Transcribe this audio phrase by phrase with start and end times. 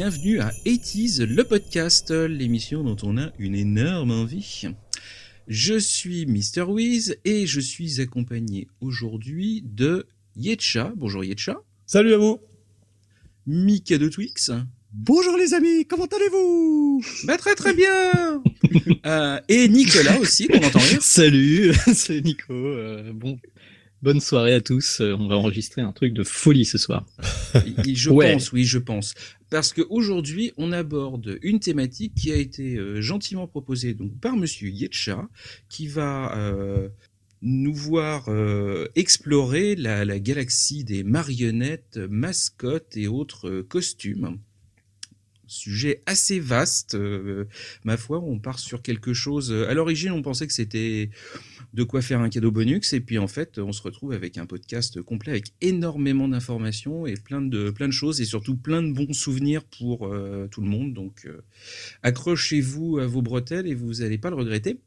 [0.00, 4.62] bienvenue à 80 le podcast, l'émission dont on a une énorme envie.
[5.46, 6.62] Je suis Mr.
[6.62, 10.94] Wiz et je suis accompagné aujourd'hui de Yetcha.
[10.96, 11.60] Bonjour Yetcha.
[11.84, 12.40] Salut à vous.
[13.46, 14.50] Mika de Twix.
[14.90, 17.04] Bonjour les amis, comment allez-vous?
[17.24, 18.42] Bah très très bien
[19.04, 20.98] euh, Et Nicolas aussi, qu'on entend rire.
[21.02, 22.54] Salut, c'est Nico.
[22.54, 23.38] Euh, bon,
[24.02, 25.00] bonne soirée à tous.
[25.00, 27.06] Euh, on va enregistrer un truc de folie ce soir.
[27.54, 29.14] je pense, oui, je pense.
[29.50, 35.28] Parce qu'aujourd'hui, on aborde une thématique qui a été gentiment proposée donc par Monsieur Yetcha,
[35.68, 36.32] qui va
[37.42, 38.28] nous voir
[38.94, 44.38] explorer la, la, galaxie des marionnettes, mascottes et autres costumes
[45.50, 46.94] sujet assez vaste.
[46.94, 47.44] Euh,
[47.84, 49.52] ma foi, on part sur quelque chose.
[49.52, 51.10] À l'origine, on pensait que c'était
[51.72, 54.46] de quoi faire un cadeau bonus, et puis en fait, on se retrouve avec un
[54.46, 58.92] podcast complet avec énormément d'informations et plein de plein de choses, et surtout plein de
[58.92, 60.94] bons souvenirs pour euh, tout le monde.
[60.94, 61.42] Donc, euh,
[62.02, 64.80] accrochez-vous à vos bretelles et vous n'allez pas le regretter.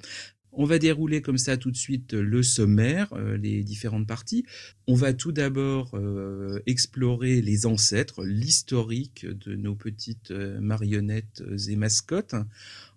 [0.55, 4.45] On va dérouler comme ça tout de suite le sommaire, euh, les différentes parties.
[4.85, 11.75] On va tout d'abord euh, explorer les ancêtres, l'historique de nos petites euh, marionnettes et
[11.75, 12.35] mascottes.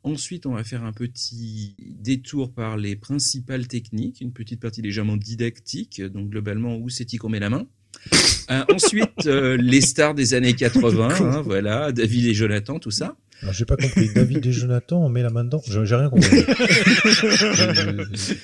[0.06, 5.16] Ensuite, on va faire un petit détour par les principales techniques, une petite partie légèrement
[5.16, 7.66] didactique, donc globalement où c'est-il qu'on met la main.
[8.72, 13.16] ensuite, les stars des années 80, hein, voilà, David et Jonathan, tout ça.
[13.42, 14.08] Alors, j'ai pas compris.
[14.14, 15.60] David et Jonathan, on met la main dedans.
[15.66, 16.38] J'ai rien compris.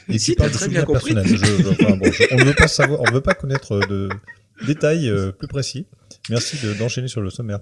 [0.09, 1.15] et si, t'as très bien compris.
[1.15, 4.09] on ne veut pas savoir, on veut pas connaître de
[4.67, 5.87] détails euh, plus précis.
[6.29, 7.61] Merci d'enchaîner sur le sommaire.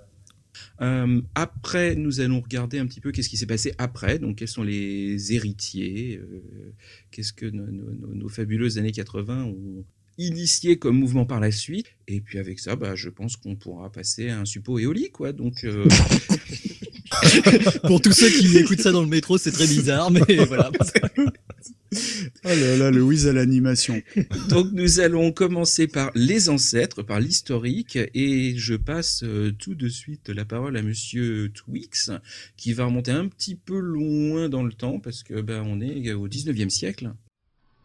[0.81, 4.19] Euh, après, nous allons regarder un petit peu qu'est-ce qui s'est passé après.
[4.19, 6.73] Donc, quels sont les héritiers euh,
[7.11, 9.85] Qu'est-ce que nos, fabuleuses années 80 ont,
[10.19, 11.87] initié comme mouvement par la suite.
[12.07, 15.33] Et puis avec ça, bah, je pense qu'on pourra passer à un suppôt éolique, quoi.
[15.33, 15.89] Donc, euh,
[17.85, 20.71] pour tous ceux qui écoutent ça dans le métro, c'est très bizarre, mais voilà.
[22.45, 24.01] Oh là là, le whiz à l'animation.
[24.49, 29.89] Donc nous allons commencer par les ancêtres, par l'historique, et je passe euh, tout de
[29.89, 32.11] suite la parole à Monsieur Twix,
[32.57, 36.13] qui va remonter un petit peu loin dans le temps, parce que ben on est
[36.13, 37.13] au 19e siècle.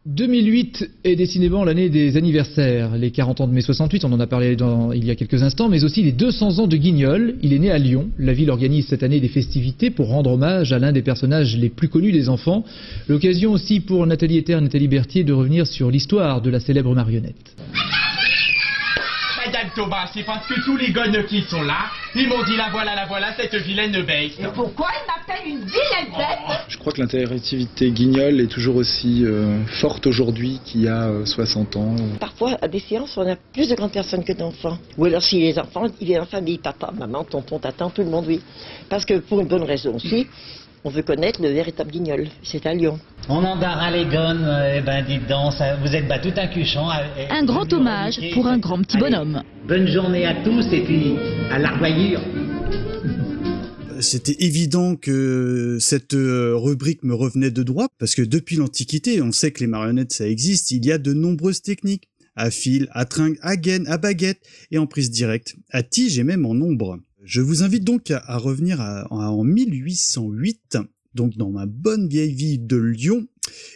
[0.06, 2.96] 2008 est décidément l'année des anniversaires.
[2.96, 4.56] Les 40 ans de mai 68, on en a parlé
[4.94, 7.36] il y a quelques instants, mais aussi les 200 ans de Guignol.
[7.42, 8.10] Il est né à Lyon.
[8.20, 11.70] La ville organise cette année des festivités pour rendre hommage à l'un des personnages les
[11.70, 12.64] plus connus des enfants.
[13.08, 17.56] L'occasion aussi pour Nathalie Ether, Nathalie Berthier de revenir sur l'histoire de la célèbre marionnette.
[19.56, 22.70] Madame Thomas, c'est parce que tous les gonnes qui sont là, ils m'ont dit la
[22.72, 24.34] voilà, la voilà, cette vilaine bête.
[24.38, 26.54] Et pourquoi elle m'appelle une vilaine bête oh.
[26.68, 31.74] Je crois que l'interactivité guignol est toujours aussi euh, forte aujourd'hui qu'il y a 60
[31.74, 31.96] euh, ans.
[32.20, 34.78] Parfois, à des séances, on a plus de grandes personnes que d'enfants.
[34.98, 38.10] Ou alors, si les enfants, il est en famille, papa, maman, tonton, tata, tout le
[38.10, 38.42] monde, oui.
[38.90, 40.28] Parce que pour une bonne raison aussi,
[40.86, 42.28] on veut connaître le véritable guignol.
[42.44, 43.00] C'est à Lyon.
[43.28, 43.56] On en
[43.92, 46.88] les gonnes, eh ben dites donc, vous êtes battu un cuchon.
[47.18, 49.42] Eh, un grand hommage pour un grand petit bonhomme.
[49.68, 51.16] bonne journée à tous et puis
[51.52, 52.22] à la revoyure.
[54.00, 59.32] C'était évident que cette euh, rubrique me revenait de droit parce que depuis l'Antiquité, on
[59.32, 63.06] sait que les marionnettes ça existe, il y a de nombreuses techniques à fil, à
[63.06, 67.00] tringle, à gaine, à baguette et en prise directe, à tige et même en ombre.
[67.26, 70.78] Je vous invite donc à, revenir en 1808,
[71.16, 73.28] donc dans ma bonne vieille ville de Lyon,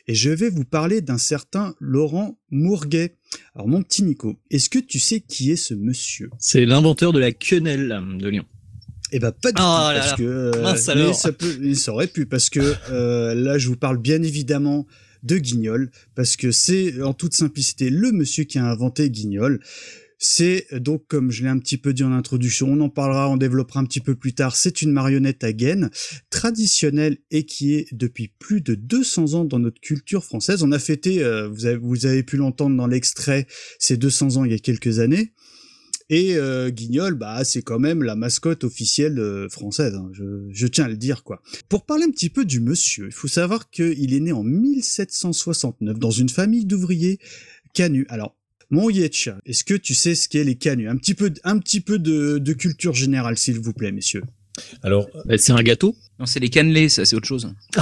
[0.08, 3.16] et je vais vous parler d'un certain Laurent Mourguet.
[3.56, 6.30] Alors mon petit Nico, est-ce que tu sais qui est ce monsieur?
[6.38, 8.46] C'est l'inventeur de la quenelle de Lyon.
[9.12, 10.76] Eh ben pas du tout, parce que euh,
[11.14, 14.86] ça peut, aurait pu, parce que euh, là je vous parle bien évidemment
[15.24, 19.60] de Guignol, parce que c'est en toute simplicité le monsieur qui a inventé Guignol.
[20.22, 23.38] C'est donc, comme je l'ai un petit peu dit en introduction, on en parlera, on
[23.38, 25.90] développera un petit peu plus tard, c'est une marionnette à gaine
[26.30, 30.62] traditionnelle et qui est depuis plus de 200 ans dans notre culture française.
[30.62, 33.48] On a fêté, euh, vous, avez, vous avez pu l'entendre dans l'extrait,
[33.80, 35.32] ces 200 ans il y a quelques années.
[36.10, 39.94] Et euh, Guignol, bah, c'est quand même la mascotte officielle euh, française.
[39.94, 41.42] Hein, je, je, tiens à le dire, quoi.
[41.70, 46.00] Pour parler un petit peu du monsieur, il faut savoir qu'il est né en 1769
[46.00, 47.20] dans une famille d'ouvriers
[47.76, 48.08] canus.
[48.10, 48.39] Alors,
[48.70, 50.88] mon Yetcha, est-ce que tu sais ce qu'est les canuts?
[50.88, 54.24] Un petit peu, un petit peu de, culture générale, s'il vous plaît, messieurs.
[54.84, 55.96] Alors, bah, c'est un gâteau?
[56.20, 57.50] Non, c'est les cannelés, ça, c'est autre chose.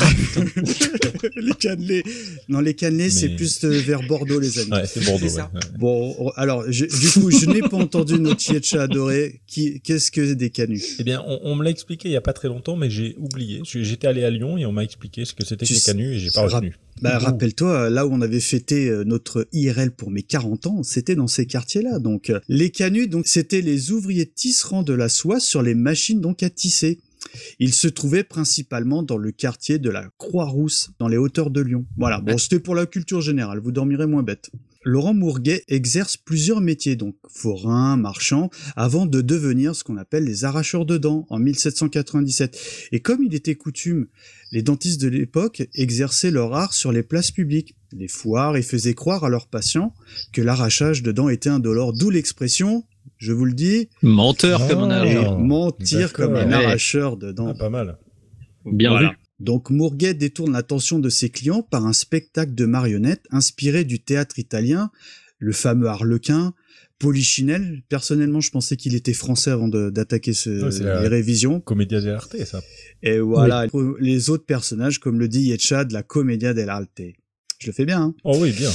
[1.35, 2.03] Les cannelés.
[2.47, 4.71] Non, les cannelés, c'est plus euh, vers Bordeaux, les amis.
[4.71, 5.25] Ouais, c'est Bordeaux.
[5.25, 5.43] Ouais.
[5.79, 9.41] Bon, alors, du coup, je n'ai pas entendu notre Chietcha adoré.
[9.47, 12.21] Qui, qu'est-ce que des canus Eh bien, on, on me l'a expliqué il y a
[12.21, 13.61] pas très longtemps, mais j'ai oublié.
[13.63, 16.19] J'étais allé à Lyon et on m'a expliqué ce que c'était que les canus et
[16.19, 16.75] j'ai pas retenu.
[17.01, 21.15] Bah, rappelle-toi, là où on avait fêté euh, notre IRL pour mes 40 ans, c'était
[21.15, 21.99] dans ces quartiers-là.
[21.99, 26.21] Donc, euh, les canus, donc, c'était les ouvriers tisserand de la soie sur les machines
[26.21, 26.99] donc à tisser.
[27.59, 31.85] Il se trouvait principalement dans le quartier de la Croix-Rousse, dans les hauteurs de Lyon.
[31.97, 34.49] Voilà, bon, c'était pour la culture générale, vous dormirez moins bête.
[34.87, 40.45] Laurent Mourguet exerce plusieurs métiers, donc forain, marchand, avant de devenir ce qu'on appelle les
[40.45, 42.89] arracheurs de dents en 1797.
[42.93, 44.07] Et comme il était coutume,
[44.53, 48.93] les dentistes de l'époque exerçaient leur art sur les places publiques, les foires, et faisaient
[48.93, 49.93] croire à leurs patients
[50.31, 52.85] que l'arrachage de dents était indolore, d'où l'expression
[53.17, 53.89] je vous le dis.
[54.01, 55.39] Menteur comme un et arracheur.
[55.39, 56.53] mentir comme un Ouais.
[56.53, 57.49] arracheur de dents.
[57.49, 57.97] Ah, pas mal.
[58.65, 59.09] Bien Voilà.
[59.09, 59.15] vu.
[59.39, 64.39] Donc Mourguet détourne l'attention de ses clients par un spectacle de marionnettes inspiré du théâtre
[64.39, 64.89] italien,
[65.37, 66.53] le fameux Harlequin,
[66.99, 67.83] Polichinelle.
[67.89, 71.59] Personnellement, je pensais qu'il était français avant d'attaquer ce, la- les révisions.
[71.61, 72.61] Comédia dell'arte, ça.
[73.03, 73.67] Et voilà,
[73.99, 77.01] les autres personnages, comme le dit Yetcha, de la Commedia dell'arte.
[77.59, 78.71] Je le fais bien, hein Oh oui, bien.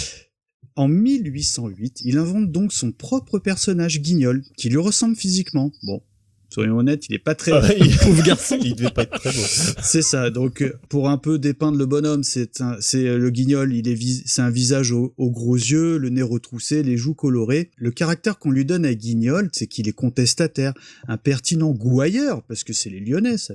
[0.77, 5.71] En 1808, il invente donc son propre personnage, Guignol, qui lui ressemble physiquement.
[5.83, 6.03] Bon,
[6.49, 7.53] soyons honnêtes, il est pas très...
[7.53, 8.59] Ah, il- Pauvre garçon.
[8.65, 9.43] Il devait pas être très beau.
[9.83, 10.31] C'est ça.
[10.31, 13.75] Donc, euh, pour un peu dépeindre le bonhomme, c'est un- c'est euh, le guignol.
[13.75, 17.15] Il est vis- c'est un visage aux, aux gros yeux, le nez retroussé, les joues
[17.15, 17.71] colorées.
[17.77, 20.73] Le caractère qu'on lui donne à Guignol, c'est qu'il est contestataire,
[21.07, 23.53] impertinent, gouailleur, parce que c'est les Lyonnais, ça.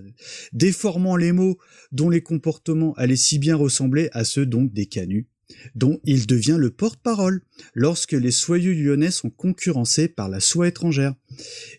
[0.54, 1.58] déformant les mots,
[1.92, 5.28] dont les comportements allaient si bien ressembler à ceux donc des canuts
[5.76, 7.42] dont il devient le porte-parole
[7.74, 11.14] lorsque les soyeux lyonnais sont concurrencés par la soie étrangère.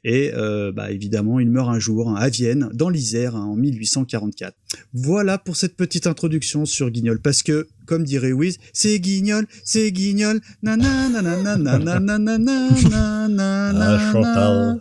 [0.04, 3.56] Et euh, bah, évidemment, il meurt un jour hein, à Vienne, dans l'Isère, hein, en
[3.56, 4.54] 1844.
[4.92, 9.90] Voilà pour cette petite introduction sur Guignol, parce que, comme dirait Wiz, c'est Guignol, c'est
[9.92, 13.28] Guignol, nanana, nanana, nanana, nanana,
[13.80, 14.80] Ah, Chantal.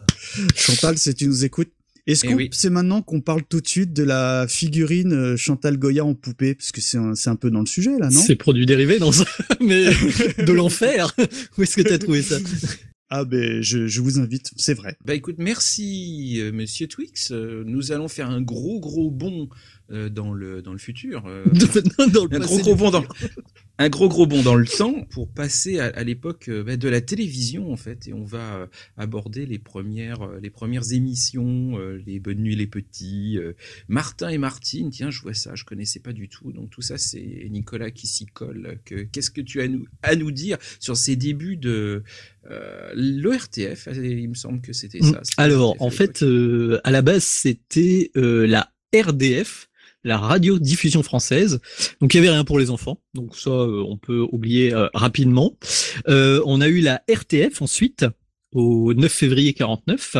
[0.55, 1.76] Chantal, si tu nous écoutes.
[2.07, 2.49] Est-ce Eh qu'on oui.
[2.53, 6.55] c'est maintenant qu'on parle tout de suite de la figurine euh, Chantal Goya en poupée?
[6.55, 8.19] Parce que c'est un, c'est un peu dans le sujet là, non?
[8.21, 9.25] C'est produit dérivé dans ça,
[9.61, 9.85] mais
[10.45, 11.13] de l'enfer.
[11.57, 12.37] Où est-ce que t'as trouvé ça?
[13.09, 14.97] Ah ben je, je vous invite, c'est vrai.
[15.05, 17.31] Bah écoute, merci euh, Monsieur Twix.
[17.31, 19.47] Euh, nous allons faire un gros gros bond
[19.91, 21.25] euh, dans le dans le futur.
[21.25, 21.45] euh,
[22.13, 23.05] dans le un passé gros gros bond dans
[23.77, 26.89] un gros gros bond dans le temps pour passer à, à l'époque euh, bah, de
[26.89, 28.07] la télévision en fait.
[28.07, 32.67] Et on va euh, aborder les premières euh, les premières émissions les bonnes nuits les
[32.67, 33.37] petits
[33.87, 34.89] Martin et Martine.
[34.89, 36.51] Tiens je vois ça je connaissais pas du tout.
[36.51, 38.79] Donc tout ça c'est Nicolas qui s'y colle.
[38.85, 42.03] Que qu'est-ce que tu as à nous à nous dire sur ces débuts de
[42.49, 45.19] euh, l'ORTF il me semble que c'était ça.
[45.19, 45.23] Mm.
[45.37, 49.66] Alors, l'ORTF à en fait, euh, à la base, c'était euh, la RDF,
[50.03, 51.59] la radiodiffusion française.
[52.01, 52.99] Donc, il y avait rien pour les enfants.
[53.13, 55.57] Donc ça, euh, on peut oublier euh, rapidement.
[56.07, 58.05] Euh, on a eu la RTF ensuite
[58.53, 60.15] au 9 février 49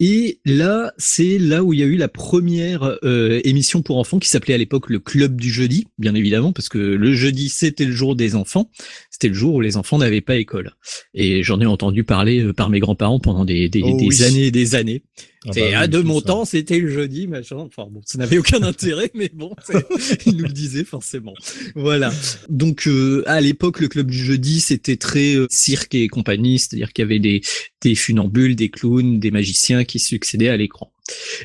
[0.00, 4.28] et là c'est là où il y a eu la première émission pour enfants qui
[4.28, 7.92] s'appelait à l'époque le club du jeudi bien évidemment parce que le jeudi c'était le
[7.92, 8.70] jour des enfants
[9.14, 10.72] c'était le jour où les enfants n'avaient pas école
[11.14, 14.22] et j'en ai entendu parler euh, par mes grands-parents pendant des, des, Oh des oui.
[14.24, 15.04] années et des années
[15.46, 16.26] Ah et bah à de mon ça.
[16.26, 17.56] temps, c'était le jeudi, machin.
[17.58, 21.34] Enfin bon, ça n'avait aucun intérêt, mais bon, c'est- il nous le disait forcément.
[21.76, 22.12] Voilà.
[22.48, 26.92] Donc euh, à l'époque, le club du jeudi, c'était très euh, cirque et compagnie, c'est-à-dire
[26.92, 27.42] qu'il y avait des,
[27.82, 30.90] des funambules, des clowns, des magiciens qui succédaient à l'écran.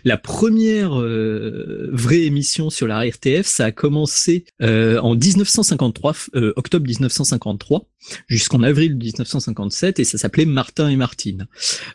[0.05, 6.53] La première euh, vraie émission sur la RTF, ça a commencé euh, en 1953, euh,
[6.55, 7.85] octobre 1953,
[8.27, 11.47] jusqu'en avril 1957, et ça s'appelait Martin et Martine.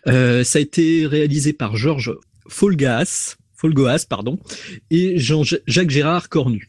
[0.06, 2.14] Euh, ça a été réalisé par Georges
[2.48, 4.38] Folgas, Folgoas, pardon,
[4.90, 6.68] et Jean-Jacques Gérard Cornu.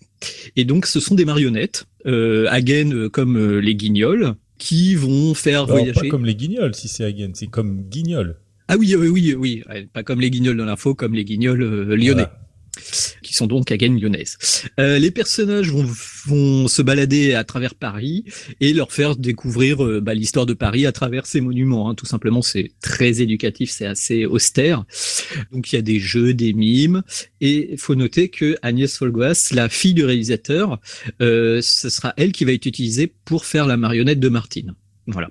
[0.55, 5.33] Et donc, ce sont des marionnettes, euh, gaine euh, comme euh, les guignols, qui vont
[5.33, 5.93] faire Alors, voyager.
[5.93, 8.37] pas comme les guignols, si c'est again, c'est comme guignol.
[8.67, 11.62] Ah oui, oui, oui, oui, ouais, pas comme les guignols dans l'info, comme les guignols
[11.62, 12.24] euh, lyonnais.
[12.24, 12.39] Voilà.
[13.24, 14.38] qui sont donc à Gaine lyonnaise.
[14.81, 15.88] Euh, les personnages vont,
[16.25, 18.25] vont se balader à travers Paris
[18.60, 21.89] et leur faire découvrir euh, bah, l'histoire de Paris à travers ces monuments.
[21.89, 21.95] hein.
[21.95, 24.84] Tout simplement, c'est très éducatif, c'est assez austère.
[25.53, 27.01] Donc il y a des jeux, des mimes,
[27.39, 30.81] et il faut noter que Agnès Folgoas, la fille du réalisateur,
[31.22, 34.74] euh, ce sera elle qui va être utilisée pour faire la marionnette de Martine.
[35.07, 35.29] Voilà.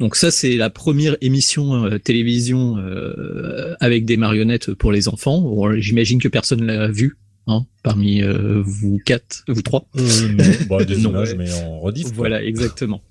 [0.00, 5.54] Donc ça c'est la première émission euh, télévision euh, avec des marionnettes pour les enfants.
[5.76, 7.16] J'imagine que personne l'a vu
[7.46, 9.86] hein, parmi euh, vous quatre, vous trois.
[9.96, 12.08] Euh, non, bah, images, mais en rediff.
[12.14, 13.02] Voilà, exactement.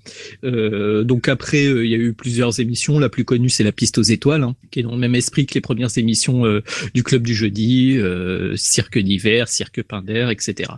[0.44, 2.98] Euh, donc après, il y a eu plusieurs émissions.
[2.98, 5.46] La plus connue, c'est La Piste aux étoiles, hein, qui est dans le même esprit
[5.46, 6.62] que les premières émissions euh,
[6.94, 10.72] du Club du Jeudi, euh, Cirque d'hiver, Cirque Pinder, etc.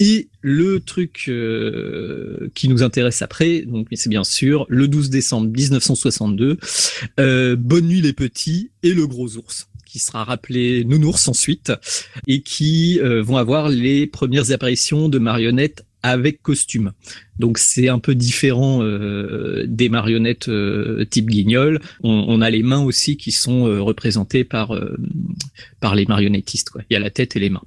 [0.00, 1.30] Et le truc
[2.54, 6.58] qui nous intéresse après, donc c'est bien sûr le 12 décembre 1962,
[7.16, 11.72] Bonne nuit les petits et le gros ours qui sera rappelé Nounours ensuite,
[12.26, 16.92] et qui euh, vont avoir les premières apparitions de marionnettes avec costume.
[17.38, 21.80] Donc c'est un peu différent euh, des marionnettes euh, type guignol.
[22.02, 24.78] On, on, a les mains aussi qui sont euh, représentées par
[25.80, 26.68] par les marionnettistes.
[26.68, 26.82] Quoi.
[26.90, 27.64] Il y a la tête et les mains.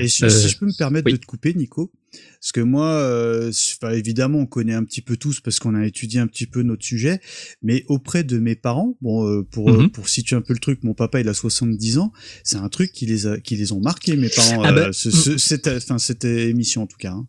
[0.00, 1.92] Et si, si je peux me permettre de te couper, Nico,
[2.40, 3.52] parce que moi, euh,
[3.92, 6.84] évidemment, on connaît un petit peu tous parce qu'on a étudié un petit peu notre
[6.84, 7.20] sujet,
[7.62, 10.84] mais auprès de mes parents, bon, euh, pour euh, pour situer un peu le truc,
[10.84, 12.12] mon papa il a 70 ans,
[12.44, 15.10] c'est un truc qui les a qui les ont marqués, mes parents, ah bah, ce,
[15.10, 17.12] ce, cette, enfin cette émission en tout cas.
[17.12, 17.26] Hein.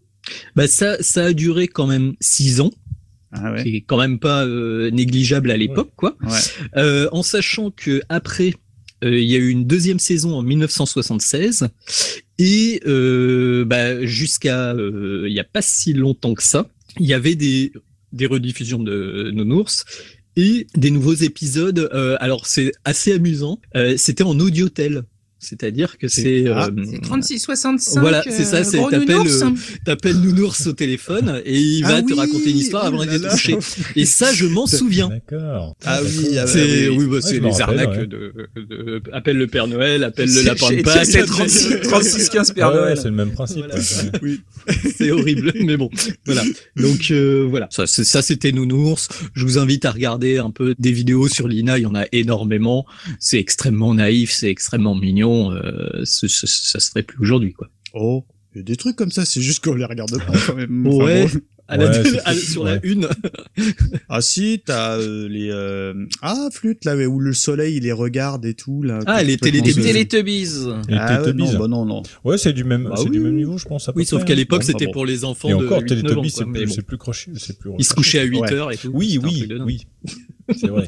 [0.56, 2.72] Bah ça ça a duré quand même 6 ans.
[3.32, 3.62] Ah ouais.
[3.62, 6.18] qui est quand même pas négligeable à l'époque, quoi.
[6.24, 7.08] Ouais.
[7.12, 8.56] en sachant que après
[9.04, 11.70] euh, il y a eu une deuxième saison en 1976
[12.38, 16.68] et euh, bah, jusqu'à euh, il n'y a pas si longtemps que ça,
[17.00, 17.72] il y avait des,
[18.12, 19.86] des rediffusions de Nounours
[20.36, 21.90] et des nouveaux épisodes.
[21.94, 23.60] Euh, alors c'est assez amusant.
[23.76, 25.04] Euh, C'était en audiotel.
[25.40, 29.50] C'est-à-dire que c'est ah, euh, 36 65 Voilà, c'est ça, c'est t'appelles euh,
[29.86, 33.58] t'appelles nounours au téléphone et il va ah te raconter une histoire avant de toucher.
[33.96, 35.08] Et ça je m'en souviens.
[35.08, 35.78] D'accord.
[35.86, 40.04] Ah oui, ah c'est oui, bah, c'est les arnaques de, de, appelle le Père Noël,
[40.04, 41.06] appelle le lapin de Pâques.
[41.06, 42.98] C'est 36 36 15 Père Noël.
[42.98, 43.66] c'est le même principe.
[44.22, 44.42] Oui.
[44.98, 45.90] c'est horrible mais bon,
[46.26, 46.44] voilà.
[46.76, 49.08] Donc euh, voilà, ça ça c'était nounours.
[49.34, 52.04] Je vous invite à regarder un peu des vidéos sur Lina, il y en a
[52.12, 52.86] énormément.
[53.20, 57.70] C'est extrêmement naïf, c'est extrêmement mignon euh, ça se ferait plus aujourd'hui, quoi.
[57.94, 60.56] Oh, il y a des trucs comme ça, c'est juste qu'on les regarde pas quand
[60.56, 60.88] même.
[60.88, 61.28] ouais.
[61.70, 63.08] À la ouais, sur la une.
[64.10, 65.94] ah si, t'as euh, les euh...
[66.24, 69.02] ah flûte là où le soleil il les regarde et tout là.
[69.06, 69.84] Ah les Télétubbies.
[70.88, 72.02] Les ah, ouais, non, bah non non.
[72.24, 73.12] Ouais c'est du même bah, Ah c'est oui.
[73.12, 73.88] du même niveau je pense.
[73.88, 75.50] À oui sauf qu'à l'époque c'était pour les enfants.
[75.50, 76.82] Et encore Télétubbies c'est plus, bon.
[76.82, 77.70] plus crochu c'est plus.
[77.78, 78.90] Ils se couchaient à 8 heures et tout.
[78.92, 79.86] Oui oui oui.
[80.56, 80.86] C'est vrai.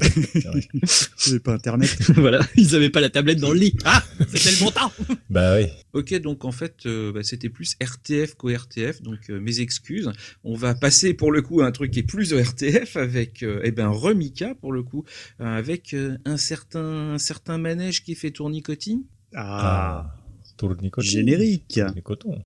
[1.18, 1.98] J'avais pas internet.
[2.16, 3.76] voilà, ils avaient pas la tablette dans le lit.
[3.86, 4.92] Ah, c'était le bon temps.
[5.30, 5.68] bah oui.
[5.94, 10.12] Ok, donc en fait, euh, bah, c'était plus RTF qu'au RTF, donc euh, mes excuses.
[10.44, 13.62] On va passer pour le coup à un truc qui est plus RTF avec, euh,
[13.64, 15.04] eh ben, Remika pour le coup,
[15.40, 19.06] avec un certain, un certain manège qui fait tournicotis.
[19.36, 20.16] Ah, ah
[20.58, 21.10] tournicotis.
[21.10, 21.80] Générique.
[22.04, 22.42] coton.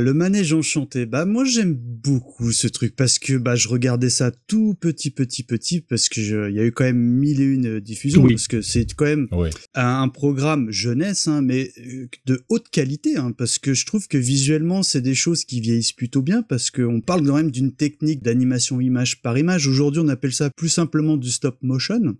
[0.00, 1.06] Le manège enchanté.
[1.06, 5.42] Bah moi j'aime beaucoup ce truc parce que bah je regardais ça tout petit petit
[5.42, 8.62] petit parce que il y a eu quand même mille et une diffusions parce que
[8.62, 9.50] c'est quand même oui.
[9.74, 14.08] un, un, programme jeunesse hein, mais euh, de haute qualité hein, parce que je trouve
[14.08, 17.72] que visuellement c'est des choses qui vieillissent plutôt bien parce qu'on parle quand même d'une
[17.72, 19.66] technique d'animation image par image.
[19.66, 22.16] Aujourd'hui on appelle ça plus simplement du stop motion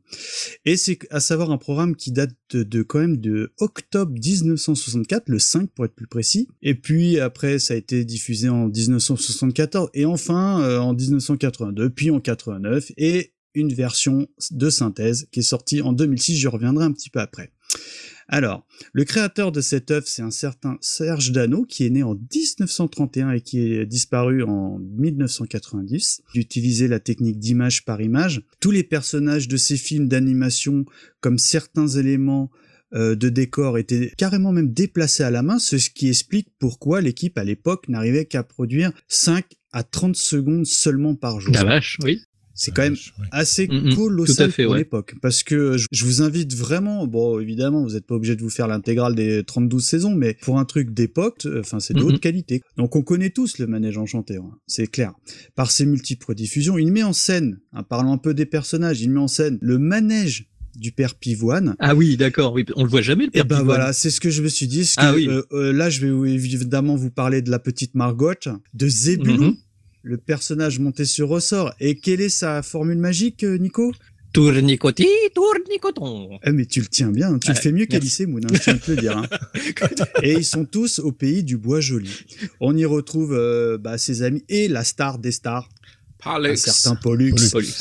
[0.65, 5.29] et c'est à savoir un programme qui date de, de quand même de octobre 1964,
[5.29, 6.49] le 5 pour être plus précis.
[6.63, 8.69] Et puis après ça a été diffusé en
[9.75, 15.41] 1974 et enfin euh, en 1982, puis en 89 et une version de synthèse qui
[15.41, 16.37] est sortie en 2006.
[16.37, 17.53] Je reviendrai un petit peu après.
[18.33, 22.15] Alors, le créateur de cette œuvre, c'est un certain Serge Dano, qui est né en
[22.15, 26.23] 1931 et qui est disparu en 1990.
[26.35, 28.43] Il utilisait la technique d'image par image.
[28.61, 30.85] Tous les personnages de ces films d'animation,
[31.21, 32.53] comme certains éléments
[32.95, 37.37] euh, de décor était carrément même déplacé à la main, ce qui explique pourquoi l'équipe
[37.37, 41.55] à l'époque n'arrivait qu'à produire 5 à 30 secondes seulement par jour.
[41.55, 42.21] La vache, oui.
[42.53, 42.97] C'est quand même
[43.31, 43.95] assez mm -hmm.
[43.95, 44.81] colossal fait, pour ouais.
[44.81, 45.15] l'époque.
[45.23, 48.69] Parce que je vous invite vraiment, bon, évidemment, vous n'êtes pas obligé de vous faire
[48.69, 52.15] l'intégrale des 32 saisons, mais pour un truc d'époque, enfin, c'est de mm -hmm.
[52.15, 52.61] haute qualité.
[52.77, 55.13] Donc, on connaît tous le manège enchanté, hein, c'est clair.
[55.55, 59.11] Par ses multiples diffusions, il met en scène, en parlant un peu des personnages, il
[59.11, 61.77] met en scène le manège du père Pivoine.
[61.79, 63.77] Ah oui, d'accord, oui, on le voit jamais le père Et ben Pivoine.
[63.77, 64.91] voilà, c'est ce que je me suis dit.
[64.97, 65.29] ah que, oui.
[65.29, 68.33] euh, euh, là, je vais évidemment vous parler de la petite Margot,
[68.75, 69.57] de Zébulon, mm -hmm.
[70.03, 71.73] le personnage monté sur ressort.
[71.81, 73.93] Et quelle est sa formule magique, euh, Nico?
[74.33, 76.39] Tournicoti, tournicoton.
[76.47, 78.75] Eh mais tu le tiens bien, tu le fais mieux qu'Alice Moon, hein, je tiens
[78.75, 79.17] à te le dire.
[79.19, 79.27] Hein.
[80.23, 82.11] et ils sont tous au pays du bois joli.
[82.61, 85.69] On y retrouve euh, bah, ses amis et la star des stars,
[86.25, 87.35] un certain Pollux,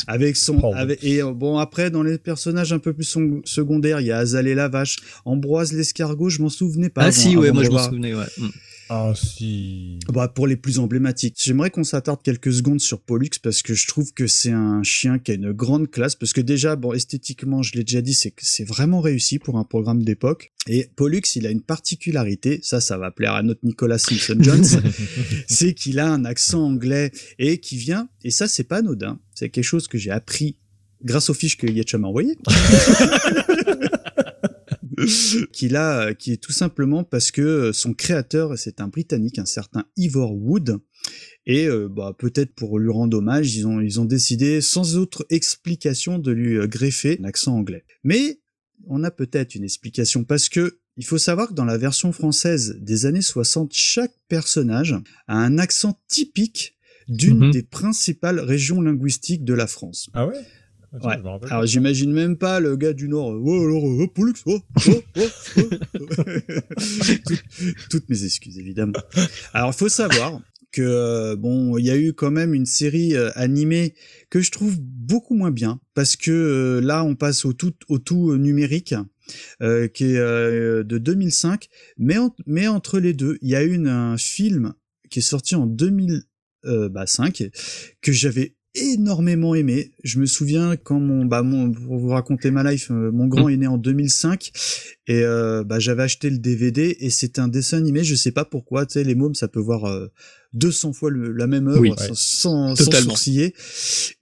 [0.08, 4.12] avec son avec, et bon après dans les personnages un peu plus secondaires il y
[4.12, 7.70] a Azalée la vache Ambroise l'escargot je m'en souvenais pas ah si ouais moi je
[7.70, 8.26] m'en souvenais ouais.
[8.38, 8.48] Mm.
[8.92, 10.00] Ah si.
[10.12, 11.36] Bah pour les plus emblématiques.
[11.40, 15.20] J'aimerais qu'on s'attarde quelques secondes sur Pollux parce que je trouve que c'est un chien
[15.20, 18.32] qui a une grande classe parce que déjà bon esthétiquement je l'ai déjà dit c'est
[18.32, 22.82] que c'est vraiment réussi pour un programme d'époque et Pollux il a une particularité ça
[22.82, 24.66] ça va plaire à notre Nicolas Simpson Jones
[25.48, 29.50] c'est qu'il a un accent anglais et qui vient et ça c'est pas anodin c'est
[29.50, 30.58] quelque chose que j'ai appris
[31.04, 32.38] grâce aux fiches que Yetcha m'a envoyées.
[35.54, 39.46] qu'il a, qui est tout simplement parce que euh, son créateur, c'est un Britannique, un
[39.46, 40.80] certain Ivor Wood,
[41.46, 45.26] et euh, bah, peut-être pour lui rendre hommage, ils ont, ils ont décidé, sans autre
[45.30, 47.86] explication, de lui euh, greffer un accent anglais.
[48.04, 48.40] Mais
[48.88, 52.78] on a peut-être une explication parce que il faut savoir que dans la version française
[52.82, 54.96] des années 60, chaque personnage
[55.28, 56.76] a un accent typique
[57.08, 57.52] d'une mhm.
[57.52, 60.10] des principales régions linguistiques de la France.
[60.14, 60.40] Ah ouais?
[60.92, 61.18] Ouais.
[61.50, 63.40] Alors j'imagine même pas le gars du Nord.
[63.44, 65.22] Oh, alors, oh, Pollux, oh, oh, oh,
[65.58, 65.62] oh.
[67.90, 69.00] toutes, mes excuses évidemment.
[69.54, 70.42] Alors il faut savoir
[70.72, 73.94] que euh, bon, il y a eu quand même une série euh, animée
[74.30, 78.00] que je trouve beaucoup moins bien parce que euh, là on passe au tout au
[78.00, 78.96] tout numérique.
[79.94, 81.70] qui est de 2005,
[82.00, 82.16] mais,
[82.48, 84.74] mais entre les deux, il y a eu un film
[85.12, 87.44] qui est sorti en 2005
[88.02, 89.92] que j'avais énormément aimé.
[90.04, 93.48] Je me souviens quand mon, bah mon, pour vous raconter ma life, euh, mon grand
[93.48, 93.52] mm.
[93.52, 94.52] est né en 2005
[95.08, 98.04] et euh, bah j'avais acheté le DVD et c'est un dessin animé.
[98.04, 100.08] Je sais pas pourquoi, tu sais, les mômes ça peut voir euh,
[100.54, 103.54] 200 fois la même œuvre sans, sans, sourciller.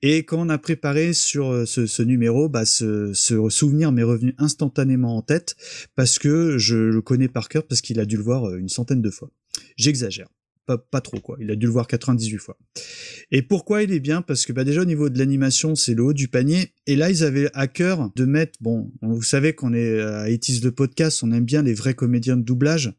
[0.01, 4.03] Et quand on a préparé sur euh, ce, ce numéro, bah ce, ce, souvenir m'est
[4.03, 5.55] revenu instantanément en tête
[5.95, 9.01] parce que je le connais par cœur parce qu'il a dû le voir une centaine
[9.01, 9.29] de fois.
[9.75, 10.27] J'exagère
[10.75, 11.37] pas, trop quoi.
[11.39, 12.57] Il a dû le voir 98 fois.
[13.31, 14.21] Et pourquoi il est bien?
[14.21, 16.73] Parce que bah déjà au niveau de l'animation, c'est le haut du panier.
[16.85, 20.59] Et là, ils avaient à cœur de mettre, bon, vous savez qu'on est à Etis
[20.59, 22.93] de podcast, on aime bien les vrais comédiens de doublage,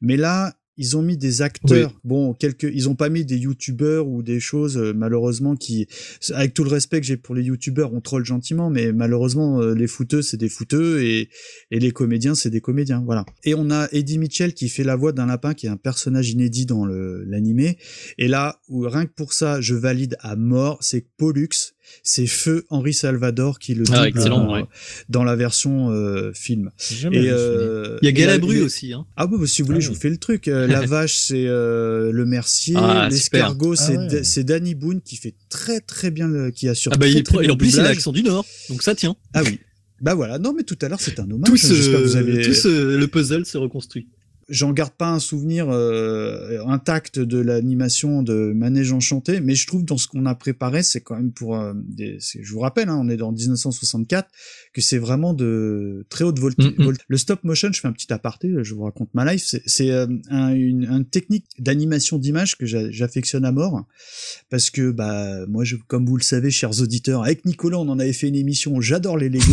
[0.00, 1.98] mais là, ils ont mis des acteurs.
[2.04, 5.86] Bon, quelques, ils ont pas mis des youtubeurs ou des choses euh, malheureusement qui,
[6.32, 9.74] avec tout le respect que j'ai pour les youtubeurs, on troll gentiment, mais malheureusement euh,
[9.74, 11.28] les fouteux c'est des fouteux et
[11.70, 13.24] et les comédiens c'est des comédiens, voilà.
[13.44, 16.30] Et on a Eddie Mitchell qui fait la voix d'un lapin qui est un personnage
[16.30, 17.78] inédit dans le l'animé.
[18.18, 21.71] Et là, où rien que pour ça, je valide à mort, c'est Pollux
[22.02, 24.66] c'est Feu Henri Salvador qui le ah, double
[25.08, 26.70] dans, la version euh, film.
[27.10, 28.92] Et, euh, il y a Galabru aussi.
[28.92, 29.06] Hein.
[29.16, 30.48] Ah bah, si vous voulez, ah je vous fais le truc.
[30.48, 32.74] Euh, la vache, c'est le mercier.
[32.76, 36.92] Ah, L'escargot, c'est c'est Danny Boone qui fait très très bien, qui assure.
[36.94, 39.16] Ah bah, il, très, et en plus, il a l'accent du Nord, donc ça tient.
[39.34, 39.60] Ah oui.
[40.00, 41.48] Bah voilà, non mais tout à l'heure c'est un hommage.
[41.48, 42.42] Tout, vous avez...
[42.42, 44.08] tout le puzzle se reconstruit
[44.48, 49.84] j'en garde pas un souvenir euh, intact de l'animation de Manège Enchanté, mais je trouve
[49.84, 52.98] dans ce qu'on a préparé, c'est quand même pour euh, des, je vous rappelle, hein,
[53.00, 54.28] on est dans 1964,
[54.72, 56.74] que c'est vraiment de très haute voltige.
[56.78, 56.94] Mm, mm.
[57.08, 60.06] Le stop motion, je fais un petit aparté, je vous raconte ma life, c'est euh,
[60.30, 63.84] un, une, une, technique d'animation d'image que j'affectionne à mort,
[64.50, 67.98] parce que bah moi, je, comme vous le savez, chers auditeurs, avec Nicolas, on en
[67.98, 69.44] avait fait une émission, j'adore les Lego.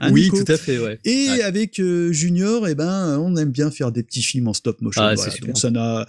[0.00, 0.98] Hein, oui, tout à fait, ouais.
[1.04, 4.80] Et avec Junior, et eh ben, on aime bien faire des petits film en stop
[4.80, 5.02] motion.
[5.02, 6.06] Ah, donc ça n'a,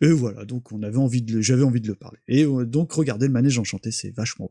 [0.00, 2.18] et voilà, donc on avait envie de, j'avais envie de le parler.
[2.28, 4.50] Et euh, donc regardez le manège enchanté, c'est vachement.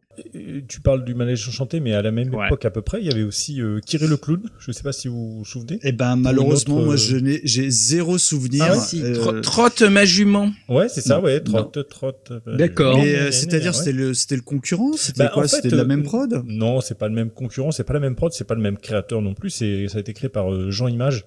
[0.67, 3.11] tu parles du manège enchanté, mais à la même époque à peu près, il y
[3.11, 4.41] avait aussi euh, Kiri le clown.
[4.59, 5.79] Je sais pas si vous vous souvenez.
[5.83, 8.65] Eh ben malheureusement, moi je n'ai, j'ai zéro souvenir.
[8.69, 9.01] Ah, si.
[9.01, 10.51] Euh, trotte ma jument.
[10.69, 12.31] Ouais, c'est ça, ouais, trotte, trotte.
[12.47, 12.97] D'accord.
[12.97, 16.43] Mais c'est-à-dire c'était le, c'était le concurrent, c'était bah, quoi C'était de la même prod?
[16.45, 18.77] Non, c'est pas le même concurrent, c'est pas la même prod, c'est pas le même
[18.77, 19.49] créateur non plus.
[19.49, 21.25] C'est, ça a été créé par Jean Image.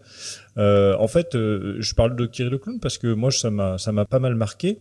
[0.57, 3.79] Euh, en fait, euh, je parle de Kiri le clown parce que moi, ça m'a,
[3.79, 4.79] ça m'a pas mal marqué.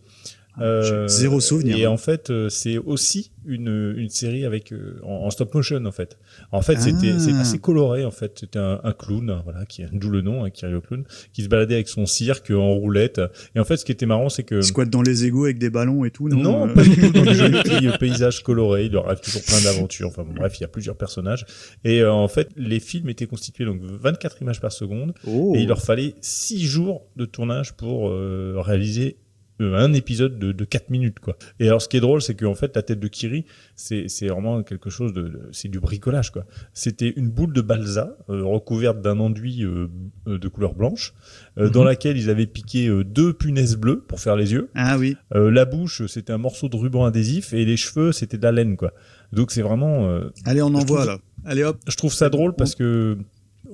[0.56, 1.76] Ah, euh, zéro souvenir.
[1.76, 5.90] Et en fait, euh, c'est aussi une, une série avec euh, en, stop motion en
[5.90, 6.16] fait.
[6.52, 7.40] En fait, c'était c'est ah.
[7.40, 8.38] assez coloré en fait.
[8.38, 11.48] C'était un, un, clown, voilà, qui d'où le nom, hein, qui le clown, qui se
[11.48, 13.20] baladait avec son cirque en roulette.
[13.56, 15.70] Et en fait, ce qui était marrant, c'est que squat dans les égouts avec des
[15.70, 16.28] ballons et tout.
[16.28, 17.10] Non, non pas du tout.
[17.10, 20.08] Dans jolis paysages colorés, il leur arrive toujours plein d'aventures.
[20.08, 21.46] Enfin bon, bref, il y a plusieurs personnages.
[21.84, 25.52] Et en fait, les films étaient constitués donc 24 images par seconde, oh.
[25.56, 29.23] et il leur fallait 6 jours de tournage pour réaliser euh,
[29.60, 31.36] un épisode de, de 4 minutes quoi.
[31.60, 33.44] Et alors ce qui est drôle c'est qu'en fait la tête de Kiri
[33.76, 36.44] c'est vraiment quelque chose de, c'est du bricolage quoi.
[36.72, 39.88] C'était une boule de balsa euh, recouverte d'un enduit euh,
[40.26, 41.14] de couleur blanche
[41.56, 41.86] dans mhm.
[41.86, 44.70] laquelle ils avaient piqué deux punaises bleues pour faire les yeux.
[44.74, 45.16] Ah oui.
[45.32, 48.76] la bouche c'était un morceau de ruban adhésif et les cheveux c'était de la laine
[48.76, 48.92] quoi.
[49.32, 50.08] Donc c'est vraiment
[50.44, 51.18] Allez on envoie là.
[51.44, 51.78] Allez hop.
[51.86, 53.18] Je trouve ça drôle parce que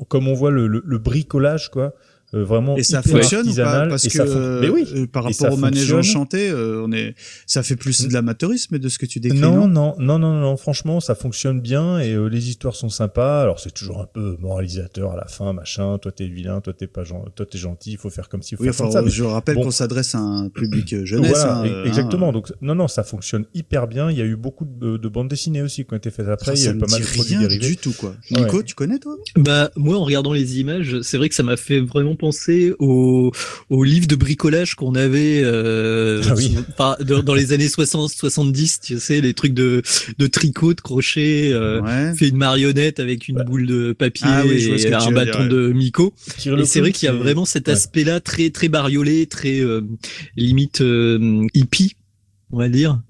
[0.08, 1.94] comme on voit le, le, le bricolage quoi
[2.32, 5.56] euh, vraiment et ça fonctionne ou pas parce que mais oui, euh, par rapport au
[5.56, 7.14] manège enchanté euh, on est
[7.44, 9.96] ça fait plus de l'amateurisme de ce que tu décris non non?
[9.98, 13.42] non non non, franchement ça fonctionne bien et les histoires sont sympas.
[13.42, 15.98] Alors c'est toujours un peu moralisateur à la fin machin.
[15.98, 18.68] Toi t'es vilain toi t'es pas toi t'es gentil il faut faire comme si oui,
[18.68, 22.32] enfin, ça, je rappelle qu'on s'adresse à un public jeunesse voilà, hein, exactement hein.
[22.32, 24.10] donc non non ça fonctionne hyper bien.
[24.10, 26.54] Il y a eu beaucoup de, bandes dessinées aussi qui ont été faites après.
[26.54, 28.14] Il y a pas mal de produits rien du tout quoi.
[28.30, 29.16] Nico tu connais toi?
[29.36, 33.32] Bah moi en regardant les images c'est vrai que ça m'a fait vraiment penser au,
[33.70, 36.22] au livre de bricolage qu'on avait euh,
[36.78, 39.82] ah dans, les années 60 70 tu sais les trucs de,
[40.18, 44.92] de tricot de crochet euh, fait une marionnette avec une boule de papier ah et
[44.92, 46.12] un bâton de Miko.
[46.46, 49.80] Et c'est vrai qu'il y a vraiment cet aspect là très très bariolé très euh,
[50.36, 51.96] limite euh, hippie
[52.52, 53.00] on va dire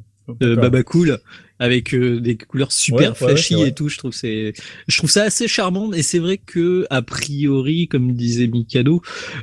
[0.40, 1.18] baba cool
[1.60, 3.88] avec euh, des couleurs super flashy et tout.
[3.88, 4.54] Je trouve c'est,
[4.88, 5.92] je trouve ça assez charmant.
[5.92, 9.02] Et c'est vrai que a priori, comme disait Mikado,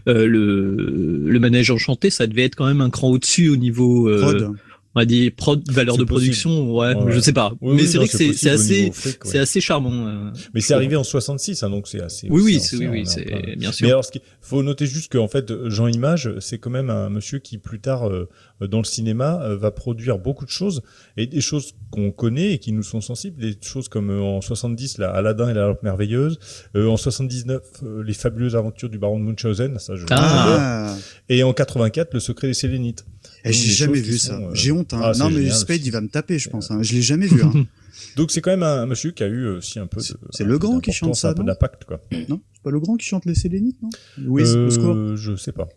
[0.09, 4.09] euh, le le manège enchanté, ça devait être quand même un cran au-dessus au niveau.
[4.09, 4.49] Euh,
[4.97, 7.53] on dire prod, valeur de production, ouais, je sais pas.
[7.61, 8.91] mais c'est vrai que c'est assez,
[9.23, 10.31] c'est assez charmant.
[10.53, 12.27] mais c'est arrivé en 66, hein, donc c'est assez.
[12.29, 13.85] Oui, oui, oui, oui, c'est bien sûr.
[13.85, 17.39] Mais alors, ce faut noter juste qu'en fait, Jean Image, c'est quand même un monsieur
[17.39, 18.29] qui plus tard euh,
[18.61, 20.81] dans le cinéma euh, va produire beaucoup de choses
[21.17, 24.41] et des choses qu'on connaît et qui nous sont sensibles, des choses comme euh, en
[24.41, 26.39] 70 là, Aladdin et la lampe merveilleuse,
[26.75, 27.61] en 79
[28.03, 30.95] les fabuleuses aventures du baron de Munchausen, ça je ah.
[31.29, 33.05] et en 84 le secret des Sélénites.
[33.43, 34.39] Eh, j'ai jamais vu ça.
[34.53, 34.86] J'ai honte.
[34.93, 35.01] Hein.
[35.03, 36.71] Ah, non mais Spade il va me taper, je pense.
[36.71, 36.81] Hein.
[36.81, 37.43] Je l'ai jamais vu.
[37.43, 37.65] Hein.
[38.15, 40.01] Donc c'est quand même un, monsieur qui a eu aussi un peu.
[40.01, 42.01] C'est le grand qui chante ça, un peu d'impact quoi.
[42.29, 43.89] Non, c'est pas le grand qui chante les Sélénites, non
[44.25, 45.67] Oui, euh, Je sais pas.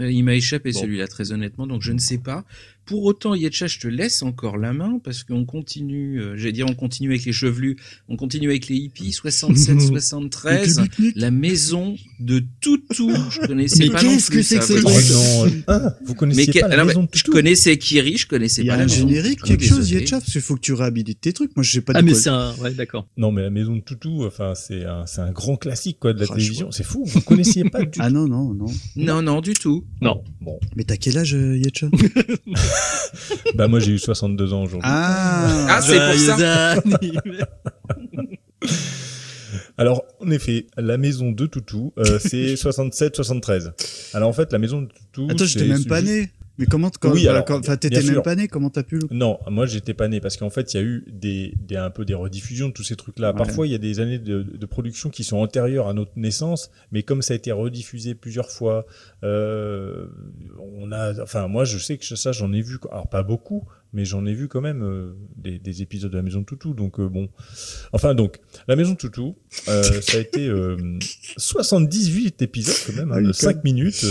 [0.00, 2.44] Euh, il m'a échappé celui-là très honnêtement, donc je ne sais pas.
[2.86, 6.66] Pour autant, Yetcha, je te laisse encore la main parce qu'on continue, euh, j'allais dire
[6.68, 7.76] on continue avec les chevelus,
[8.08, 10.82] on continue avec les hippies, 67, 73,
[11.16, 13.10] la maison de Toutou.
[13.30, 17.02] Je connaissais pas qu'est-ce que c'est que ce truc ah, Vous connaissez pas la maison
[17.02, 19.08] de Toutou Je connaissais Kiri, je connaissais pas la maison.
[19.08, 21.32] Il y a un générique, quelque chose, Yetcha, parce qu'il faut que tu réhabilites tes
[21.32, 21.56] trucs.
[21.56, 21.92] Moi, je sais pas.
[21.96, 23.08] Ah, mais c'est un, ouais, d'accord.
[23.16, 26.20] Non, mais la maison de Toutou, enfin, c'est un, c'est un grand classique, quoi, de
[26.20, 26.70] la télévision.
[26.70, 27.04] C'est fou.
[27.04, 28.00] Vous connaissiez pas du tout.
[28.00, 28.66] Ah non, non, non.
[28.94, 29.84] Non, non, du tout.
[30.00, 30.22] Non.
[30.40, 30.60] Bon.
[30.76, 31.88] Mais t'as quel âge, euh, Yetcha?
[33.54, 34.90] bah moi j'ai eu 62 ans aujourd'hui.
[34.90, 36.74] Ah, ah c'est pour ça.
[39.78, 43.72] Alors, en effet, la maison de Toutou, euh, c'est 67-73.
[44.14, 45.28] Alors en fait, la maison de Toutou.
[45.30, 46.30] Attends, j'étais même pas né.
[46.58, 49.08] Mais comment, quand, oui, alors, enfin, t'étais même pas né, comment t'as pu le...
[49.10, 51.90] Non, moi j'étais pas né parce qu'en fait il y a eu des, des, un
[51.90, 53.32] peu des rediffusions de tous ces trucs-là.
[53.32, 56.70] Parfois il y a des années de, de, production qui sont antérieures à notre naissance,
[56.92, 58.86] mais comme ça a été rediffusé plusieurs fois,
[59.22, 60.06] euh,
[60.58, 64.04] on a, enfin moi je sais que ça j'en ai vu, alors pas beaucoup, mais
[64.04, 66.74] j'en ai vu quand même euh, des, des, épisodes de la Maison de Toutou.
[66.74, 67.28] Donc euh, bon,
[67.92, 69.36] enfin donc la Maison de Toutou,
[69.68, 70.50] euh, ça a été
[71.36, 74.04] 78 épisodes quand même, hein, de 5 minutes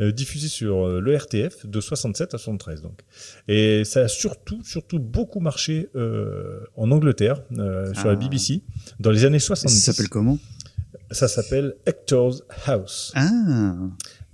[0.00, 3.00] diffusés sur le RTF de 67 à 73 donc.
[3.48, 5.88] Et ça a surtout surtout beaucoup marché
[6.76, 8.16] en Angleterre sur la ah.
[8.16, 8.62] BBC
[9.00, 9.72] dans les années 70.
[9.72, 10.38] Ça s'appelle comment?
[11.10, 13.12] Ça s'appelle Hector's House.
[13.14, 13.74] Ah.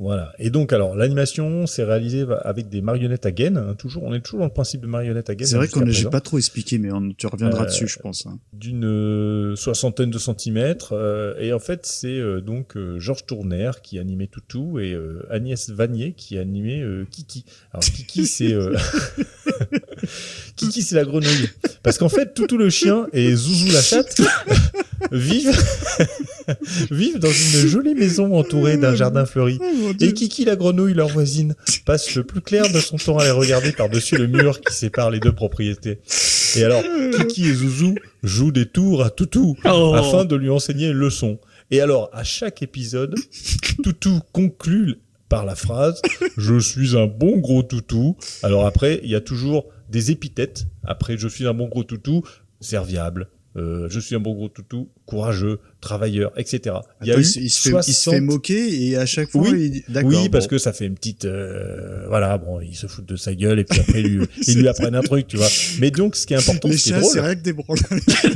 [0.00, 0.32] Voilà.
[0.38, 3.58] Et donc, alors, l'animation, c'est réalisé avec des marionnettes à gaines.
[3.58, 5.46] Hein, toujours, on est toujours dans le principe de marionnettes à gaines.
[5.46, 8.24] C'est vrai qu'on j'ai pas trop expliqué, mais on, tu reviendras euh, dessus, je pense.
[8.24, 8.38] Hein.
[8.54, 10.94] D'une euh, soixantaine de centimètres.
[10.94, 16.38] Euh, et en fait, c'est donc Georges Tourner qui animait Toutou et Agnès Vanier qui
[16.38, 17.44] animait Kiki.
[17.72, 18.54] Alors, Kiki, c'est
[20.56, 21.48] Kiki, c'est la grenouille?
[21.82, 24.20] Parce qu'en fait, Toutou le chien et Zouzou la chatte
[25.12, 25.56] vivent
[26.90, 29.58] vivent dans une jolie maison entourée d'un jardin fleuri.
[29.60, 31.54] Oh, et Kiki la grenouille, leur voisine,
[31.86, 35.10] passe le plus clair de son temps à les regarder par-dessus le mur qui sépare
[35.10, 36.00] les deux propriétés.
[36.56, 36.82] Et alors,
[37.16, 39.94] Kiki et Zouzou jouent des tours à Toutou oh.
[39.94, 41.38] afin de lui enseigner une leçon.
[41.70, 43.14] Et alors, à chaque épisode,
[43.82, 44.98] Toutou conclut
[45.30, 46.02] par la phrase
[46.36, 48.16] Je suis un bon gros toutou.
[48.42, 50.66] Alors après, il y a toujours des épithètes.
[50.85, 52.22] Après, je suis un bon gros toutou,
[52.61, 56.76] serviable, euh, je suis un bon gros toutou, courageux, travailleur, etc.
[57.03, 59.42] il, y a eu il, se fait, il, se fait, moquer et à chaque fois,
[59.42, 60.05] oui, il...
[60.05, 63.35] oui parce que ça fait une petite, euh, voilà, bon, il se fout de sa
[63.35, 65.48] gueule et puis après lui, ils lui apprennent un truc, tu vois.
[65.81, 67.50] Mais donc, ce qui est important, c'est drôle, c'est rien que des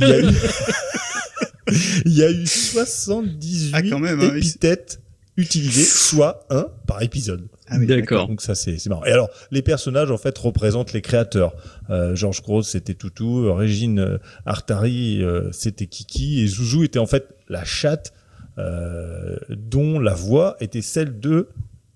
[0.01, 0.25] il, y a eu...
[2.05, 4.99] il y a eu 78 ah, quand même, hein, épithètes
[5.37, 7.47] utilisées, soit un par épisode.
[7.67, 8.27] Ah oui, d'accord.
[8.27, 9.05] Donc ça c'est marrant.
[9.05, 11.55] Et alors les personnages en fait représentent les créateurs.
[11.89, 17.07] Euh, Georges Grosse c'était Toutou, Régine euh, Artari euh, c'était Kiki et Zouzou était en
[17.07, 18.13] fait la chatte
[18.57, 21.49] euh, dont la voix était celle de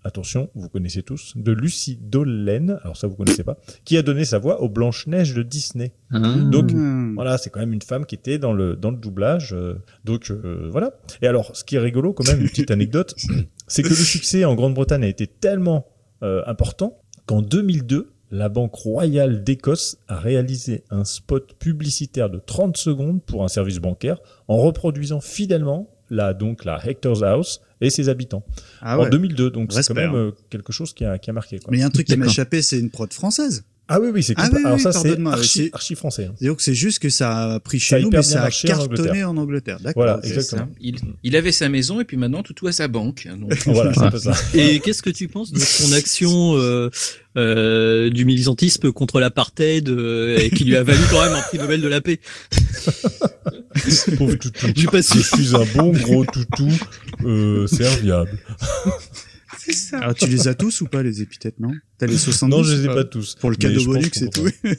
[0.10, 4.26] attention, vous connaissez tous, de Lucie Dollen, alors ça vous connaissez pas, qui a donné
[4.26, 5.94] sa voix aux Blanche-Neige de Disney.
[6.12, 6.20] Ah.
[6.20, 6.72] Donc
[7.16, 9.56] voilà, c'est quand même une femme qui était dans le dans le doublage.
[10.04, 10.32] donc
[10.70, 10.94] voilà.
[11.22, 13.16] Et alors, ce qui est rigolo quand même, une petite anecdote,
[13.68, 15.86] c'est que le succès en Grande-Bretagne a été tellement
[16.22, 22.76] euh, important qu'en 2002, la Banque royale d'Écosse a réalisé un spot publicitaire de 30
[22.76, 28.10] secondes pour un service bancaire en reproduisant fidèlement la, donc, la Hector's House et ses
[28.10, 28.44] habitants.
[28.82, 29.10] Ah en ouais.
[29.10, 30.16] 2002, donc c'est quand même hein.
[30.16, 31.60] euh, quelque chose qui a, qui a marqué.
[31.60, 31.70] Quoi.
[31.72, 33.64] Mais il y a un truc qui m'a échappé, c'est une prod française.
[33.92, 36.26] Ah oui, oui, c'est Ah oui, Alors oui, ça, c'est archi, c'est- archi français.
[36.26, 36.36] hein.
[36.46, 38.50] Donc c'est juste que ça a pris Ça chez nous, hyper mais ça a en
[38.52, 38.84] cartonné
[39.24, 39.30] Angleterre.
[39.32, 39.78] en Angleterre.
[39.80, 40.04] D'accord.
[40.04, 40.66] Voilà, exactement.
[40.68, 40.78] Ça.
[40.80, 43.28] Il, il avait sa maison et puis maintenant tout, tout à sa banque.
[43.40, 44.34] Donc, Voilà, c'est un peu ça.
[44.54, 46.92] Et qu'est-ce que tu penses de son action euh,
[47.36, 51.58] euh, du militantisme contre l'apartheid euh, et qui lui a valu quand même un prix
[51.58, 52.20] Nobel de la paix?
[54.18, 54.68] Pauvre toutou.
[54.76, 55.16] Je suis pas sûr.
[55.16, 56.70] Je suis un bon gros toutou
[57.26, 58.38] euh, serviable.
[59.94, 61.72] Alors tu les as tous ou pas les épithètes, non?
[61.98, 63.36] T'as les 70 Non, je les ai pas tous.
[63.36, 64.48] Pour le cadeau bonus, c'est tout.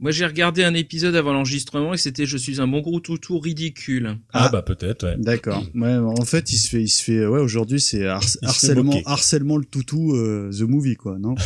[0.00, 3.38] Moi, j'ai regardé un épisode avant l'enregistrement et c'était Je suis un bon gros toutou
[3.40, 4.16] ridicule.
[4.32, 4.48] Ah, Ah.
[4.50, 5.16] bah peut-être, ouais.
[5.18, 5.66] D'accord.
[5.74, 9.56] Ouais, en fait, il se fait, il se fait, ouais, aujourd'hui, c'est har- harcèlement, harcèlement
[9.56, 11.34] le toutou, euh, the movie, quoi, non?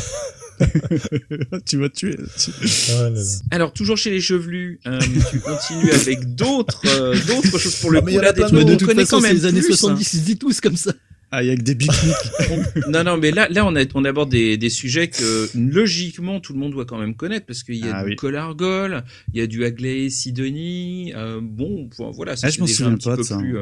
[1.67, 2.17] Tu vas tuer.
[2.38, 2.51] tu-
[2.91, 3.23] Ah là là.
[3.51, 4.99] Alors, toujours chez les chevelus, euh,
[5.31, 8.12] tu continues avec d'autres euh, d'autres choses pour le Ah, mais coup.
[8.12, 9.61] il y a Là, des qu'on de toute connaît façon, quand c'est même les années
[9.61, 9.77] plus, hein.
[9.77, 10.93] 70, ils se disent tous comme ça.
[11.35, 12.87] Ah, avec des pique-niques.
[12.88, 16.53] Non, non, mais là, là, on, a, on aborde des, des sujets que logiquement tout
[16.53, 18.17] le monde doit quand même connaître parce qu'il y a Ah du oui.
[18.17, 21.12] Colargol, il y a du Agley Sidonie.
[21.17, 23.27] Euh, bon, voilà, ça Ah, je c'est m'en déjà souviens un petit pas peu de
[23.27, 23.57] ça, plus.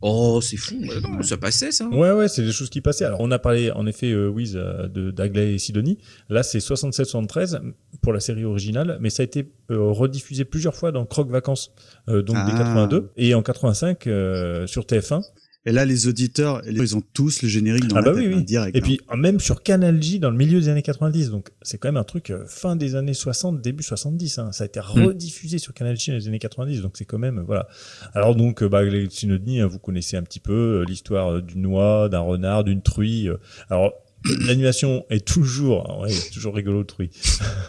[0.00, 0.76] Oh, c'est fou.
[1.02, 1.88] non, Ça passait, ça.
[1.88, 3.04] Ouais, ouais, c'est des choses qui passaient.
[3.04, 5.98] Alors, on a parlé, en effet, euh, Wiz, euh, de d'Agley et Sidonie.
[6.28, 7.60] Là, c'est 67-73
[8.00, 11.72] pour la série originale, mais ça a été euh, rediffusé plusieurs fois dans Croque Vacances,
[12.08, 12.58] euh, donc des Ah.
[12.58, 15.22] 82, et en 85 euh, sur TF1.
[15.66, 18.32] Et là, les auditeurs, ils ont tous le générique dans ah la bah tête, oui,
[18.32, 18.44] hein, oui.
[18.44, 18.76] direct.
[18.76, 18.82] et hein.
[18.82, 21.30] puis, même sur Canal J dans le milieu des années 90.
[21.30, 24.38] Donc, c'est quand même un truc euh, fin des années 60, début 70.
[24.38, 24.52] Hein.
[24.52, 26.80] Ça a été rediffusé sur Canal J dans les années 90.
[26.80, 27.68] Donc, c'est quand même, euh, voilà.
[28.14, 31.62] Alors, donc, euh, bah, les Synodnie, hein, vous connaissez un petit peu euh, l'histoire d'une
[31.62, 33.28] noix, d'un renard, d'une truie.
[33.28, 33.36] euh.
[33.68, 33.92] Alors,
[34.46, 37.10] L'animation est toujours, ouais, c'est toujours rigolo, truie.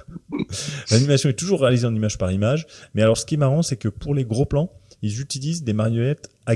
[0.92, 2.66] L'animation est toujours réalisée en image par image.
[2.96, 4.72] Mais alors, ce qui est marrant, c'est que pour les gros plans,
[5.02, 6.56] ils utilisent des marionnettes à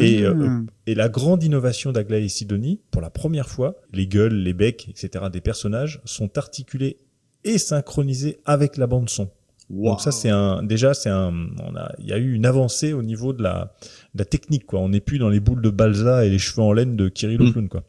[0.00, 0.28] Et, Ah.
[0.30, 4.54] euh, et la grande innovation d'Aglaé et Sidonie, pour la première fois, les gueules, les
[4.54, 5.26] becs, etc.
[5.32, 6.96] des personnages sont articulés
[7.44, 9.30] et synchronisés avec la bande son.
[9.70, 9.90] Wow.
[9.92, 12.92] Donc ça c'est un déjà c'est un on a il y a eu une avancée
[12.92, 13.74] au niveau de la
[14.14, 14.80] de la technique quoi.
[14.80, 17.40] On n'est plus dans les boules de balsa et les cheveux en laine de Kirill
[17.42, 17.52] Mm.
[17.52, 17.84] clown quoi.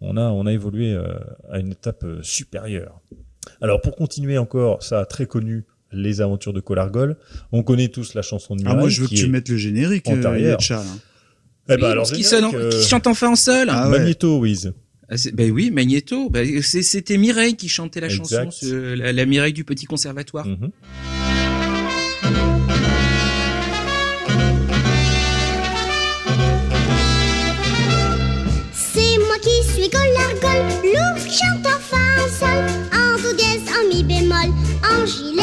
[0.00, 1.06] On a on a évolué euh,
[1.50, 3.00] à une étape euh, supérieure.
[3.60, 7.16] Alors pour continuer encore ça très connu les aventures de Colargol,
[7.52, 8.80] on connaît tous la chanson de Ah, Mireille.
[8.80, 10.38] moi, je veux que tu mettes le générique, euh.
[10.38, 10.82] Yetcha, là.
[11.74, 13.68] Eh ben Oui, alors sonne euh, qui chante enfin en seul.
[13.70, 13.98] Ah ouais.
[13.98, 14.72] Magneto Wiz.
[15.08, 16.30] Ah, ben oui, Magneto.
[16.30, 18.44] Ben, C'était Mireille qui chantait la Exact.
[18.44, 20.46] chanson, ce- la, la Mireille du petit conservatoire.
[20.46, 20.70] Mhm.
[28.72, 33.62] C'est moi qui suis Golargol, l'ours qui chante en fa en sol, en do dièse,
[33.76, 34.50] en mi bémol,
[34.84, 35.41] en gilet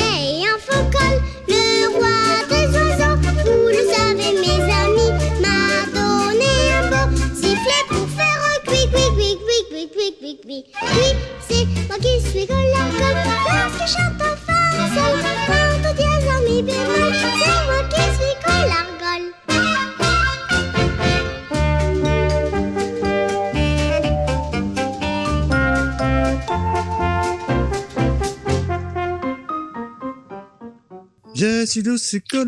[10.29, 10.63] qui, qui.
[10.63, 11.15] Qui,
[11.47, 14.95] c'est moi qui suis Golacom, lorsque chante en face,
[15.47, 18.28] quando dièse en mi bémol, c'est moi qui suis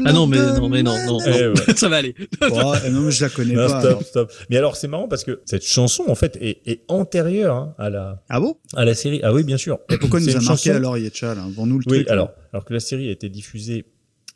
[0.05, 1.53] Ah non, mais non, mais non, non, Eh non.
[1.53, 1.73] ouais.
[1.75, 2.15] ça va aller.
[2.41, 3.79] Oh, non, mais je la connais Non, pas.
[3.79, 4.03] stop, alors.
[4.03, 4.31] stop.
[4.49, 7.89] Mais alors c'est marrant parce que cette chanson en fait est, est antérieure hein, à
[7.89, 8.55] la Ah bon?
[8.75, 9.19] à la série.
[9.23, 9.79] Ah oui, bien sûr.
[9.89, 11.43] Et pourquoi nous a marqué chanson- alors Yetcha, là?
[11.55, 12.07] Vends-nous le Oui, truc.
[12.07, 12.13] là.
[12.13, 13.85] alors alors que la série a été diffusée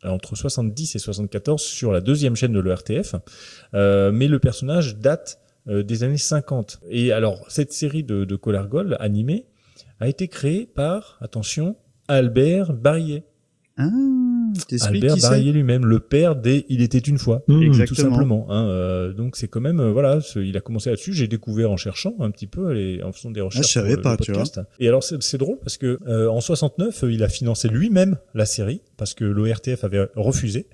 [0.06, 3.16] euh, entre 70 et 74 sur la deuxième chaîne de l'ERTF,
[3.74, 6.80] euh, mais le personnage date euh, des années 50.
[6.90, 9.46] Et alors cette série de, de Colargol animée
[10.00, 11.76] a été créée par attention
[12.08, 13.24] Albert Barillet.
[13.78, 13.90] Ah,
[14.86, 18.48] Albert Barillet lui-même, le père des Il était une fois, Mmh, tout simplement.
[18.50, 21.12] Hein, euh, donc c'est quand même euh, voilà, ce- il a commencé là-dessus.
[21.14, 23.66] J'ai découvert en cherchant un petit peu, les, en faisant des recherches.
[23.66, 24.62] Ah, je savais pour le- pas, le tu podcast.
[24.80, 28.18] Et alors c'est c'est drôle parce que euh, en 69, euh, il a financé lui-même
[28.34, 30.68] la série parce que l'ORTF avait refusé.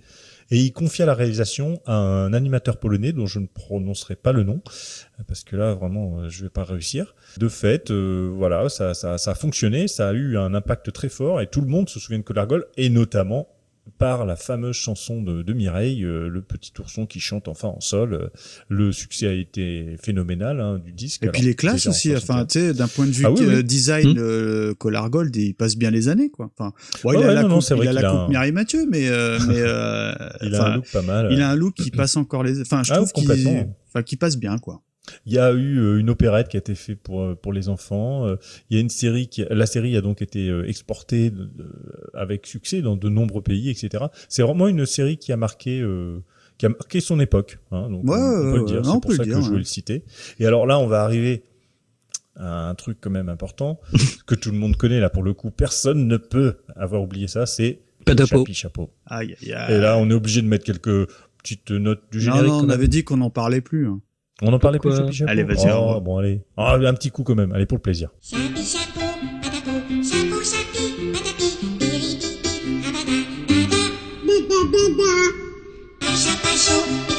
[0.52, 4.44] Et il confia la réalisation à un animateur polonais dont je ne prononcerai pas le
[4.44, 4.62] nom,
[5.20, 7.16] euh, parce que là, vraiment, euh, je vais pas réussir.
[7.38, 11.08] De fait, euh, voilà, ça, ça, ça a fonctionné, ça a eu un impact très
[11.08, 13.48] fort, et tout le monde se souvient de Colargol, et notamment
[13.98, 17.80] par la fameuse chanson de, de Mireille, euh, le petit ourson qui chante enfin en
[17.80, 18.14] sol.
[18.14, 18.28] Euh,
[18.70, 21.24] le succès a été phénoménal hein, du disque.
[21.24, 24.76] Et puis les classes aussi, enfin, tu sais, d'un point de vue ah design, mmh.
[24.76, 26.52] Collar Gold, il passe bien les années, quoi.
[26.58, 26.74] Enfin,
[27.04, 29.10] il a la coupe, il a la coupe Mireille Mathieu, mais,
[29.48, 29.58] mais
[30.42, 31.30] il a un look pas mal.
[31.32, 34.16] Il a un look qui passe encore les, enfin, je ah, trouve qu'il, enfin, qui
[34.16, 34.82] passe bien, quoi.
[35.26, 37.70] Il y a eu euh, une opérette qui a été faite pour euh, pour les
[37.70, 38.28] enfants.
[38.28, 38.36] Euh,
[38.70, 41.32] il y a une série qui, la série a donc été exportée
[42.14, 44.06] avec succès dans de nombreux pays, etc.
[44.30, 45.84] C'est vraiment une série qui a marqué
[46.58, 47.60] qui a marqué son époque.
[47.72, 48.86] Hein, donc on, peut le dire.
[48.86, 50.04] C'est pour ça que je voulais le citer.
[50.40, 51.44] Et alors là, on va arriver
[52.36, 53.80] à un truc quand même important
[54.26, 55.52] que tout le monde connaît là pour le coup.
[55.52, 57.46] Personne ne peut avoir oublié ça.
[57.46, 58.92] C'est Chapi Chapeau.
[59.06, 59.76] Aïe, aïe, aïe.
[59.76, 62.48] Et là, on est obligé de mettre quelques petites notes du générique.
[62.48, 63.88] Non, non on avait dit qu'on n'en parlait plus.
[63.88, 64.02] Hein.
[64.44, 65.72] On en parlait plus de Chapeau Allez, vas-y.
[65.72, 66.42] Oh, bon, allez.
[66.58, 67.52] Oh, un petit coup quand même.
[67.52, 68.10] Allez, pour le plaisir.
[68.22, 69.02] Chapeau,
[69.42, 69.72] patapo,
[70.04, 72.28] chapeau, chapi, patapi, piripi,
[72.88, 73.18] abada,
[74.26, 75.18] bada, bada, bada.
[76.00, 77.11] Pacha, pacho, pipipo, pacho,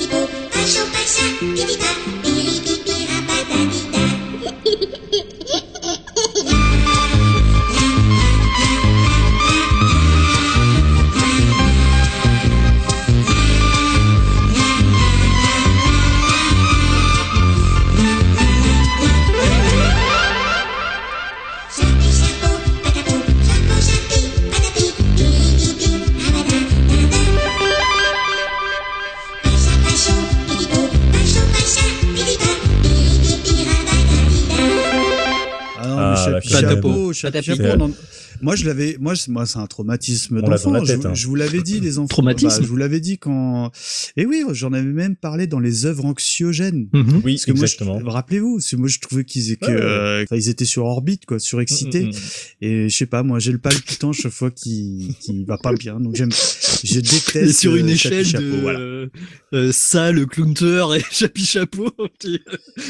[36.66, 37.52] puxa, até puxa.
[37.54, 37.94] Até puxa.
[38.42, 40.84] Moi, je l'avais, moi, moi, c'est un traumatisme d'enfant.
[40.84, 41.14] Je, hein.
[41.14, 42.08] je, vous l'avais dit, les enfants.
[42.08, 42.48] Traumatisme.
[42.48, 43.70] Bah, je vous l'avais dit quand.
[44.16, 46.88] Et oui, j'en avais même parlé dans les œuvres anxiogènes.
[46.92, 47.22] Mhm.
[47.24, 48.00] Oui, Parce que exactement.
[48.04, 52.06] Rappelez-vous, moi, je trouvais qu'ils étaient, euh, ils étaient sur orbite, quoi, surexcités.
[52.06, 52.12] Mm.
[52.60, 56.00] Et je sais pas, moi, j'ai le palpitant chaque fois qui, qui va pas bien.
[56.00, 57.60] Donc j'aime, je déteste.
[57.60, 58.78] sur une euh, échelle de voilà.
[58.78, 61.90] euh, ça, le Clunter et Chapi Chapeau.
[62.18, 62.38] tu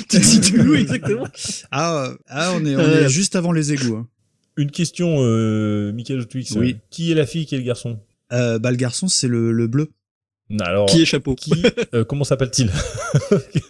[0.08, 1.26] te situes où exactement
[1.70, 3.96] Ah, ah, on est, on est juste avant les égouts.
[3.96, 4.08] Hein.
[4.56, 6.50] Une question, euh, Michael Twix.
[6.52, 6.76] Oui.
[6.90, 7.98] Qui est la fille, qui est le garçon?
[8.32, 9.90] Euh, Bah le garçon, c'est le, le bleu.
[10.60, 11.52] Alors, qui est chapeau qui,
[11.94, 12.70] euh, Comment s'appelle-t-il?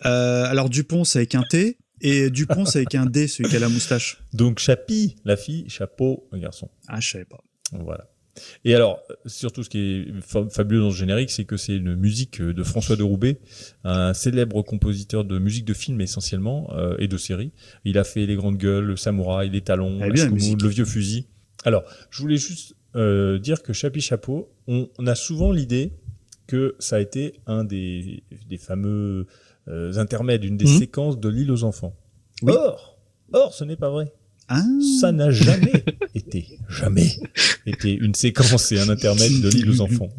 [0.07, 1.79] Euh, Alors Dupont, c'est avec un T.
[2.01, 4.21] Et Dupont, c'est avec un D, celui qui a la moustache.
[4.33, 6.69] Donc Chapi, la fille, chapeau, le garçon.
[6.89, 7.41] Ah, je savais pas.
[7.73, 8.09] Voilà.
[8.65, 12.41] Et alors, surtout ce qui est fabuleux dans ce générique, c'est que c'est une musique
[12.41, 13.39] de François de Roubaix,
[13.85, 17.53] un célèbre compositeur de musique de film essentiellement euh, et de séries.
[17.85, 21.27] Il a fait Les Grandes Gueules, Le Samouraï, Les Talons, Le Vieux Fusil.
[21.65, 25.93] Alors, je voulais juste euh, dire que Chapi Chapeau, on, a souvent l'idée
[26.47, 29.27] que ça a été un des, des fameux
[29.69, 30.79] euh, intermèdes, une des mmh.
[30.79, 31.95] séquences de l'île aux enfants.
[32.47, 32.99] Or,
[33.33, 34.13] or, ce n'est pas vrai.
[34.49, 34.65] Ah.
[35.01, 37.11] Ça n'a jamais été, jamais
[37.67, 40.11] été une séquence et un intermède de l'île aux enfants.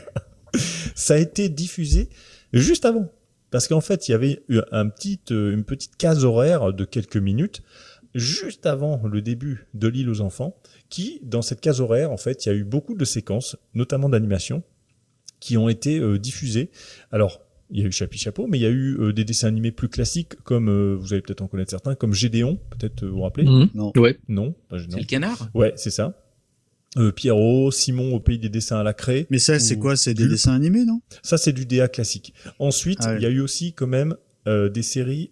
[0.94, 2.08] ça a été diffusé
[2.52, 3.10] juste avant.
[3.50, 7.16] Parce qu'en fait, il y avait un petit, euh, une petite case horaire de quelques
[7.16, 7.62] minutes
[8.14, 10.56] juste avant le début de l'île aux enfants,
[10.88, 14.08] qui, dans cette case horaire, en fait, il y a eu beaucoup de séquences, notamment
[14.08, 14.62] d'animation,
[15.38, 16.70] qui ont été euh, diffusées.
[17.12, 19.48] Alors, il y a eu Chapi Chapeau, mais il y a eu euh, des dessins
[19.48, 23.08] animés plus classiques, comme euh, vous allez peut-être en connaître certains, comme Gédéon, peut-être euh,
[23.08, 23.68] vous vous rappelez mhm.
[23.74, 23.92] Non.
[23.96, 24.18] Ouais.
[24.28, 24.54] Non.
[24.70, 25.48] C'est le canard?
[25.54, 26.16] Ouais, c'est ça.
[27.14, 29.28] Pierrot, Simon au pays des dessins à la craie.
[29.30, 29.94] Mais ça, c'est quoi?
[29.94, 31.00] C'est des dessins animés, non?
[31.22, 32.34] Ça, c'est du DA classique.
[32.58, 35.30] Ensuite, ah il y a eu aussi quand même des séries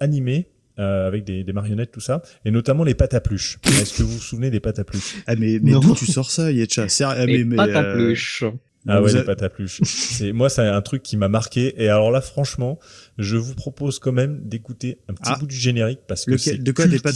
[0.00, 3.60] animées avec des, marionnettes, tout ça, et notamment les pâtes à pluche.
[3.80, 6.28] Est-ce que vous vous souvenez des pâtes à pluche Ah mais, mais d'où tu sors
[6.28, 6.88] ça, Yetcha?
[7.04, 8.42] Ah, Les pâtes à pluche.
[8.88, 9.80] Ah ouais, les pâtes à pluche.
[9.84, 11.74] c'est moi, c'est un truc qui m'a marqué.
[11.82, 12.78] Et alors là, franchement,
[13.18, 15.38] je vous propose quand même d'écouter un petit ah.
[15.38, 17.14] bout du générique parce que c'est de quoi des pâtes,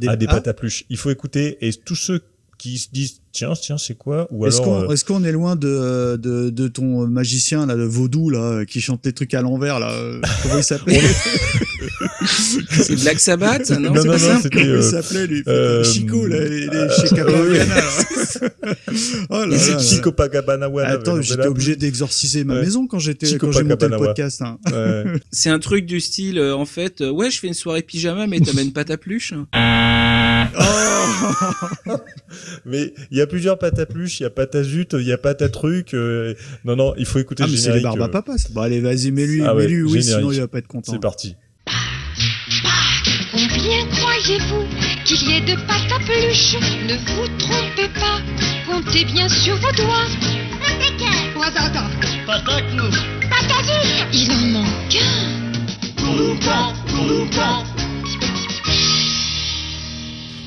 [0.00, 0.08] des...
[0.08, 0.84] Ah, des pâtes à pluche.
[0.88, 2.22] Il faut écouter et tous ceux
[2.58, 4.28] qui se disent tiens tiens c'est quoi?
[4.30, 7.84] Ou est-ce alors qu'on est, qu'on est loin de, de, de ton magicien là de
[7.84, 9.90] vaudou là qui chante les trucs à l'envers là
[10.42, 11.00] comment il s'appelait
[12.70, 16.40] c'est Black Sabbath non non non, non c'était comment il s'appelait lui euh, Chico là
[16.40, 17.74] les, les chez Capagana
[19.30, 23.62] oh là là Chico Pagabana attends j'étais obligé d'exorciser ma maison quand j'étais quand j'ai
[23.62, 24.58] monté le podcast hein.
[25.32, 28.72] c'est un truc du style en fait ouais je fais une soirée pyjama mais t'amènes
[28.72, 29.34] pas ta pluche.
[31.88, 31.96] Oh.
[32.64, 35.06] Mais il y a plusieurs pâtes à pluche, il y a pâte à zut, il
[35.06, 35.94] y a pâte à truc.
[35.94, 38.36] Euh, non, non, il faut écouter ah, le mais c'est les barbes à papa.
[38.50, 40.92] Bon, allez, vas-y, mets-lui, ah mets-lui, oui, sinon il va pas être content.
[40.92, 41.36] C'est parti.
[43.62, 44.64] Combien croyez-vous
[45.04, 46.56] qu'il y ait de pâte à pluche
[46.88, 48.20] Ne vous trompez pas,
[48.66, 50.06] comptez bien sur vos doigts.
[51.34, 51.90] Pâte à attends,
[52.26, 52.88] Pâte à clou.
[53.28, 54.06] Pâte à zut.
[54.14, 55.40] Il en manque un.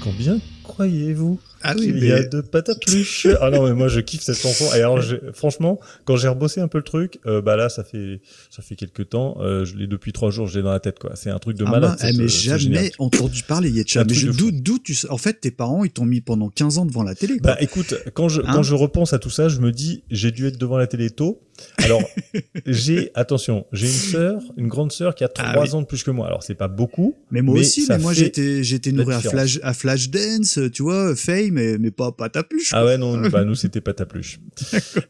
[0.01, 3.27] Combien croyez-vous Ah oui, il y a de patapluche.
[3.41, 4.65] ah non, mais moi je kiffe cette chanson.
[4.75, 4.99] Et alors,
[5.33, 8.75] franchement, quand j'ai rebossé un peu le truc, euh, bah là, ça fait ça fait
[8.75, 9.37] quelques temps.
[9.39, 11.11] Euh, je l'ai depuis trois jours, je l'ai dans la tête, quoi.
[11.15, 11.97] C'est un truc de ah malade.
[12.01, 14.03] Ah, mais jamais entendu parler, Yetcha.
[14.03, 17.03] Mais d'où d'où tu en fait tes parents ils t'ont mis pendant 15 ans devant
[17.03, 17.37] la télé.
[17.37, 17.53] Quoi.
[17.53, 18.63] Bah écoute, quand je quand hein?
[18.63, 21.41] je repense à tout ça, je me dis j'ai dû être devant la télé tôt.
[21.77, 22.01] Alors,
[22.65, 26.03] j'ai, attention, j'ai une sœur, une grande sœur qui a ah trois ans de plus
[26.03, 26.27] que moi.
[26.27, 27.15] Alors, c'est pas beaucoup.
[27.31, 31.15] Mais moi aussi, mais moi, j'étais, j'étais nourri à Flash, à Flash Dance, tu vois,
[31.15, 32.71] Fame, mais, mais pas Patapluche.
[32.73, 34.39] Ah ouais, non, bah, nous, c'était Patapluche.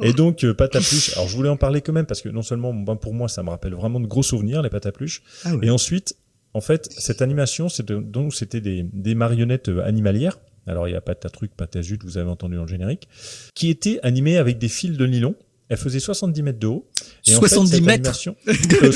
[0.02, 2.74] Et donc, euh, Patapluche, alors je voulais en parler quand même parce que non seulement,
[2.74, 5.24] ben, pour moi, ça me rappelle vraiment de gros souvenirs, les Patapluches.
[5.46, 6.16] Ah Et ensuite,
[6.54, 10.40] en fait, cette animation, c'est donc, c'était des, des marionnettes euh, animalières.
[10.68, 13.08] Alors, il y a pas truc, Patazut, vous avez entendu dans le générique,
[13.54, 15.36] qui étaient animées avec des fils de nylon
[15.74, 16.88] elle faisait 70 mètres de haut.
[17.28, 18.92] Et 70 mètres euh,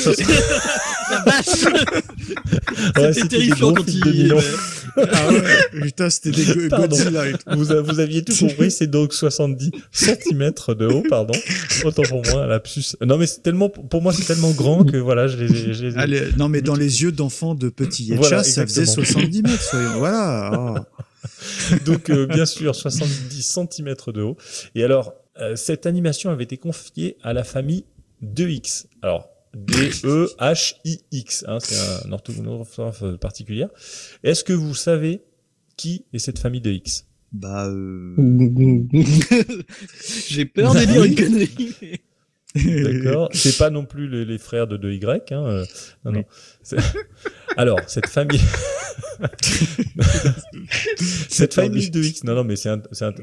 [1.10, 1.64] La vache
[2.96, 4.32] ouais, C'était terrifiant quand il...
[4.96, 7.24] ah ouais, putain, c'était des Godzilla.
[7.48, 11.34] Vous, vous aviez tout compris, c'est donc 70 cm de haut, pardon.
[11.84, 12.96] Autant pour moi, lapsus.
[13.04, 15.98] Non, mais c'est tellement, pour moi, c'est tellement grand que voilà, je les, je les...
[15.98, 19.98] Allez, non, mais dans les yeux d'enfants de petits Yetcha, ça faisait 70 mètres, soyons,
[19.98, 20.76] voilà.
[20.76, 21.74] Oh.
[21.84, 24.36] donc, euh, bien sûr, 70 cm de haut.
[24.76, 27.84] Et alors, euh, cette animation avait été confiée à la famille
[28.24, 28.86] 2X.
[29.02, 33.68] Alors, D-E-H-I-X, hein, c'est un orthographe particulière.
[34.22, 35.22] Est-ce que vous savez
[35.76, 37.06] qui est cette famille de X?
[37.32, 38.14] Bah, euh...
[40.28, 42.00] j'ai peur de dire une connerie.
[42.54, 43.28] D'accord.
[43.32, 45.34] C'est pas non plus les, les frères de 2Y.
[45.34, 45.46] Hein.
[45.46, 45.64] Euh,
[46.04, 46.24] non, non.
[47.56, 48.40] Alors, cette famille.
[51.28, 52.24] cette famille de X.
[52.24, 52.82] Non, non, mais c'est un,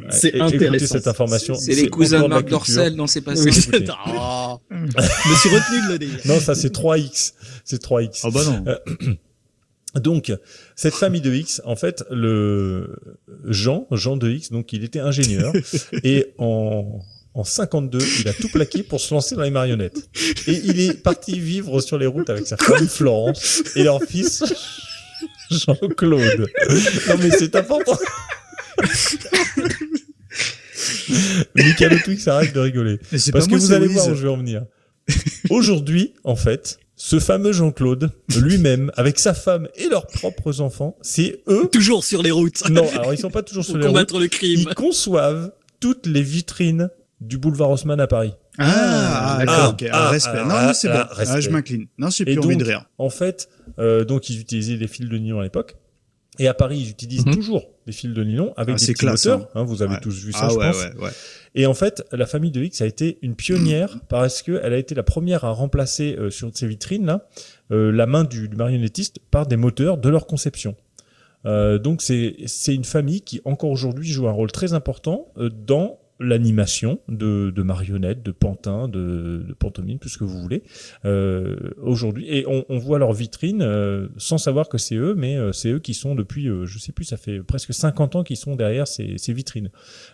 [0.10, 0.96] c'est intéressant.
[0.96, 1.56] cette information.
[1.56, 3.44] C'est les cousins de Marc Dorcel, non, c'est pas ça.
[3.44, 3.52] Oui,
[4.18, 4.60] oh.
[4.72, 6.20] Je me suis retenu de le dire.
[6.26, 7.34] Non, ça, c'est 3X.
[7.64, 8.22] C'est 3X.
[8.24, 8.64] Oh, bah non.
[8.68, 8.78] Euh,
[10.00, 10.34] donc,
[10.76, 12.96] cette famille de X, en fait, le
[13.46, 15.54] Jean, Jean de X, donc il était ingénieur
[16.04, 17.00] et en
[17.36, 20.10] en 52, il a tout plaqué pour se lancer dans les marionnettes.
[20.48, 24.44] Et il est parti vivre sur les routes avec sa femme Florence et leur fils
[25.52, 26.48] Jean-Claude.
[27.10, 27.98] Non mais c'est important.
[31.56, 33.00] Michael Twix arrête de rigoler.
[33.32, 34.66] Parce que vous allez voir où je vais en venir.
[35.50, 41.42] Aujourd'hui, en fait, ce fameux Jean-Claude, lui-même, avec sa femme et leurs propres enfants, c'est
[41.48, 41.68] eux.
[41.72, 42.70] Toujours sur les routes.
[42.70, 44.14] Non, alors ils sont pas toujours sur les routes.
[44.14, 44.62] le crime.
[44.62, 46.90] Ils conçoivent toutes les vitrines
[47.22, 48.34] du boulevard Haussmann à Paris.
[48.58, 50.44] Ah, ah, ah d'accord, ok, ah, respect.
[50.44, 51.04] non, non c'est bon.
[51.18, 51.88] Ah, je m'incline.
[51.98, 52.86] Non, j'ai plus envie de rire.
[52.98, 53.50] En fait,
[53.80, 55.76] euh, donc ils utilisaient des fils de nylon à l'époque.
[56.38, 57.34] Et à Paris, ils utilisent mhm.
[57.34, 59.42] toujours des fils de nylon avec des petits moteurs.
[59.42, 59.62] Hein.
[59.62, 60.84] hein, vous avez tous vu ça, je ouais, pense.
[60.84, 61.12] Ouais, ouais.
[61.54, 64.96] Et en fait, la famille de X a été une pionnière parce qu'elle a été
[64.96, 67.30] la première à remplacer euh, sur ces vitrines là
[67.72, 70.76] euh, la main du, du, marionnettiste par des moteurs de leur conception.
[71.46, 75.50] Euh, donc c'est c'est une famille qui encore aujourd'hui joue un rôle très important euh,
[75.50, 80.64] dans l'animation de, de, marionnettes, de pantins, de, de pantomimes, tout ce que vous voulez,
[81.04, 82.26] euh, aujourd'hui.
[82.30, 85.70] Et on, on, voit leur vitrine euh, sans savoir que c'est eux, mais euh, c'est
[85.72, 88.56] eux qui sont depuis, euh, je sais plus, ça fait presque 50 ans qu'ils sont
[88.56, 89.72] derrière ces, ces vitrines.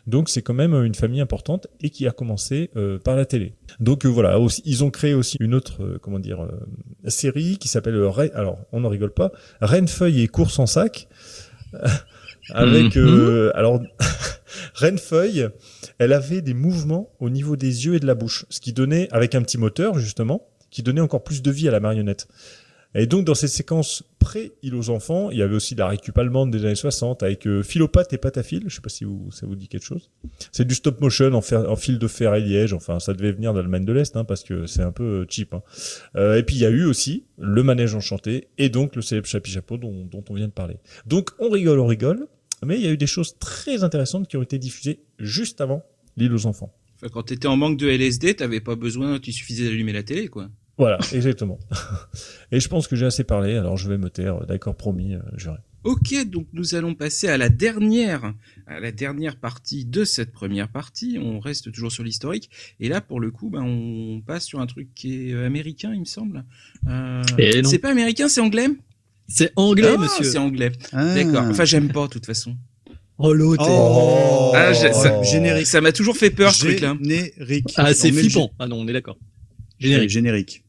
[0.08, 2.72] Donc c'est quand même une famille importante et qui a commencé
[3.04, 3.54] par la télé.
[3.80, 6.48] Donc voilà, aussi, ils ont créé aussi une autre, comment dire,
[7.08, 7.96] série qui s'appelle,
[8.34, 9.32] alors on n'en rigole pas,
[9.62, 11.08] Reine Feuille et Course en sac.
[12.50, 13.52] avec mmh.
[13.54, 13.82] alors
[14.76, 15.50] Renfeuille,
[15.98, 19.08] elle avait des mouvements au niveau des yeux et de la bouche, ce qui donnait,
[19.12, 22.28] avec un petit moteur justement, qui donnait encore plus de vie à la marionnette.
[22.94, 26.52] Et donc dans cette séquence pré-île aux enfants, il y avait aussi la récup allemande
[26.52, 27.64] des années 60 avec euh,
[28.12, 30.10] et Patafil, je sais pas si ça vous dit quelque chose.
[30.52, 33.86] C'est du stop motion en, fil de fer et liège, enfin ça devait venir d'Allemagne
[33.86, 35.54] de l'Est hein, parce que c'est un peu euh, cheap.
[35.54, 35.64] Hein.
[36.18, 39.28] Euh, et puis il y a eu aussi le manège enchanté et donc le célèbre
[39.28, 40.76] chapi chapeau dont on vient de parler.
[41.06, 42.28] Donc on rigole, on rigole,
[42.66, 45.84] mais il y a eu des choses très intéressantes qui ont été diffusées juste avant
[46.18, 46.74] l'île aux enfants.
[46.96, 50.04] Enfin, quand tu étais en manque de LSD, t'avais pas besoin, il suffisait d'allumer la
[50.04, 50.50] télé, quoi.
[50.78, 51.60] Voilà, exactement.
[52.52, 54.46] Et je pense que j'ai assez parlé, alors je vais me taire.
[54.46, 55.58] D'accord, promis, euh, juré.
[55.84, 58.36] Ok, donc nous allons passer à la dernière,
[58.68, 61.18] à la dernière partie de cette première partie.
[61.20, 64.68] On reste toujours sur l'historique, et là pour le coup, ben, on passe sur un
[64.68, 66.46] truc qui est euh, américain, il me semble.
[66.88, 67.24] Euh,
[67.64, 68.68] c'est pas américain, c'est anglais?
[69.34, 70.24] C'est anglais, ah, monsieur.
[70.24, 70.72] C'est anglais.
[70.92, 71.16] Ah.
[71.16, 71.46] D'accord.
[71.50, 72.56] Enfin, j'aime pas, de toute façon.
[73.18, 73.66] Oh l'autre.
[73.68, 74.52] Oh.
[74.56, 75.68] Ah, ça, générique.
[75.68, 76.98] Ça m'a toujours fait peur, ce truc-là.
[77.00, 77.74] Générique.
[77.78, 78.52] Ah, c'est flippant.
[78.60, 79.18] Ah non, on est d'accord.
[79.80, 80.10] Générique.
[80.10, 80.61] Générique.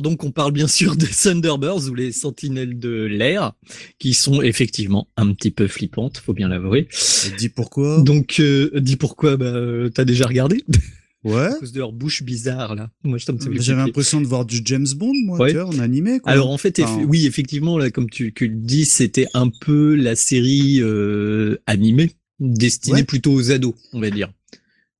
[0.00, 3.52] Alors donc on parle bien sûr des Thunderbirds ou les Sentinelles de l'air,
[3.98, 6.88] qui sont effectivement un petit peu flippantes, faut bien l'avouer.
[7.36, 8.00] Dis pourquoi?
[8.00, 9.36] Donc euh, dis pourquoi?
[9.36, 10.64] Bah euh, t'as déjà regardé?
[11.22, 11.48] Ouais.
[11.48, 12.88] À cause de leur bouche bizarre là.
[13.04, 16.18] Moi j'avais l'impression de voir du James Bond moi, tu vois, en animé.
[16.18, 16.32] Quoi.
[16.32, 20.16] Alors en fait, oui effectivement là, comme tu, tu le dis, c'était un peu la
[20.16, 24.32] série euh, animée destinée plutôt aux ados, on va dire.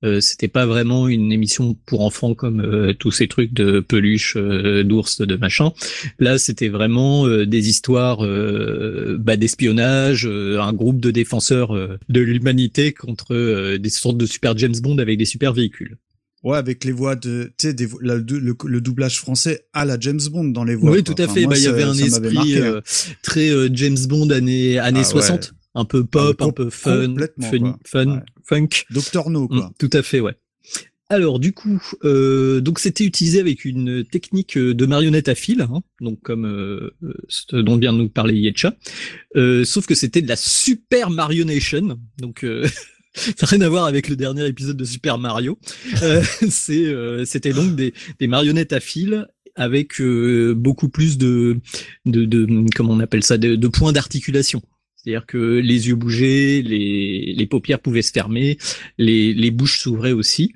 [0.03, 4.35] Euh, c'était pas vraiment une émission pour enfants comme euh, tous ces trucs de peluche,
[4.37, 5.73] euh, d'ours, de machin.
[6.19, 8.21] Là, c'était vraiment euh, des histoires
[9.19, 11.77] bah, d'espionnage, un groupe de défenseurs
[12.09, 15.97] de l'humanité contre des sortes de super James Bond avec des super véhicules.
[16.43, 20.65] Ouais, avec les voix de, tu sais, le, doublage français à la James Bond dans
[20.65, 20.91] les voix.
[20.91, 21.47] Oui, tout à fait.
[21.47, 22.81] bah, il y avait un esprit hein.
[23.23, 27.79] très James Bond années années 60 ah un peu pop, ah, un peu fun, fun,
[27.85, 28.69] fun funk.
[28.91, 29.69] Docteur No, quoi.
[29.69, 30.37] Mm, tout à fait, ouais.
[31.11, 35.81] Alors du coup, euh, donc c'était utilisé avec une technique de marionnette à fil, hein,
[36.01, 36.95] donc comme euh,
[37.29, 38.77] ce dont vient de nous parler Yetcha,
[39.35, 42.65] euh, sauf que c'était de la super marionnation, donc euh,
[43.17, 45.59] ça n'a rien à voir avec le dernier épisode de Super Mario.
[46.03, 46.23] Euh,
[46.71, 49.27] euh, c'était donc des, des, marionnettes à fil
[49.57, 51.59] avec beaucoup plus de,
[52.07, 54.63] de, de, comment on appelle ça, de, de points d'articulation.
[55.03, 58.59] C'est-à-dire que les yeux bougeaient, les, les paupières pouvaient se fermer,
[58.99, 60.53] les, les bouches s'ouvraient aussi.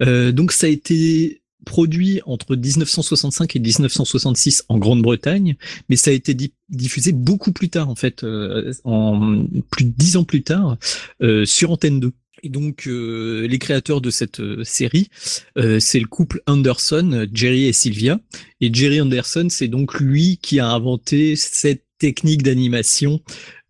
[0.00, 5.56] Euh, donc ça a été produit entre 1965 et 1966 en Grande-Bretagne,
[5.88, 6.34] mais ça a été
[6.70, 10.78] diffusé beaucoup plus tard en fait, euh, en plus de dix ans plus tard,
[11.22, 12.12] euh, sur Antenne 2.
[12.44, 15.10] Et donc les créateurs de cette série,
[15.78, 18.18] c'est le couple Anderson, Jerry et Sylvia.
[18.60, 23.20] Et Jerry Anderson, c'est donc lui qui a inventé cette technique d'animation,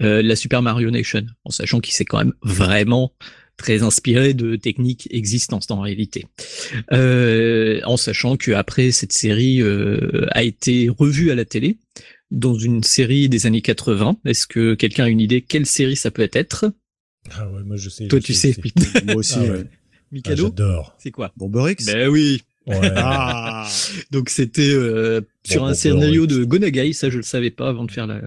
[0.01, 3.13] euh, la Super Mario Nation, en sachant qu'il s'est quand même vraiment
[3.59, 6.25] très inspiré de techniques existantes en réalité.
[6.93, 11.77] Euh, en sachant que après cette série euh, a été revue à la télé
[12.31, 14.17] dans une série des années 80.
[14.25, 16.73] Est-ce que quelqu'un a une idée quelle série ça peut être?
[17.33, 18.09] Ah ouais, moi je sais.
[18.09, 18.57] Toi tu sais.
[19.05, 19.35] moi aussi.
[19.37, 19.63] Ah
[20.11, 20.47] Mikado.
[20.47, 20.97] Ah, J'adore.
[20.99, 21.35] C'est quoi?
[21.37, 21.77] Bomberix?
[21.85, 22.41] Ben oui.
[22.67, 22.93] Ouais.
[22.97, 23.67] ah
[24.11, 27.91] Donc c'était euh, sur un scénario de Gonagai, ça je le savais pas avant de
[27.91, 28.21] faire la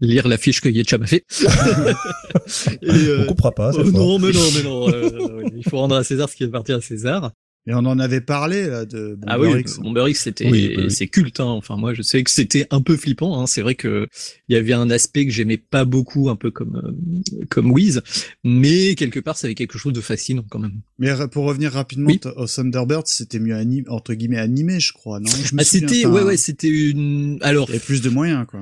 [0.00, 1.24] lire la fiche que Yetcha m'a fait.
[2.82, 3.72] Et, euh, On comprend pas.
[3.74, 4.86] Oh, non, mais non, mais non.
[4.96, 7.32] Euh, il faut rendre à César ce qui appartient à César.
[7.68, 11.40] Et on en avait parlé là de Bomber Ah oui, Bomber X c'était c'est culte
[11.40, 11.46] hein.
[11.46, 13.46] Enfin moi je sais que c'était un peu flippant hein.
[13.46, 14.06] C'est vrai que
[14.48, 18.02] il y avait un aspect que j'aimais pas beaucoup un peu comme euh, comme Wiz,
[18.44, 20.80] mais quelque part ça avait quelque chose de fascinant quand même.
[21.00, 25.30] Mais pour revenir rapidement au Thunderbird, c'était mieux animé entre guillemets animé, je crois, non?
[25.58, 28.60] Ah, c'était ouais ouais, c'était une alors il y avait plus de moyens quoi.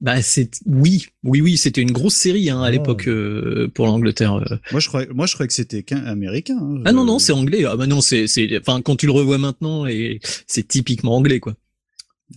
[0.00, 2.70] Bah c'est oui, oui, oui, c'était une grosse série hein, à oh.
[2.70, 4.34] l'époque euh, pour l'Angleterre.
[4.34, 4.56] Euh.
[4.70, 6.58] Moi je croyais, moi je croyais que c'était qu'un américain.
[6.60, 7.64] Hein, ah non non, c'est anglais.
[7.64, 11.40] Ah bah non, c'est c'est, enfin quand tu le revois maintenant et c'est typiquement anglais
[11.40, 11.54] quoi.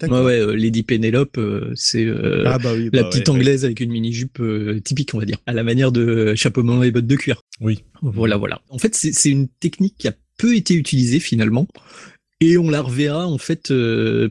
[0.03, 1.39] Ouais, ouais, euh, Lady Penelope,
[1.75, 2.07] c'est
[2.45, 4.41] ah bah oui, la bah petite anglaise avec une mini jupe
[4.85, 7.41] typique, on va dire, à la manière de chapeau melon et bottes de cuir.
[7.59, 7.83] Oui.
[8.01, 8.61] Voilà, voilà.
[8.69, 11.67] En fait, c'est c'est une technique qui a peu été utilisée finalement,
[12.39, 13.73] et on la reverra en fait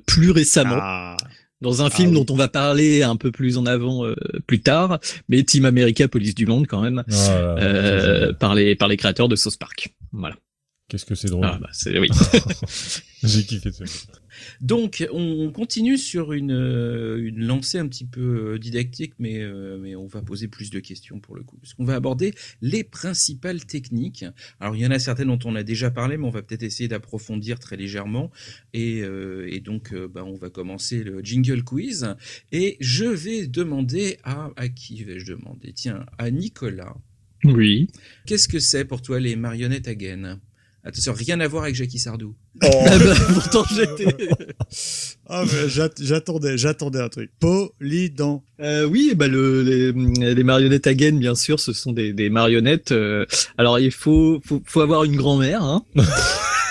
[0.06, 0.78] plus récemment.
[0.80, 1.16] Ah
[1.60, 4.14] dans un ah film dont on va parler un peu plus en avant euh,
[4.46, 8.96] plus tard, mais Team America, Police du Monde quand même, euh, par les par les
[8.96, 9.94] créateurs de South Park.
[10.12, 10.36] Voilà.
[10.88, 11.44] Qu'est-ce que c'est drôle.
[11.44, 12.08] Ah bah c'est oui.
[13.22, 13.84] J'ai kiffé ça.
[14.60, 19.78] Donc, on continue sur une, euh, une lancée un petit peu euh, didactique, mais, euh,
[19.80, 21.56] mais on va poser plus de questions pour le coup.
[21.58, 24.24] Parce qu'on va aborder les principales techniques.
[24.60, 26.62] Alors, il y en a certaines dont on a déjà parlé, mais on va peut-être
[26.62, 28.30] essayer d'approfondir très légèrement.
[28.74, 32.14] Et, et donc, bah, on va commencer le jingle quiz.
[32.52, 34.50] Et je vais demander à...
[34.56, 35.72] À qui vais-je demander?
[35.72, 36.96] Tiens, à Nicolas.
[37.44, 37.88] Oui.
[38.26, 40.40] Qu'est-ce que c'est pour toi les marionnettes à gaines?
[40.84, 42.34] Attention, rien à voir avec Jackie Sardou.
[42.62, 42.66] Oh.
[42.90, 44.16] Ah bah, pourtant j'étais.
[45.26, 45.68] ah mais
[45.98, 47.30] j'attendais, j'attendais un truc.
[47.40, 48.42] Polydent.
[48.60, 49.92] Euh, oui, bah le, les,
[50.34, 52.92] les, marionnettes à gaine, bien sûr, ce sont des, des marionnettes.
[52.92, 53.26] Euh,
[53.58, 55.62] alors il faut, faut, faut avoir une grand-mère.
[55.62, 55.84] Hein.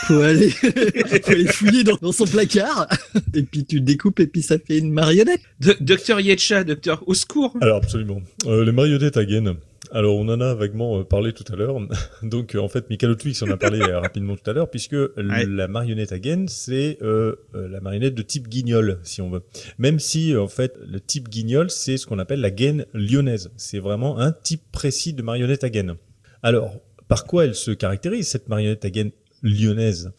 [0.08, 2.88] faut aller, faut aller fouiller dans, dans, son placard.
[3.34, 5.41] Et puis tu découpes et puis ça fait une marionnette.
[5.80, 7.55] docteur Yetcha, docteur au secours.
[7.62, 8.22] Alors absolument.
[8.45, 9.55] Euh, les marionnettes à gaine.
[9.92, 11.80] Alors, on en a vaguement euh, parlé tout à l'heure.
[12.24, 14.96] Donc, euh, en fait, Michael Twix en a parlé euh, rapidement tout à l'heure, puisque
[15.16, 19.44] la marionnette à gaine, c'est la marionnette de type guignol, si on veut.
[19.78, 23.52] Même si, en fait, le type guignol, c'est ce qu'on appelle la gaine lyonnaise.
[23.58, 25.96] C'est vraiment un type précis de marionnette à gaine.
[26.44, 29.12] Alors, par quoi elle se caractérise, cette marionnette à gaine
[29.42, 30.12] lyonnaise?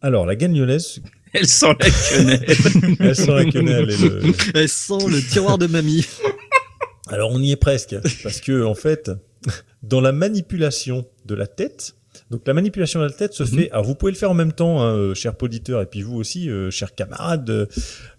[0.00, 1.02] Alors, la gaine lyonnaise...
[1.32, 2.96] Elle sent la quenelle.
[3.00, 3.86] elle sent la quenelle.
[3.86, 4.32] le...
[4.54, 6.04] Elle sent le tiroir de mamie.
[7.10, 9.10] Alors on y est presque, parce que en fait,
[9.82, 11.94] dans la manipulation de la tête,
[12.30, 13.48] Donc la manipulation de la tête se Mhm.
[13.48, 13.70] fait.
[13.70, 16.16] Alors vous pouvez le faire en même temps, hein, euh, cher auditeur, et puis vous
[16.16, 17.68] aussi, euh, chers camarades de,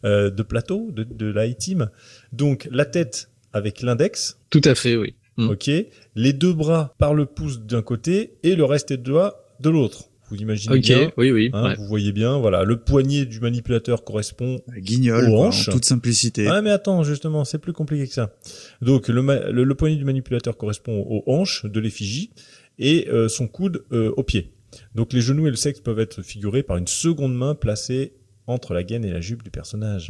[0.06, 1.90] euh, de plateau, de, de la team.
[2.32, 4.38] Donc la tête avec l'index.
[4.50, 5.16] Tout à fait, oui.
[5.38, 5.50] Mm.
[5.50, 5.70] Ok.
[6.16, 10.06] Les deux bras par le pouce d'un côté et le reste des doigts de l'autre.
[10.32, 11.12] Vous imaginez Ok, bien.
[11.18, 11.50] oui, oui.
[11.54, 11.76] hein, ouais.
[11.76, 12.38] Vous voyez bien.
[12.40, 15.70] Voilà, le poignet du manipulateur correspond Guignol, aux quoi, en hanches.
[15.70, 16.48] toute simplicité.
[16.48, 18.34] Ah mais attends, justement, c'est plus compliqué que ça.
[18.82, 22.32] Donc le, ma- le, le poignet du manipulateur correspond aux hanches de l'effigie
[22.80, 24.54] et euh, son coude euh, au pied.
[24.96, 28.14] Donc les genoux et le sexe peuvent être figurés par une seconde main placée
[28.48, 30.08] entre la gaine et la jupe du personnage.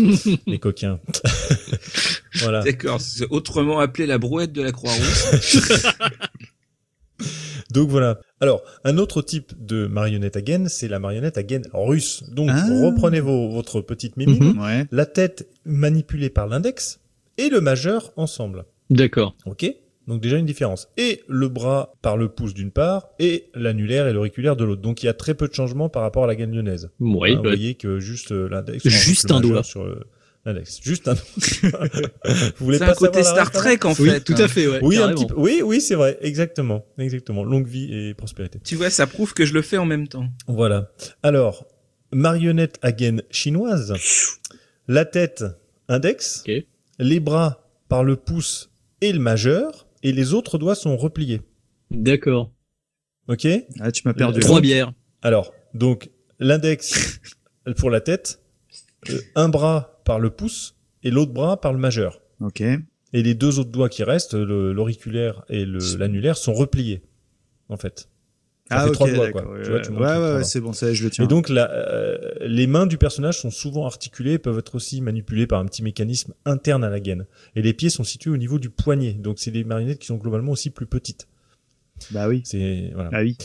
[0.46, 1.00] les coquins.
[2.40, 2.62] voilà.
[2.62, 5.86] D'accord, c'est autrement appelé la brouette de la Croix-Rousse.
[7.70, 8.20] Donc voilà.
[8.40, 12.24] Alors, un autre type de marionnette à gaine, c'est la marionnette à gaine russe.
[12.32, 12.66] Donc, Ah.
[12.84, 14.54] reprenez vos, votre petite mimine.
[14.54, 14.60] Mhm.
[14.60, 14.86] Ouais.
[14.90, 17.00] La tête manipulée par l'index
[17.38, 18.64] et le majeur ensemble.
[18.90, 19.36] D'accord.
[19.46, 19.64] Ok
[20.08, 20.88] Donc déjà une différence.
[20.96, 24.82] Et le bras par le pouce d'une part et l'annulaire et l'auriculaire de l'autre.
[24.82, 26.90] Donc il y a très peu de changements par rapport à la gaine lyonnaise.
[26.98, 27.48] Oui, Hein, Vous ouais.
[27.50, 28.86] voyez que juste euh, l'index.
[28.86, 29.62] Juste le un majeur doigt.
[29.62, 29.84] Sur
[30.44, 30.80] l'index.
[30.82, 31.14] Juste un
[32.58, 34.20] Vous voulez C'est pas un côté Star Trek en Oui, fait.
[34.20, 34.40] tout hein.
[34.44, 34.80] à fait, ouais.
[34.82, 35.34] oui, un petit peu.
[35.36, 36.18] Oui, oui, c'est vrai.
[36.20, 36.84] Exactement.
[36.98, 37.44] Exactement.
[37.44, 38.58] Longue vie et prospérité.
[38.64, 40.26] Tu vois, ça prouve que je le fais en même temps.
[40.48, 40.90] Voilà.
[41.22, 41.66] Alors,
[42.12, 43.94] marionnette à gaine chinoise.
[44.88, 45.44] La tête,
[45.88, 46.44] index.
[46.98, 48.70] Les bras par le pouce
[49.00, 49.86] et le majeur.
[50.02, 51.42] Et les autres doigts sont repliés.
[51.92, 52.50] D'accord.
[53.28, 53.46] Ok
[53.78, 54.40] Ah, tu m'as perdu.
[54.40, 54.92] Trois bières.
[55.22, 57.20] Alors, donc, l'index
[57.76, 58.40] pour la tête,
[59.10, 62.20] euh, un bras par le pouce et l'autre bras par le majeur.
[62.40, 62.60] Ok.
[62.60, 65.66] Et les deux autres doigts qui restent, l'auriculaire et
[65.98, 67.02] l'annulaire, sont repliés,
[67.68, 68.08] en fait.
[68.68, 69.42] Ça ah, fait ok, trois doigts, quoi.
[69.42, 71.24] Tu vois, ouais, tu ouais, ouais, c'est bon, ça, je le tiens.
[71.24, 75.02] Et donc, la, euh, les mains du personnage sont souvent articulées et peuvent être aussi
[75.02, 77.26] manipulées par un petit mécanisme interne à la gaine.
[77.54, 79.12] Et les pieds sont situés au niveau du poignet.
[79.12, 81.28] Donc, c'est des marionnettes qui sont globalement aussi plus petites.
[82.12, 82.42] bah oui.
[82.44, 83.10] C'est, voilà.
[83.12, 83.36] Ah oui.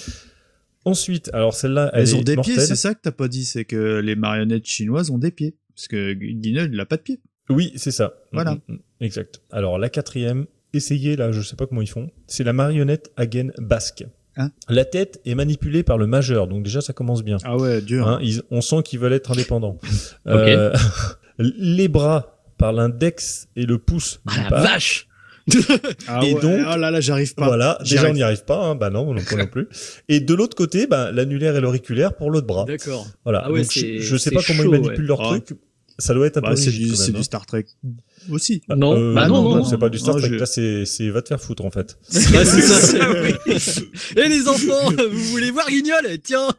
[0.86, 2.56] Ensuite, alors celle-là, elle Elles ont est des mortelle.
[2.56, 5.58] pieds, c'est ça que t'as pas dit, c'est que les marionnettes chinoises ont des pieds.
[5.78, 7.20] Parce que Guignol, il a pas de pieds.
[7.50, 8.16] Oui, c'est ça.
[8.34, 8.56] Voilà.
[8.56, 8.80] Mm, mm, mm.
[9.02, 9.42] Exact.
[9.52, 12.10] Alors la quatrième, essayez là, je sais pas comment ils font.
[12.26, 14.04] C'est la marionnette à gaine basque.
[14.36, 17.38] Hein la tête est manipulée par le majeur, donc déjà ça commence bien.
[17.44, 18.08] Ah ouais, dur.
[18.08, 19.78] Hein, ils- on sent qu'ils veulent être indépendants.
[20.28, 20.74] Euh,
[21.40, 24.20] les bras par l'index et le pouce.
[24.28, 25.08] Ah la vache
[26.08, 27.46] Ah et ouais, donc, oh là là, j'arrive pas.
[27.48, 29.68] Voilà, déjà on arrive n'y arrive pas, hein, bah non, non, non plus.
[30.10, 32.66] Et de l'autre côté, bah, l'annulaire et l'auriculaire pour l'autre bras.
[32.66, 33.08] D'accord.
[33.24, 33.44] Voilà.
[33.46, 35.08] Ah ouais, Donc, je, je sais pas comment ils manipulent ouais.
[35.08, 35.40] leur Ah.
[35.40, 35.58] truc.
[36.00, 37.24] Ça doit être un Bah, peu c'est du, c'est même, du.
[37.24, 37.66] Star Trek
[38.30, 38.62] aussi.
[38.70, 40.30] Non, Euh, bah non, non, c'est pas du Star non, Trek.
[40.32, 41.98] je- Là, c'est, c'est va te faire foutre en fait.
[42.10, 42.22] C'est
[42.62, 42.98] ça.
[44.16, 46.06] Et les enfants, vous voulez voir Guignol?
[46.24, 46.50] Tiens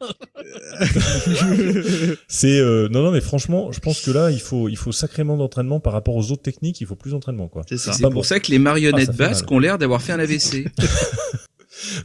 [2.28, 5.36] C'est euh, non, non, mais franchement, je pense que là, il faut, il faut sacrément
[5.36, 6.80] d'entraînement par rapport aux autres techniques.
[6.80, 7.62] Il faut plus d'entraînement, quoi.
[7.68, 7.92] C'est ça.
[7.92, 8.22] C'est pour bon.
[8.22, 9.56] ça que les marionnettes Ah, basques mal.
[9.56, 10.66] ont l'air d'avoir fait un AVC.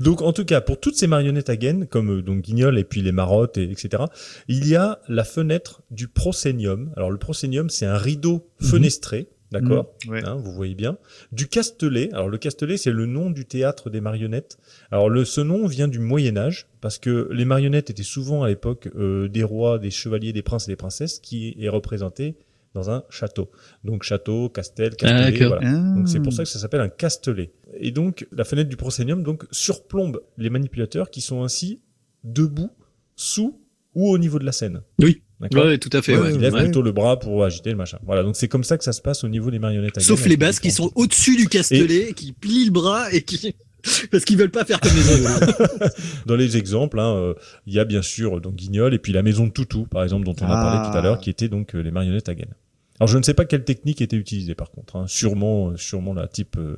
[0.01, 2.83] Donc, en tout cas, pour toutes ces marionnettes à gaine, comme euh, donc Guignol et
[2.83, 4.03] puis les marottes, et, etc.,
[4.47, 6.91] il y a la fenêtre du proscenium.
[6.95, 9.27] Alors, le proscenium, c'est un rideau fenestré.
[9.51, 10.25] D'accord Mhm, ouais.
[10.25, 10.97] Hein, Vous voyez bien.
[11.31, 12.09] Du Castelet.
[12.13, 14.57] Alors, le Castelet, c'est le nom du théâtre des marionnettes.
[14.89, 18.89] Alors, le, ce nom vient du Moyen-Âge, parce que les marionnettes étaient souvent à l'époque
[18.95, 22.35] euh, des rois, des chevaliers, des princes et des princesses qui est représenté
[22.73, 23.51] dans un château.
[23.83, 25.31] Donc, château, castel, Castelet.
[25.31, 25.57] d'accord.
[25.59, 25.69] voilà.
[25.75, 25.95] Ah.
[25.95, 27.51] Donc c'est pour ça que ça s'appelle un castelet.
[27.77, 31.81] Et donc la fenêtre du proscenium donc surplombe les manipulateurs qui sont ainsi
[32.23, 32.71] debout,
[33.15, 33.59] sous
[33.95, 34.81] ou au niveau de la scène.
[34.99, 35.21] Oui.
[35.39, 35.65] D'accord.
[35.65, 36.15] Ouais, tout à fait.
[36.15, 36.33] Ouais, ouais.
[36.35, 36.63] ils lèvent Ouais.
[36.63, 37.99] plutôt le bras pour agiter le machin.
[38.05, 39.97] Voilà, donc c'est comme ça que ça se passe au niveau des marionnettes.
[39.97, 43.53] à Sauf les basses qui sont au-dessus du castelet, qui plient le bras et qui...
[44.11, 45.93] Parce qu'ils veulent pas faire comme les autres.
[46.25, 47.33] Dans les exemples, hein, euh,
[47.67, 50.23] il y a bien sûr donc Guignol et puis la maison de Toutou, par exemple,
[50.25, 50.89] dont on a parlé Ah.
[50.89, 52.55] tout à l'heure, qui était donc euh, les marionnettes à gaine.
[52.99, 55.05] Alors je ne sais pas quelle technique était utilisée par contre, hein.
[55.07, 56.77] sûrement, euh, sûrement la type euh,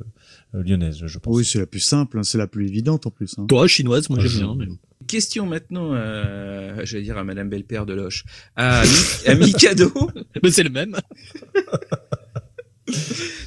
[0.55, 1.35] euh, lyonnaise, je pense.
[1.35, 3.35] Oui, c'est la plus simple, hein, c'est la plus évidente en plus.
[3.37, 3.45] hein.
[3.47, 4.55] Toi, chinoise, moi j'aime bien.
[4.57, 4.67] mais-
[5.07, 8.23] Question maintenant, euh, j'allais dire à Madame Belle-Père de Loche,
[8.55, 9.91] à, Mi- à Mikado.
[10.41, 10.95] Mais c'est le même.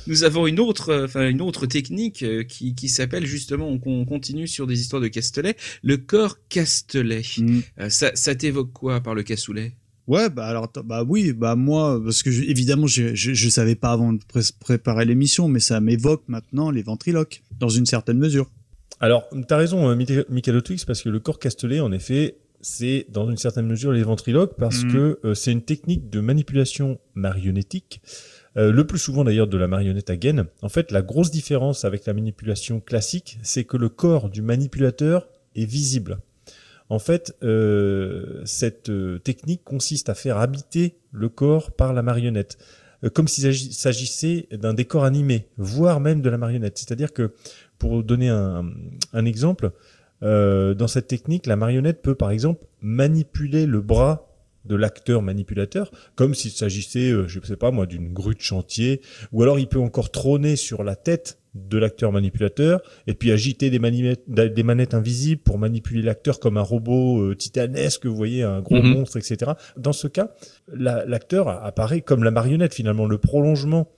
[0.06, 3.80] Nous avons une autre, euh, enfin une autre technique euh, qui, qui s'appelle justement, on,
[3.86, 7.22] on continue sur des histoires de Castelet, le corps Castelet.
[7.38, 7.60] Mm.
[7.80, 9.72] Euh, ça, ça t'évoque quoi par le cassoulet?
[10.08, 13.74] Ouais, bah alors, bah oui, bah moi, parce que je- évidemment, je, je, je savais
[13.74, 18.18] pas avant de pré- préparer l'émission, mais ça m'évoque maintenant les ventriloques, dans une certaine
[18.18, 18.50] mesure.
[19.00, 22.38] Alors, tu as raison, euh, Michael Michael Twix, parce que le corps castelet, en effet,
[22.62, 24.92] c'est dans une certaine mesure les ventriloques, parce Mhm.
[24.92, 28.00] que euh, c'est une technique de manipulation marionnettique,
[28.56, 30.46] euh, le plus souvent d'ailleurs de la marionnette à gaine.
[30.62, 35.28] En fait, la grosse différence avec la manipulation classique, c'est que le corps du manipulateur
[35.54, 36.18] est visible.
[36.90, 42.56] En fait, euh, cette euh, technique consiste à faire habiter le corps par la marionnette,
[43.04, 46.78] euh, comme s'il s'agis- s'agissait d'un décor animé, voire même de la marionnette.
[46.78, 47.32] C'est-à-dire que,
[47.78, 48.64] pour donner un,
[49.12, 49.70] un exemple,
[50.20, 54.34] dans cette technique, la marionnette peut par exemple manipuler le bras
[54.64, 59.00] de l'acteur manipulateur, comme s'il s'agissait, je ne sais pas moi, d'une grue de chantier,
[59.30, 61.38] ou alors il peut encore trôner sur la tête
[61.68, 63.78] de l'acteur manipulateur et puis agiter des,
[64.48, 68.82] des, manettes invisibles pour manipuler l'acteur comme un robot euh, titanesque, vous voyez, un gros
[68.82, 68.94] mhm.
[68.94, 69.52] monstre, etc.
[69.76, 70.30] Dans ce cas,
[70.72, 73.88] l'acteur apparaît comme la marionnette finalement, le prolongement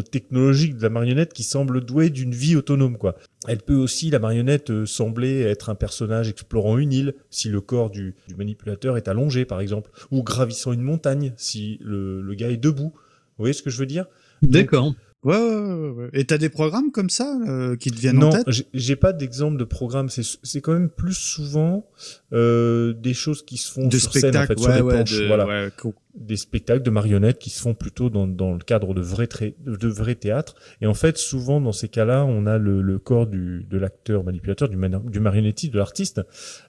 [0.00, 3.16] technologique de la marionnette qui semble douée d'une vie autonome quoi.
[3.46, 7.60] Elle peut aussi la marionnette euh, sembler être un personnage explorant une île si le
[7.60, 12.48] corps du, manipulateur est allongé par exemple ou gravissant une montagne si le, le gars
[12.48, 12.92] est debout.
[12.94, 14.06] Vous voyez ce que je veux dire?
[14.40, 14.94] D'accord.
[15.24, 18.46] Ouais, ouais, ouais, Et t'as des programmes comme ça euh, qui te viennent en tête?
[18.46, 20.08] Non, j'ai pas d'exemple de programme.
[20.08, 21.86] C'est quand même plus souvent
[22.32, 25.70] euh, des choses qui se font de sur scène, en fait, sur les planches, voilà
[26.14, 29.28] des spectacles de marionnettes qui se font plutôt dans, dans le cadre de vrais,
[29.64, 30.54] de vrais théâtres.
[30.80, 34.22] Et en fait, souvent, dans ces cas-là, on a le, le corps du, de l'acteur
[34.22, 36.20] manipulateur, du, du marionnettiste, de l'artiste,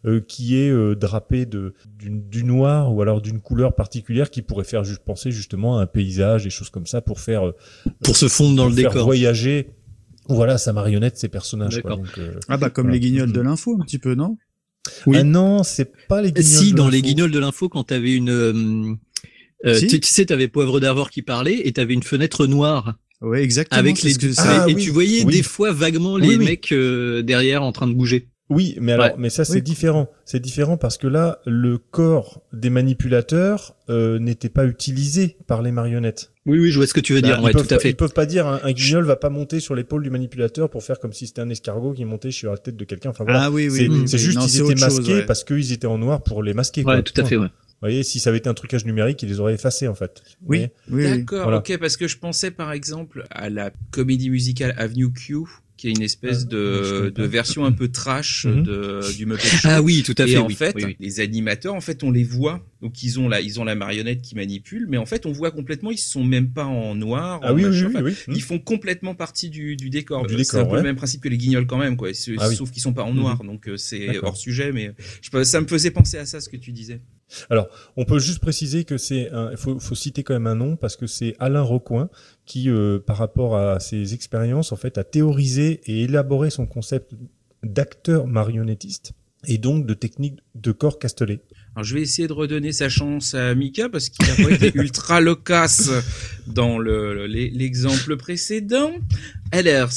[0.06, 4.64] euh, qui est euh, drapé de, du, noir ou alors d'une couleur particulière qui pourrait
[4.64, 7.48] faire juste penser justement à un paysage, des choses comme ça, pour faire...
[7.48, 7.56] Euh,
[8.04, 9.06] pour se fondre dans le faire décor.
[9.06, 9.72] voyager
[10.30, 11.82] voilà sa marionnette, ses personnages.
[11.82, 14.38] Quoi, donc, ah bah comme les guignols de l'info un petit peu, non?
[15.06, 15.18] Oui.
[15.20, 16.66] Ah non, c'est pas les guignols.
[16.66, 18.98] Si, dans les guignols de l'info, quand t'avais une,
[19.66, 22.96] euh, tu, sais, tu avais Poivre d'Arvor qui parlait et tu avais une fenêtre noire.
[23.22, 23.80] Ouais, exactement.
[23.80, 27.72] Avec les que ah, et tu voyais des fois vaguement les mecs euh, derrière en
[27.72, 28.28] train de bouger.
[28.54, 30.10] Oui, mais alors, mais ça c'est différent.
[30.26, 35.72] C'est différent parce que là, le corps des manipulateurs euh, n'était pas utilisé par les
[35.72, 36.32] marionnettes.
[36.46, 37.44] Oui, oui, je vois ce que tu veux bah, dire.
[37.44, 37.90] Ouais, tout à fait.
[37.90, 40.84] Ils peuvent pas dire un, un guignol va pas monter sur l'épaule du manipulateur pour
[40.84, 43.10] faire comme si c'était un escargot qui montait sur la tête de quelqu'un.
[43.10, 43.44] Enfin voilà.
[43.44, 44.04] Ah oui, oui.
[44.08, 46.84] C'est juste qu'ils étaient masqués parce qu'ils étaient en noir pour les masquer.
[46.84, 47.38] Ouais, tout à fait.
[47.38, 47.48] Ouais.
[47.84, 50.24] Vous voyez, si ça avait été un trucage numérique, ils les auraient effacés en fait.
[50.46, 55.12] Oui, oui D'accord, ok, parce que je pensais par exemple à la comédie musicale Avenue
[55.12, 55.40] Q,
[55.84, 58.64] qui est une espèce ah, de, de version un peu trash mhm.
[58.64, 59.68] de, du Muppet Show.
[59.70, 60.32] Ah oui, tout à fait.
[60.32, 62.66] Et en fait, les animateurs, en fait, on les voit.
[62.82, 65.52] Donc ils ont la, ils ont la marionnette qui manipule, mais en fait, on voit
[65.52, 67.42] complètement, ils sont même pas en noir.
[67.44, 70.26] Ah oui, oui, oui, Ils font complètement partie du, du décor.
[70.26, 72.12] Du c'est un peu le même principe que les guignols quand même, quoi.
[72.38, 73.50] Ah sauf qu'ils sont pas en noir, mhm.
[73.50, 74.72] donc euh, c'est hors sujet.
[74.72, 77.02] Mais je, ça me faisait penser à ça, ce que tu disais.
[77.50, 77.68] Alors,
[77.98, 80.96] on peut juste préciser que c'est, il faut, faut, citer quand même un nom parce
[80.96, 82.10] que c'est Alain Rocoin
[82.46, 87.14] qui, euh, par rapport à ses expériences, en fait, a théorisé et élaboré son concept
[87.64, 89.14] d'acteur marionnettiste
[89.48, 91.42] et donc de technique de corps castellé.
[91.76, 94.72] Alors je vais essayer de redonner sa chance à Mika parce qu'il a pas été
[94.76, 95.90] ultra loquace
[96.48, 98.92] dans le l'exemple précédent.
[99.52, 99.92] Alors,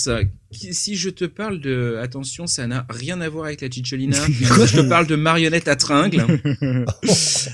[0.53, 4.17] si je te parle de, attention, ça n'a rien à voir avec la Chicholina.
[4.29, 6.25] je te parle de marionnettes à tringles.
[6.63, 6.85] euh,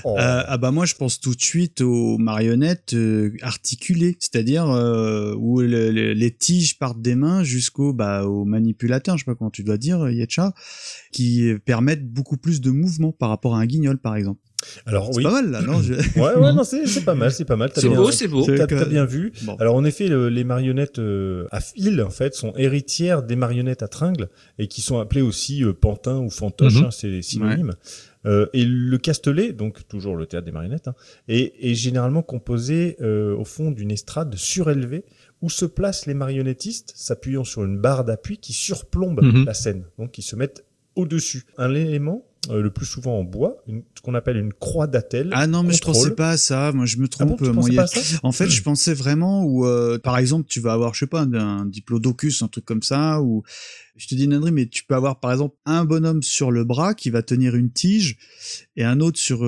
[0.05, 5.61] ah bah moi, je pense tout de suite aux marionnettes euh, articulées, c'est-à-dire euh, où
[5.61, 9.77] les tiges partent des mains jusqu'au bah, au manipulateur, je sais pas comment tu dois
[9.77, 10.53] dire, Yetcha,
[11.11, 14.39] qui permettent beaucoup plus de mouvement par rapport à un guignol, par exemple.
[14.85, 15.79] Alors c'est pas mal là, non
[16.15, 17.71] Ouais, ouais, non, c'est pas mal, c'est pas mal.
[17.75, 18.45] C'est beau, c'est beau.
[18.45, 19.33] T'as bien vu.
[19.59, 23.87] Alors en effet, les marionnettes euh, à fil, en fait, sont héritières des marionnettes à
[23.87, 26.85] tringles et qui sont appelées aussi euh, pantins ou fantoches, mhm.
[26.85, 27.73] hein, c'est synonyme.
[28.25, 30.95] Euh, et le castelet, donc toujours le théâtre des marionnettes, hein,
[31.27, 35.03] est, est, généralement composé euh, au fond d'une estrade surélevée
[35.41, 39.45] où se placent les marionnettistes, s'appuyant sur une barre d'appui qui surplombe mhm.
[39.45, 41.43] la scène, donc qui se mettent au-dessus.
[41.57, 45.29] Un élément euh, le plus souvent en bois, ce qu'on appelle une croix d'attelle.
[45.31, 46.71] Ah non, mais je pensais pas à ça.
[46.73, 47.41] Moi, je me trompe.
[47.41, 47.85] Ah
[48.23, 51.21] en fait, je pensais vraiment où, euh, par exemple, tu vas avoir, je sais pas,
[51.21, 53.43] un, diplodocus, un truc comme ça, ou
[53.95, 56.93] je te dis une mais tu peux avoir, par exemple, un bonhomme sur le bras
[56.93, 58.17] qui va tenir une tige
[58.75, 59.41] et un autre sur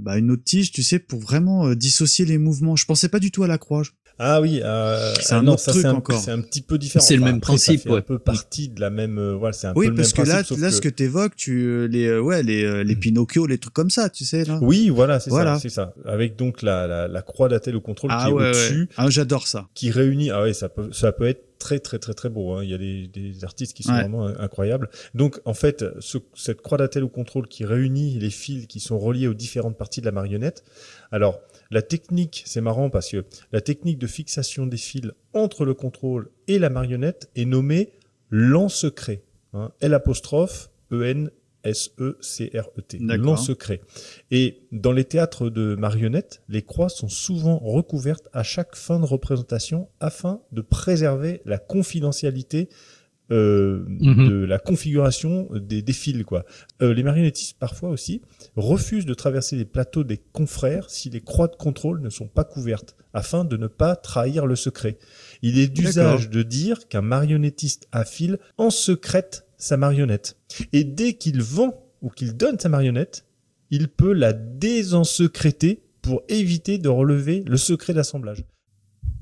[0.00, 2.76] bah, une autre tige, tu sais, pour vraiment euh, dissocier les mouvements.
[2.76, 3.82] Je pensais pas du tout à la croix.
[4.18, 6.20] Ah oui, euh, c'est un autre truc encore.
[6.20, 7.04] C'est un petit peu différent.
[7.04, 9.18] C'est le même principe, ça fait un peu partie de la même.
[9.18, 10.88] Euh, voilà, c'est un oui, peu le parce même que principe, là, là, ce que
[10.88, 12.98] t'évoques, tu euh, les euh, ouais les les hmm.
[13.00, 14.60] Pinocchio, les trucs comme ça, tu sais là.
[14.62, 15.94] Oui, voilà, c'est ça, c'est ça.
[16.04, 18.88] Avec donc la la, la croix d'attelle au contrôle ah, qui est au-dessus.
[18.96, 19.68] Ah, j'adore ça.
[19.74, 20.30] Qui réunit.
[20.30, 22.52] Ah ouais, ça peut ça peut être très très très très beau.
[22.52, 22.62] Hein.
[22.62, 24.88] Il y a des, des artistes qui sont vraiment incroyables.
[25.14, 28.98] Donc en fait, ce, cette croix d'attelle au contrôle qui réunit les fils qui sont
[28.98, 30.62] reliés aux différentes parties de la marionnette.
[31.10, 31.40] Alors
[31.70, 36.28] la technique, c'est marrant parce que la technique de fixation des fils entre le contrôle
[36.48, 37.92] et la marionnette est nommée
[38.28, 39.22] l'en-secret.
[39.54, 41.30] Hein, L apostrophe E N
[41.64, 42.98] S E C R E T.
[43.00, 43.80] L'en-secret.
[44.30, 49.06] Et dans les théâtres de marionnettes, les croix sont souvent recouvertes à chaque fin de
[49.06, 52.68] représentation afin de préserver la confidentialité
[53.30, 54.28] euh, mhm.
[54.28, 56.22] de la configuration des, des fils.
[56.24, 56.44] Quoi.
[56.82, 58.20] Euh, les marionnettistes, parfois aussi,
[58.54, 62.44] refusent de traverser les plateaux des confrères si les croix de contrôle ne sont pas
[62.44, 64.98] couvertes, afin de ne pas trahir le secret.
[65.40, 70.36] Il est d'usage de dire qu'un marionnettiste à fil en secrète sa marionnette.
[70.72, 73.24] Et dès qu'il vend ou qu'il donne sa marionnette,
[73.70, 78.44] il peut la désensecréter pour éviter de relever le secret d'assemblage.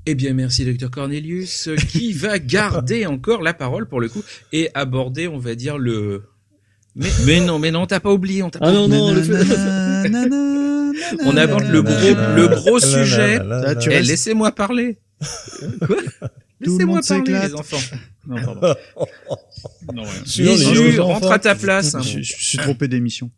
[0.04, 4.68] Eh bien, merci, docteur Cornelius, qui va garder encore la parole pour le coup et
[4.74, 6.24] aborder, on va dire, le.
[6.96, 9.22] Mais, mais non, mais non, t'as pas oublié, on t'a Ah non, non, le
[11.24, 13.40] On aborde le gros, le gros sujet.
[13.90, 14.98] Eh, laissez-moi parler.
[15.86, 15.96] Quoi
[16.60, 17.78] Laissez-moi parler, les enfants.
[18.26, 18.74] Non, pardon.
[19.94, 20.04] non,
[21.04, 21.96] rentre à ta place.
[22.02, 23.30] Je, je suis trompé d'émission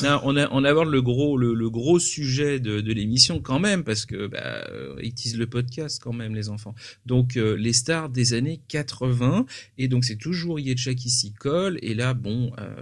[0.00, 4.06] on, a, on aborde le gros, le, gros sujet de, de l'émission quand même, parce
[4.06, 4.66] que bah,
[5.02, 6.74] ils teasent le podcast quand même, les enfants.
[7.06, 9.46] Donc euh, les stars des années 80,
[9.78, 11.78] et donc c'est toujours Yetcha qui s'y colle.
[11.82, 12.74] Et là, bon, euh,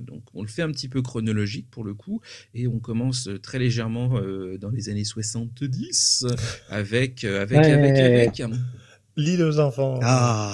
[0.00, 2.20] donc on le fait un petit peu chronologique pour le coup,
[2.54, 6.26] et on commence très légèrement euh, dans les années 70
[6.68, 8.42] avec avec avec avec.
[9.18, 9.98] L'île aux enfants.
[10.04, 10.48] Ah.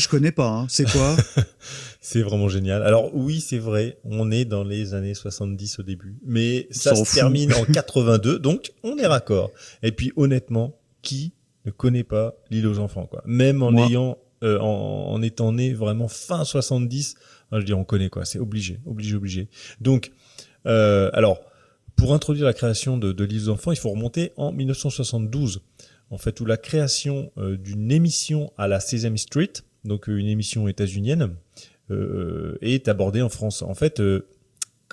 [0.00, 0.48] Je connais pas.
[0.48, 0.66] Hein.
[0.68, 1.16] C'est quoi
[2.00, 2.82] C'est vraiment génial.
[2.82, 7.14] Alors oui, c'est vrai, on est dans les années 70 au début, mais ça se
[7.14, 9.50] termine en 82, donc on est raccord.
[9.82, 11.32] Et puis honnêtement, qui
[11.66, 16.08] ne connaît pas l'île aux enfants quoi Même en ayant, euh, en, étant né vraiment
[16.08, 17.14] fin 70,
[17.52, 18.24] hein, je dis on connaît quoi.
[18.24, 19.48] C'est obligé, obligé, obligé.
[19.80, 20.10] Donc,
[20.64, 21.40] alors
[21.96, 25.60] pour introduire la création de, de l'île aux enfants, il faut remonter en 1972
[26.10, 29.52] en fait, où la création euh, d'une émission à la Sesame Street,
[29.84, 31.34] donc euh, une émission états-unienne,
[31.90, 33.62] euh, est abordée en France.
[33.62, 34.02] En fait,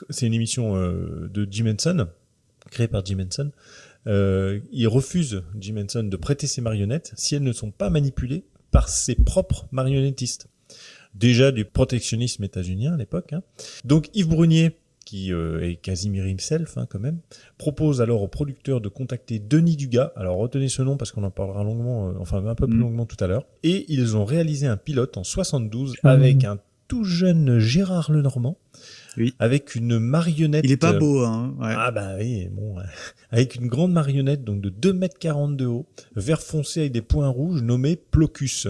[0.10, 2.08] c'est une émission de Jim Henson,
[2.72, 3.52] créée par Jim Henson.
[4.06, 8.90] il refuse, Jim Henson, de prêter ses marionnettes si elles ne sont pas manipulées par
[8.90, 10.48] ses propres marionnettistes.
[11.14, 13.34] Déjà du protectionnisme états-unien à l'époque.
[13.34, 13.42] Hein.
[13.86, 14.78] Donc Yves Brunier
[15.08, 17.20] qui euh, est Casimir himself hein, quand même,
[17.58, 20.12] propose alors au producteur de contacter Denis Dugas.
[20.18, 22.82] Alors retenez ce nom parce qu'on en parlera longuement, euh, enfin un peu plus mm.
[22.82, 23.46] longuement tout à l'heure.
[23.64, 26.10] Et ils ont réalisé un pilote en 72 ah.
[26.10, 26.58] avec un
[26.90, 28.58] tout jeune Gérard Lenormand.
[29.16, 29.34] Oui.
[29.40, 30.66] Avec une marionnette.
[30.66, 31.56] Il est pas beau, hein.
[31.62, 32.76] Ah bah oui, bon.
[33.32, 35.86] Avec une grande marionnette donc de 2 mètres 40 de haut,
[36.18, 38.68] vert foncé avec des points rouges nommé Plocus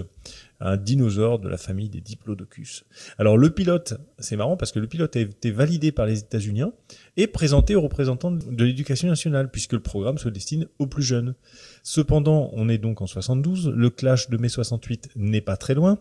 [0.60, 2.84] un dinosaure de la famille des Diplodocus.
[3.18, 6.62] Alors le pilote, c'est marrant parce que le pilote a été validé par les États-Unis
[7.16, 11.34] et présenté aux représentants de l'éducation nationale puisque le programme se destine aux plus jeunes.
[11.82, 15.98] Cependant, on est donc en 72, le clash de mai 68 n'est pas très loin.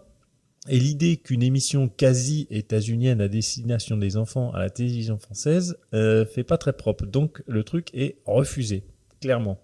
[0.70, 6.26] Et l'idée qu'une émission quasi états-unienne à destination des enfants à la télévision française euh,
[6.26, 7.06] fait pas très propre.
[7.06, 8.84] Donc le truc est refusé,
[9.22, 9.60] clairement.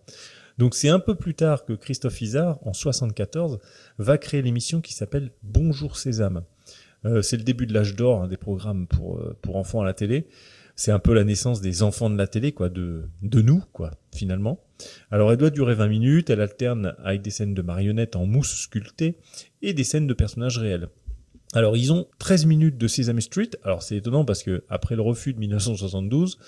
[0.58, 3.60] Donc c'est un peu plus tard que Christophe Isard, en 74,
[3.98, 6.44] va créer l'émission qui s'appelle Bonjour Sésame.
[7.06, 9.86] Euh, c'est le début de l'âge d'or hein, des programmes pour, euh, pour enfants à
[9.86, 10.28] la télé.
[10.76, 13.92] C'est un peu la naissance des enfants de la télé, quoi, de, de nous, quoi,
[14.14, 14.60] finalement.
[15.12, 18.56] Alors elle doit durer 20 minutes, elle alterne avec des scènes de marionnettes en mousse
[18.56, 19.18] sculptée
[19.62, 20.90] et des scènes de personnages réels.
[21.54, 23.52] Alors ils ont 13 minutes de Sesame Street.
[23.64, 26.40] Alors c'est étonnant parce que après le refus de 1972,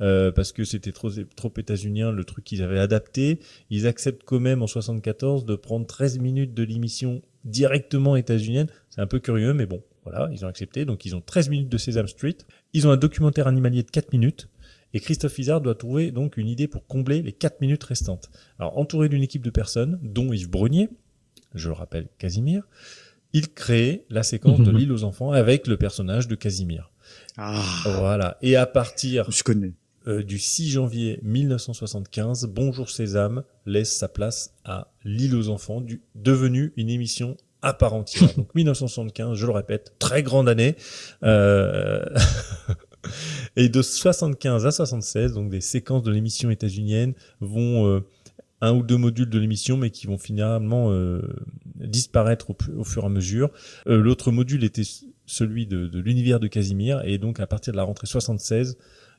[0.00, 3.38] euh, parce que c'était trop, trop états-unien le truc qu'ils avaient adapté.
[3.70, 8.68] Ils acceptent quand même en 74 de prendre 13 minutes de l'émission directement états-unienne.
[8.90, 10.84] C'est un peu curieux, mais bon, voilà, ils ont accepté.
[10.84, 12.38] Donc ils ont 13 minutes de Sesame Street.
[12.72, 14.48] Ils ont un documentaire animalier de 4 minutes.
[14.94, 18.30] Et Christophe Izard doit trouver donc une idée pour combler les 4 minutes restantes.
[18.58, 20.88] Alors entouré d'une équipe de personnes, dont Yves Brunier,
[21.54, 22.68] je le rappelle Casimir,
[23.32, 26.92] il crée la séquence de l'île aux enfants avec le personnage de Casimir.
[27.36, 27.60] Ah.
[27.98, 28.38] Voilà.
[28.42, 29.30] Et à partir.
[29.32, 29.72] Je connais
[30.06, 36.72] du 6 janvier 1975, Bonjour Sésame laisse sa place à L'île aux enfants, du, devenue
[36.76, 38.32] une émission à part entière.
[38.36, 40.76] Donc 1975, je le répète, très grande année.
[41.22, 42.04] Euh...
[43.56, 48.00] et de 75 à 76, donc des séquences de l'émission états-unienne vont euh,
[48.60, 51.22] un ou deux modules de l'émission, mais qui vont finalement euh,
[51.76, 53.50] disparaître au, fur et à mesure.
[53.86, 54.82] Euh, l'autre module était
[55.26, 58.76] celui de, de l'univers de Casimir, et donc à partir de la rentrée 76,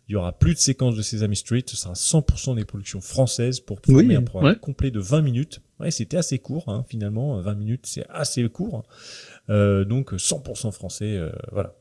[0.07, 3.59] il y aura plus de séquences de Sesame Street, ce sera 100% des productions françaises
[3.59, 5.61] pour former un programme complet de 20 minutes.
[5.79, 8.83] Ouais, c'était assez court, hein, finalement, 20 minutes, c'est assez court.
[9.49, 11.75] Euh, donc 100% français, euh, voilà.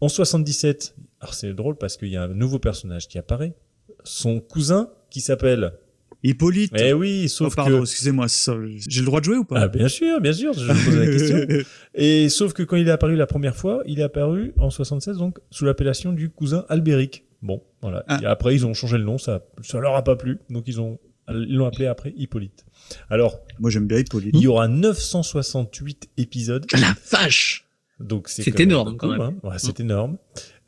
[0.00, 3.54] En 77, alors c'est drôle parce qu'il y a un nouveau personnage qui apparaît,
[4.04, 5.72] son cousin qui s'appelle
[6.22, 6.72] Hippolyte.
[6.78, 9.62] Eh oui, sauf oh, pardon, excusez-moi, j'ai le droit de jouer ou pas?
[9.62, 11.64] Ah bien sûr, bien sûr, je pose la question.
[11.94, 15.18] Et sauf que quand il est apparu la première fois, il est apparu en 76
[15.18, 17.24] donc sous l'appellation du cousin Albéric.
[17.42, 18.04] Bon, voilà.
[18.08, 18.20] Ah.
[18.22, 20.80] Et après, ils ont changé le nom, ça, ça leur a pas plu, donc ils
[20.80, 22.66] ont, ils l'ont appelé après Hippolyte.
[23.08, 24.32] Alors, moi j'aime bien Hippolyte.
[24.34, 26.66] Il y aura 968 épisodes.
[26.72, 27.70] La vache
[28.00, 29.20] donc c'est énorme quand même.
[29.20, 29.34] Hein.
[29.42, 29.82] Ouais, c'est mmh.
[29.82, 30.16] énorme.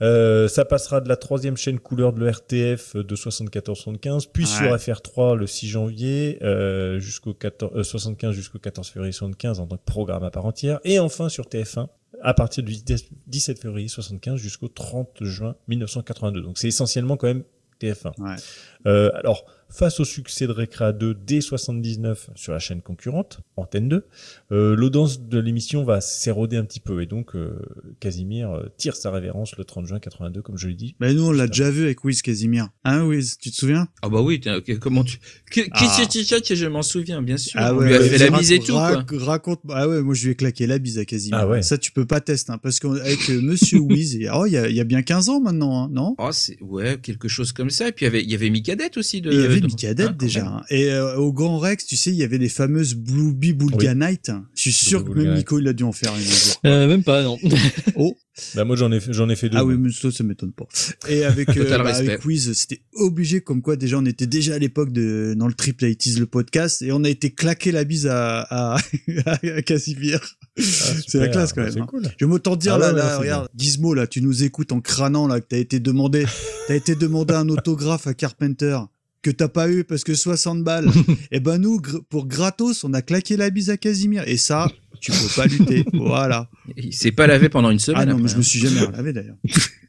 [0.03, 5.37] Euh, ça passera de la troisième chaîne couleur de l'RTF de 74-75, puis sur FR3
[5.37, 10.25] le 6 janvier euh, jusqu'au 14, 75 jusqu'au 14 février 75 en tant que programme
[10.25, 11.89] à part entière, et enfin sur TF1
[12.23, 12.75] à partir du
[13.27, 16.43] 17 février 75 jusqu'au 30 juin 1982.
[16.43, 17.45] Donc c'est essentiellement quand même
[17.81, 18.21] TF1.
[18.21, 18.37] Ouais.
[18.87, 23.89] Euh, alors face au succès de Recrea 2 dès 79 sur la chaîne concurrente, Antenne
[23.89, 24.07] 2,
[24.53, 27.59] euh, l'audience de l'émission va s'éroder un petit peu et donc euh,
[27.99, 30.95] Casimir tire sa révérence le 30 juin 82 comme je l'ai dit.
[31.01, 32.69] Mais nous on l'a déjà vu avec Wiz Casimir.
[32.85, 33.89] Hein Wiz, tu te souviens?
[34.03, 34.43] Ah bah oui,
[34.79, 35.19] comment tu
[35.51, 36.07] Qui ah.
[36.47, 37.59] que je m'en souviens bien sûr.
[37.63, 39.05] Ah ouais, on lui a fait la bise et tout quoi.
[39.13, 41.39] Raconte Ah ouais, moi je lui ai claqué la bise à Casimir.
[41.39, 41.63] Ah ouais.
[41.63, 44.69] Ça tu peux pas tester hein, parce qu'avec euh, monsieur Wiz oh il y a,
[44.69, 46.15] y a, bien 15 ans maintenant hein, non?
[46.19, 48.51] Oh c'est ouais, quelque chose comme ça et puis il y avait il y avait
[48.73, 50.63] Micadette aussi de Il y avait Micadette déjà Hein.
[50.71, 54.31] Et euh, au Grand Rex, tu sais, il y avait les fameuses Blueby Bulga Night.
[54.55, 56.61] Je suis sûr que même Nico, il a dû en faire une jour.
[56.67, 57.39] Euh, même pas, non.
[57.97, 58.17] oh.
[58.55, 59.59] Bah moi j'en ai j'en ai fait deux.
[59.59, 60.65] Ah oui, mais ça ça m'étonne pas.
[61.09, 64.59] Et avec euh, bah, avec Quiz, c'était obligé comme quoi déjà on était déjà à
[64.59, 68.07] l'époque de dans le Triple 80 le podcast et on a été claqué la bise
[68.07, 68.79] à à,
[69.27, 70.21] à Casimir.
[70.59, 70.63] Ah,
[71.07, 71.83] c'est la classe quand même.
[71.83, 71.87] Hein.
[71.87, 72.05] Cool.
[72.19, 75.41] Je m'autant dire ah là, là regarde, Gizmo là, tu nous écoutes en crânant là
[75.41, 76.25] que t'as été demandé,
[76.69, 78.79] t'as été demandé un autographe à Carpenter
[79.21, 80.89] que t'as pas eu parce que 60 balles.
[81.09, 81.81] et eh ben nous,
[82.11, 84.27] pour gratos, on a claqué la bise à Casimir.
[84.27, 84.69] Et ça,
[85.03, 85.85] tu peux pas lutter.
[85.93, 86.49] voilà.
[86.77, 88.03] Il s'est pas lavé pendant une semaine.
[88.03, 88.43] Ah non, mais je me hein.
[88.43, 89.37] suis jamais lavé d'ailleurs.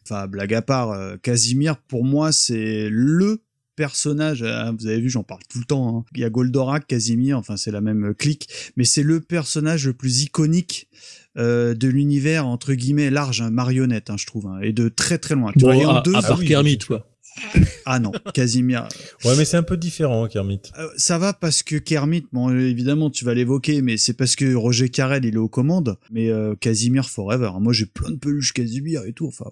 [0.03, 3.43] enfin, blague à part, euh, Casimir, pour moi, c'est le
[3.76, 5.97] personnage, hein, vous avez vu, j'en parle tout le temps.
[5.97, 6.05] Hein.
[6.14, 9.88] Il y a Goldorak, Casimir, enfin c'est la même euh, clique, mais c'est le personnage
[9.88, 10.89] le plus iconique
[11.38, 15.51] euh, de l'univers entre guillemets large, marionnette, je trouve, et de très très loin.
[15.53, 17.07] Tu vois, à, deux, à part Kermit, quoi.
[17.86, 18.88] Ah non, Casimir.
[19.25, 20.61] Ouais, mais c'est un peu différent, Kermit.
[20.79, 24.55] Euh, ça va parce que Kermit, bon, évidemment, tu vas l'évoquer, mais c'est parce que
[24.55, 25.97] Roger Carrel, il est aux commandes.
[26.09, 27.51] Mais euh, Casimir Forever.
[27.59, 29.27] Moi, j'ai plein de peluches Casimir et tout.
[29.27, 29.49] Enfin,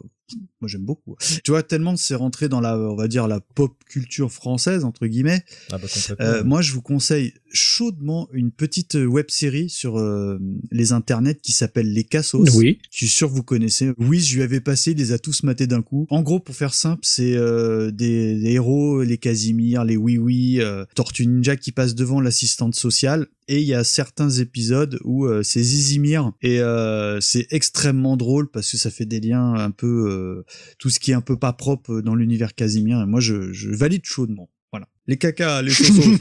[0.60, 1.16] moi j'aime beaucoup.
[1.44, 5.08] Tu vois, tellement c'est rentré dans la, on va dire, la pop culture française, entre
[5.08, 5.44] guillemets.
[5.72, 5.88] Ah bah,
[6.20, 10.40] euh, moi, je vous conseille chaudement une petite web série sur euh,
[10.72, 12.56] les internets qui s'appelle Les Cassos.
[12.56, 12.80] Oui.
[12.92, 13.92] Je suis sûr que vous connaissez.
[13.98, 16.08] Oui, je lui avais passé, il les a tous matés d'un coup.
[16.10, 20.86] En gros, pour faire simple, c'est euh, des, héros, les Casimir, les Oui Oui, euh,
[20.96, 25.44] Tortue Ninja qui passent devant l'assistante sociale et il y a certains épisodes où euh,
[25.44, 30.10] c'est Zizimir et euh, c'est extrêmement drôle parce que ça fait des liens un peu
[30.10, 30.46] euh,
[30.80, 33.70] tout ce qui est un peu pas propre dans l'univers Casimir et moi je, je
[33.70, 34.50] valide chaudement.
[34.72, 34.88] Voilà.
[35.08, 36.16] Les caca, les chaussons.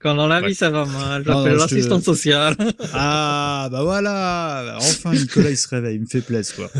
[0.00, 2.56] Quand dans la vie ça va mal, j'appelle l'assistante sociale.
[2.92, 6.70] ah bah voilà, enfin Nicolas il se réveille, il me fait plaisir quoi.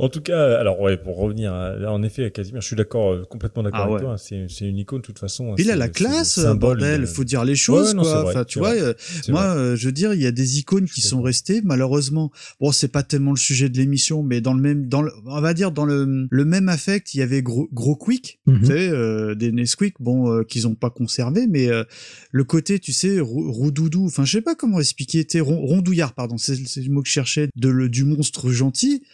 [0.00, 3.12] en tout cas, alors ouais, pour revenir, là en effet à Casimir, je suis d'accord,
[3.12, 4.14] euh, complètement d'accord ah avec toi.
[4.14, 5.54] Hein, c'est une icône de toute façon.
[5.58, 8.28] Il a la classe, bordel, faut dire les choses quoi.
[8.28, 8.94] enfin tu vois, euh,
[9.28, 12.32] moi euh, je veux dire, il y a des icônes qui sont restées malheureusement.
[12.58, 15.40] Bon, c'est pas tellement le sujet de l'émission, mais dans le même, dans le, on
[15.40, 18.64] va dire dans le, le même affect, il y avait gros, gros Quick, vous mhm.
[18.64, 21.84] savez, des Nesquik, bon, qu'ils ont pas conservé, mais euh,
[22.32, 26.90] le côté, tu sais, roudoudou, enfin je sais pas comment expliquer, rondouillard, pardon, c'est le
[26.90, 29.04] mot que je cherchais, de le, du monstre gentil.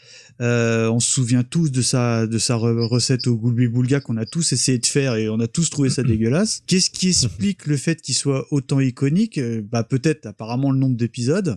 [0.41, 4.27] Euh, on se souvient tous de sa de sa recette au goulbi boulga qu'on a
[4.27, 6.63] tous essayé de faire et on a tous trouvé ça dégueulasse.
[6.67, 9.39] Qu'est-ce qui explique le fait qu'il soit autant iconique?
[9.39, 11.57] Euh, Bah peut-être apparemment le nombre d'épisodes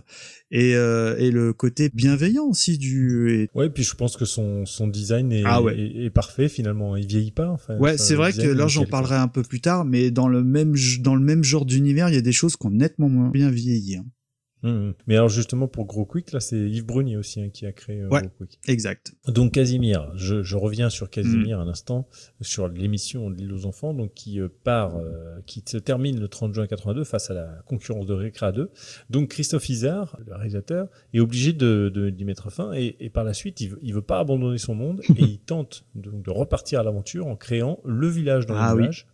[0.50, 3.30] et euh, et le côté bienveillant aussi du.
[3.30, 3.50] Et...
[3.54, 6.96] Ouais, puis je pense que son son design est, ah est, parfait finalement.
[6.96, 7.48] Il vieillit pas.
[7.48, 10.42] Enfin, ouais, c'est vrai que là j'en parlerai un peu plus tard, mais dans le
[10.42, 13.30] même dans le même genre d'univers, il y a des choses qui ont nettement moins
[13.30, 13.96] bien vieilli.
[13.96, 14.04] Hein.
[14.62, 14.90] Mmh.
[15.06, 18.00] Mais alors justement pour Gros Quick, là c'est Yves Brunier aussi hein, qui a créé
[18.00, 18.58] euh, ouais, Gros Quick.
[18.66, 19.14] Exact.
[19.26, 21.62] Donc Casimir, je, je reviens sur Casimir mmh.
[21.62, 22.08] un instant,
[22.40, 26.28] sur l'émission de l'île aux enfants, donc qui euh, part, euh, qui se termine le
[26.28, 28.70] 30 juin 82 face à la concurrence de Récra 2.
[29.08, 33.24] Donc Christophe Isard, le réalisateur, est obligé de, de, d'y mettre fin et, et, par
[33.24, 36.30] la suite il veut, il veut pas abandonner son monde et il tente de, de
[36.30, 39.06] repartir à l'aventure en créant le village dans ah, le village.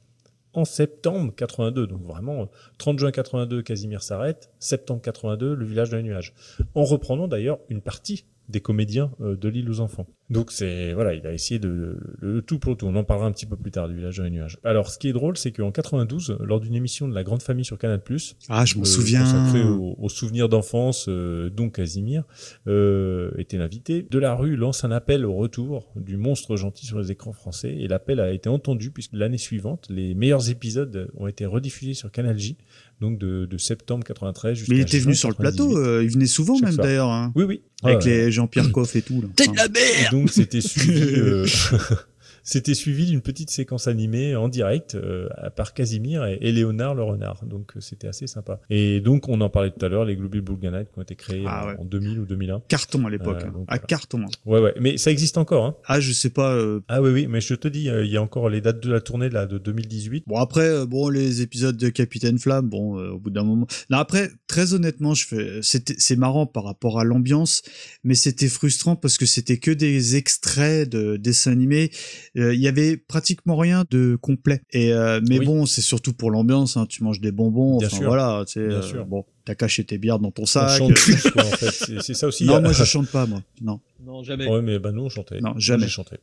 [0.57, 1.87] En septembre 82.
[1.87, 2.49] Donc vraiment,
[2.79, 4.51] 30 juin 82, Casimir s'arrête.
[4.59, 6.33] Septembre 82, le village dans les nuages.
[6.75, 10.07] En reprenant d'ailleurs une partie des comédiens de l'île aux enfants.
[10.29, 12.87] Donc c'est voilà, il a essayé de le tout pour le tout.
[12.87, 14.59] On en parlera un petit peu plus tard du village dans les nuages.
[14.65, 17.65] Alors ce qui est drôle, c'est qu'en 92, lors d'une émission de la Grande Famille
[17.65, 18.01] sur Canal+,
[18.49, 22.25] ah je m'en euh, souviens, consacrée aux, aux souvenirs d'enfance, euh, dont Casimir
[22.67, 24.07] euh, était l'invité.
[24.11, 27.77] De la rue lance un appel au retour du monstre gentil sur les écrans français
[27.77, 32.11] et l'appel a été entendu puisque l'année suivante, les meilleurs épisodes ont été rediffusés sur
[32.11, 32.57] Canal J
[33.01, 36.11] donc de, de septembre 93 jusqu'à Mais il était venu sur le plateau, euh, il
[36.11, 37.11] venait souvent même d'ailleurs.
[37.11, 37.63] Hein, oui, oui.
[37.83, 39.23] Avec ah, les Jean-Pierre Coff et tout.
[39.37, 41.51] T'es de la merde Donc c'était suivi...
[42.47, 47.03] C'était suivi d'une petite séquence animée en direct euh, par Casimir et, et, Léonard le
[47.03, 47.45] renard.
[47.45, 48.61] Donc euh, c'était assez sympa.
[48.71, 51.43] Et donc on en parlait tout à l'heure, les Globule Bulganite qui ont été créés
[51.45, 51.75] ah, en, ouais.
[51.81, 52.63] en 2000 ou 2001.
[52.69, 53.43] Carton à l'époque.
[53.43, 53.79] Euh, à voilà.
[53.81, 54.25] carton.
[54.45, 55.65] Ouais ouais, mais ça existe encore.
[55.65, 55.77] Hein.
[55.87, 56.55] Ah je sais pas.
[56.55, 56.79] Euh...
[56.87, 59.01] Ah oui oui, mais je te dis, il y a encore les dates de la
[59.01, 60.23] tournée là de 2018.
[60.29, 63.67] Bon après, bon les épisodes de Capitaine Flamme, bon au bout d'un moment.
[63.91, 67.63] Non après, très honnêtement, je fais, c'était c'est marrant par rapport à l'ambiance,
[68.05, 71.91] mais c'était frustrant parce que c'était que des extraits de dessins animés.
[72.37, 74.61] Il y avait pratiquement rien de complet.
[74.71, 75.47] Et euh, mais oui.
[75.47, 76.77] bon, c'est surtout pour l'ambiance.
[76.77, 77.79] Hein, tu manges des bonbons.
[77.79, 78.07] Bien enfin sûr.
[78.07, 78.45] voilà.
[78.55, 79.07] Bien euh, sûr.
[79.07, 80.71] Bon, t'as caché tes bières dans ton sac.
[80.83, 82.01] On chante tous, quoi, en fait.
[82.03, 82.45] C'est ça aussi.
[82.45, 83.43] Non, moi je chante pas, moi.
[83.63, 83.81] Non.
[84.07, 84.49] Non, jamais.
[84.49, 85.41] Ouais, mais bah nous on chantait.
[85.41, 85.83] Non, jamais.
[85.83, 86.17] J'ai chanté.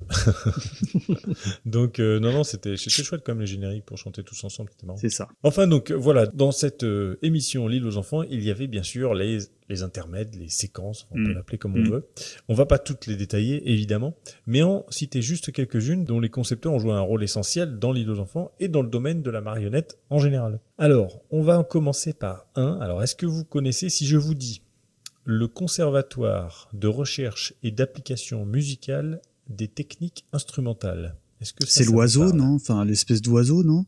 [1.65, 4.85] donc euh, non, non, c'était c'était chouette comme les génériques pour chanter tous ensemble, c'était
[4.85, 4.97] marrant.
[4.97, 5.27] C'est ça.
[5.43, 9.13] Enfin donc voilà, dans cette euh, émission L'île aux enfants, il y avait bien sûr
[9.13, 11.25] les les intermèdes, les séquences, on mmh.
[11.25, 11.89] peut l'appeler comme on mmh.
[11.89, 12.07] veut.
[12.47, 14.15] On va pas toutes les détailler évidemment,
[14.47, 18.09] mais en citer juste quelques-unes dont les concepteurs ont joué un rôle essentiel dans L'île
[18.09, 20.59] aux enfants et dans le domaine de la marionnette en général.
[20.77, 22.79] Alors, on va commencer par un.
[22.79, 24.61] Alors, est-ce que vous connaissez si je vous dis
[25.25, 31.15] le Conservatoire de recherche et d'application musicale des techniques instrumentales.
[31.41, 32.55] Est-ce que c'est l'oiseau, non?
[32.55, 33.85] Enfin, l'espèce d'oiseau, non?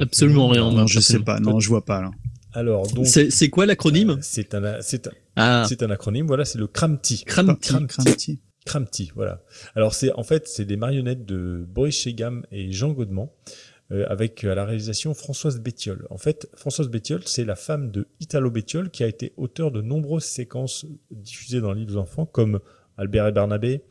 [0.00, 0.70] Absolument rien.
[0.70, 1.40] Non, je sais pas.
[1.40, 2.10] Non, je vois pas là.
[2.52, 3.06] Alors, donc.
[3.06, 4.10] C'est quoi l'acronyme?
[4.10, 5.64] Euh, C'est un, c'est un, ah.
[5.68, 6.26] c'est un acronyme.
[6.26, 7.24] Voilà, c'est le CRAMTI.
[7.24, 7.86] CRAMTI.
[7.86, 8.40] CRAMTI.
[8.64, 9.12] CRAMTI.
[9.14, 9.42] Voilà.
[9.74, 13.32] Alors, c'est en fait, c'est des marionnettes de Boris Chegam et Jean Godement.
[13.92, 16.06] Euh, avec à la réalisation Françoise Bettiol.
[16.10, 19.82] En fait, Françoise Bettiol, c'est la femme de Italo Bettiol qui a été auteur de
[19.82, 22.60] nombreuses séquences diffusées dans l'île aux enfants, comme
[22.98, 23.82] Albert et Barnabé,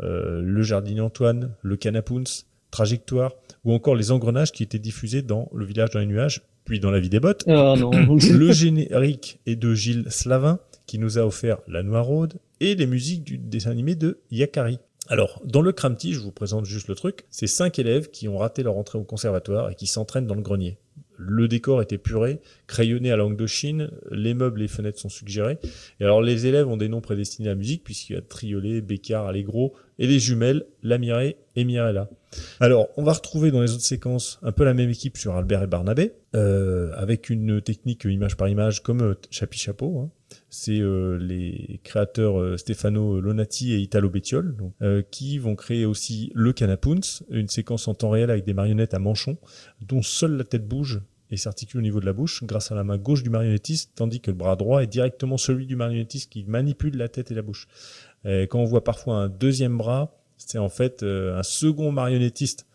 [0.00, 2.24] euh, Le Jardinier Antoine, Le Canapouns,
[2.72, 3.32] Trajectoire,
[3.64, 6.90] ou encore Les Engrenages qui étaient diffusés dans Le Village dans les Nuages, puis dans
[6.90, 7.44] La Vie des Bottes.
[7.46, 7.90] Oh, non.
[8.16, 13.22] le générique est de Gilles Slavin, qui nous a offert La Noiraude, et les musiques
[13.22, 14.80] du dessin animé de Yakari.
[15.08, 18.38] Alors, dans le Cramty, je vous présente juste le truc, c'est cinq élèves qui ont
[18.38, 20.78] raté leur entrée au conservatoire et qui s'entraînent dans le grenier.
[21.16, 25.08] Le décor est épuré, crayonné à langue de Chine, les meubles et les fenêtres sont
[25.08, 25.58] suggérés.
[26.00, 28.80] Et alors, les élèves ont des noms prédestinés à la musique, puisqu'il y a Triolet,
[28.80, 32.08] Bécard, Allegro, et les jumelles, Lamiré et Mirella.
[32.58, 35.62] Alors, on va retrouver dans les autres séquences un peu la même équipe sur Albert
[35.62, 40.00] et Barnabé, euh, avec une technique image par image comme euh, Chapi Chapeau.
[40.00, 40.10] Hein.
[40.56, 46.30] C'est euh, les créateurs euh, Stefano Lonati et Italo Bettiol, euh, qui vont créer aussi
[46.32, 49.36] le Canapuns, une séquence en temps réel avec des marionnettes à manchon,
[49.80, 51.02] dont seule la tête bouge
[51.32, 54.20] et s'articule au niveau de la bouche grâce à la main gauche du marionnettiste, tandis
[54.20, 57.42] que le bras droit est directement celui du marionnettiste qui manipule la tête et la
[57.42, 57.66] bouche.
[58.24, 62.68] Et quand on voit parfois un deuxième bras, c'est en fait un second marionnettiste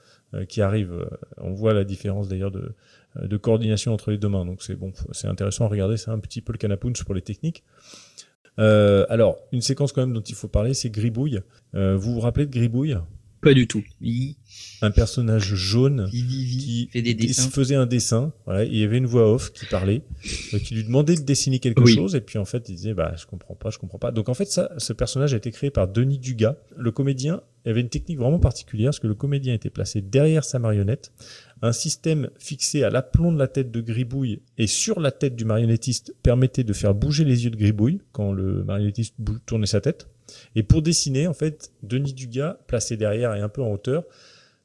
[0.49, 1.07] qui arrive.
[1.37, 2.75] On voit la différence d'ailleurs de,
[3.21, 4.45] de coordination entre les deux mains.
[4.45, 5.97] Donc c'est bon, c'est intéressant à regarder.
[5.97, 7.63] C'est un petit peu le canapoun pour les techniques.
[8.59, 11.39] Euh, alors, une séquence quand même dont il faut parler, c'est Gribouille.
[11.75, 12.97] Euh, vous vous rappelez de Gribouille?
[13.41, 13.83] Pas du tout.
[14.01, 14.35] Oui.
[14.81, 17.49] Un personnage jaune qui fait des dessins.
[17.49, 18.33] faisait un dessin.
[18.45, 20.01] Voilà, il y avait une voix off qui parlait,
[20.53, 23.13] euh, qui lui demandait de dessiner quelque chose, et puis en fait il disait bah
[23.17, 24.11] je comprends pas, je comprends pas.
[24.11, 26.57] Donc en fait ça, ce personnage a été créé par Denis Dugas.
[26.75, 30.59] Le comédien avait une technique vraiment particulière, parce que le comédien était placé derrière sa
[30.59, 31.13] marionnette,
[31.61, 35.45] un système fixé à l'aplomb de la tête de Gribouille et sur la tête du
[35.45, 39.15] marionnettiste permettait de faire bouger les yeux de Gribouille quand le marionnettiste
[39.45, 40.07] tournait sa tête.
[40.55, 44.03] Et pour dessiner, en fait, Denis Dugas, placé derrière et un peu en hauteur,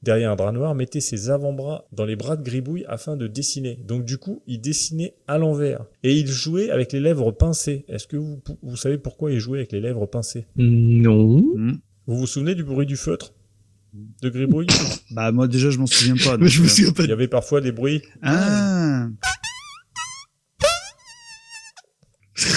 [0.02, 3.78] derrière un drap noir, mettait ses avant-bras dans les bras de Gribouille afin de dessiner.
[3.86, 5.84] Donc du coup, il dessinait à l'envers.
[6.02, 7.84] Et il jouait avec les lèvres pincées.
[7.88, 10.46] Est-ce que vous, vous savez pourquoi il jouait avec les lèvres pincées?
[10.56, 11.42] Non.
[12.06, 13.32] Vous vous souvenez du bruit du feutre?
[14.22, 14.66] De Gribouille
[15.10, 16.36] Bah moi déjà je m'en souviens pas.
[16.46, 17.04] je me souviens pas.
[17.04, 18.02] Il y avait parfois des bruits.
[18.22, 19.08] Ah.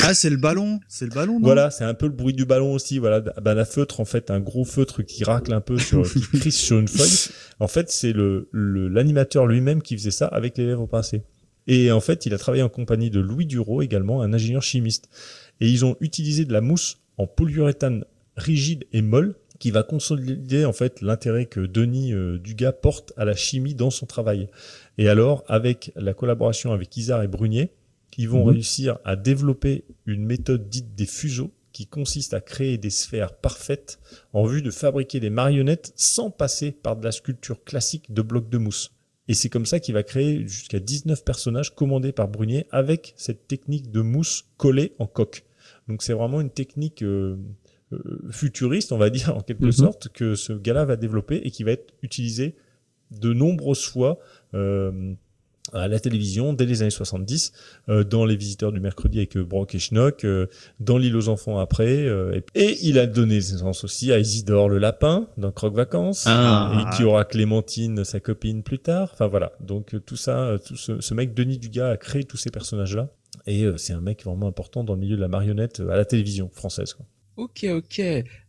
[0.03, 1.39] Ah, c'est le ballon, c'est le ballon.
[1.39, 1.45] Non?
[1.45, 2.97] Voilà, c'est un peu le bruit du ballon aussi.
[2.97, 6.21] Voilà, ben, la feutre en fait, un gros feutre qui racle un peu sur, qui
[6.39, 7.33] crisse sur une feuille.
[7.59, 11.23] En fait, c'est le l'animateur lui-même qui faisait ça avec les lèvres pincées.
[11.67, 15.09] Et en fait, il a travaillé en compagnie de Louis Duro, également un ingénieur chimiste.
[15.59, 18.05] Et ils ont utilisé de la mousse en polyuréthane
[18.37, 23.25] rigide et molle qui va consolider en fait l'intérêt que Denis euh, Dugas porte à
[23.25, 24.49] la chimie dans son travail.
[24.97, 27.71] Et alors, avec la collaboration avec Isard et Brunier,
[28.17, 28.53] ils vont mhm.
[28.53, 33.99] réussir à développer une méthode dite des fuseaux qui consiste à créer des sphères parfaites
[34.33, 38.49] en vue de fabriquer des marionnettes sans passer par de la sculpture classique de blocs
[38.49, 38.91] de mousse.
[39.27, 43.47] Et c'est comme ça qu'il va créer jusqu'à 19 personnages commandés par Brunier avec cette
[43.47, 45.43] technique de mousse collée en coque.
[45.87, 47.37] Donc c'est vraiment une technique euh, euh,
[48.31, 49.71] futuriste, on va dire en quelque mhm.
[49.71, 52.55] sorte, que ce gars-là va développer et qui va être utilisé
[53.11, 54.19] de nombreuses fois
[54.53, 55.13] euh,
[55.73, 57.51] à la télévision dès les années 70,
[57.89, 60.25] euh, dans Les Visiteurs du mercredi avec Brock et Schnock,
[60.79, 62.07] dans L'île aux enfants après,
[62.55, 66.73] et, il a donné naissance aussi à Isidore le lapin dans Croque Vacances, ah.
[66.73, 69.09] et qui aura Clémentine, sa copine, plus tard.
[69.13, 72.49] Enfin voilà, donc tout ça, tout ce, ce mec Denis Dugas a créé tous ces
[72.49, 73.09] personnages-là,
[73.45, 76.49] et c'est un mec vraiment important dans le milieu de la marionnette à la télévision
[76.53, 76.93] française.
[76.93, 77.05] Quoi.
[77.37, 78.01] Ok, ok.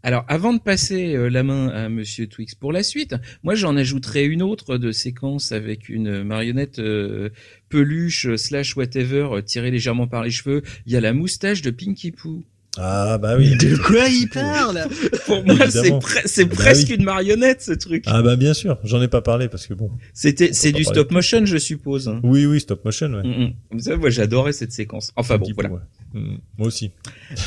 [0.02, 3.76] Alors, avant de passer euh, la main à Monsieur Twix pour la suite, moi j'en
[3.76, 7.28] ajouterai une autre de séquence avec une marionnette euh,
[7.68, 10.62] peluche euh, slash whatever tirée légèrement par les cheveux.
[10.86, 12.44] Il y a la moustache de Pinky Poo.
[12.78, 13.56] Ah bah oui.
[13.56, 14.86] De quoi il parle
[15.26, 18.04] Pour moi, c'est bah presque une marionnette ce truc.
[18.06, 19.90] Ah bah bien sûr, j'en ai pas parlé parce que bon.
[20.14, 22.08] C'était c'est du stop motion, je suppose.
[22.08, 22.20] Hein.
[22.22, 23.12] Oui oui, stop motion.
[23.12, 23.22] Ouais.
[23.22, 23.52] Mm, mm.
[23.72, 25.12] Vous savez, moi j'adorais cette séquence.
[25.16, 25.70] Enfin bon, voilà.
[26.14, 26.90] Mm, moi aussi.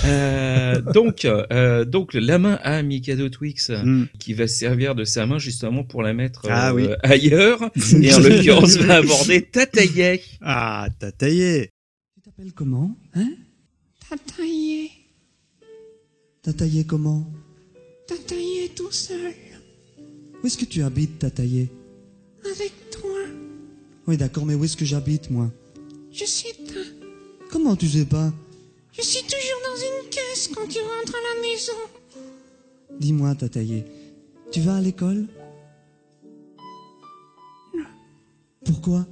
[0.06, 3.72] Euh, donc euh, donc la main à Mikado Twix
[4.20, 6.86] qui va servir de sa main justement pour la mettre ah, oui.
[6.86, 7.72] Euh, ailleurs
[8.02, 10.22] et en l'occurrence va aborder Tataye.
[10.42, 11.70] Ah Tataye.
[12.16, 13.32] Tu t'appelles comment Hein?
[14.10, 15.01] Tataye.
[16.44, 17.24] T'as taillé comment
[18.08, 19.34] T'as taillé tout seul.
[20.44, 21.70] Où est-ce que tu habites, t'as taillé
[22.44, 23.20] Avec toi.
[24.08, 25.52] Oui, d'accord, mais où est-ce que j'habite, moi
[26.12, 27.46] Je sais pas.
[27.52, 28.34] Comment tu sais pas
[28.92, 32.28] Je suis toujours dans une caisse quand tu rentres à la maison.
[33.00, 33.86] Dis-moi, t'as taillé,
[34.52, 35.28] tu vas à l'école
[37.76, 37.86] Non.
[38.66, 39.06] Pourquoi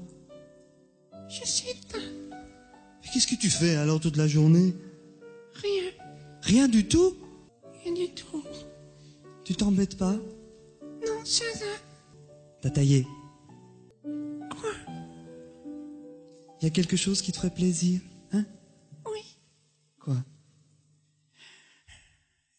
[1.30, 1.99] Je sais pas.
[2.31, 4.73] Mais qu'est-ce que tu fais alors toute la journée?
[5.53, 5.91] Rien.
[6.49, 7.15] Rien du tout
[7.84, 8.43] Rien du tout.
[9.43, 10.15] Tu t'embêtes pas
[10.84, 11.76] Non, ça va.
[12.59, 13.05] T'as taillé
[14.03, 14.71] Quoi?
[16.63, 18.01] Y a quelque chose qui te ferait plaisir,
[18.31, 18.45] hein?
[19.05, 19.38] Oui.
[19.99, 20.15] Quoi?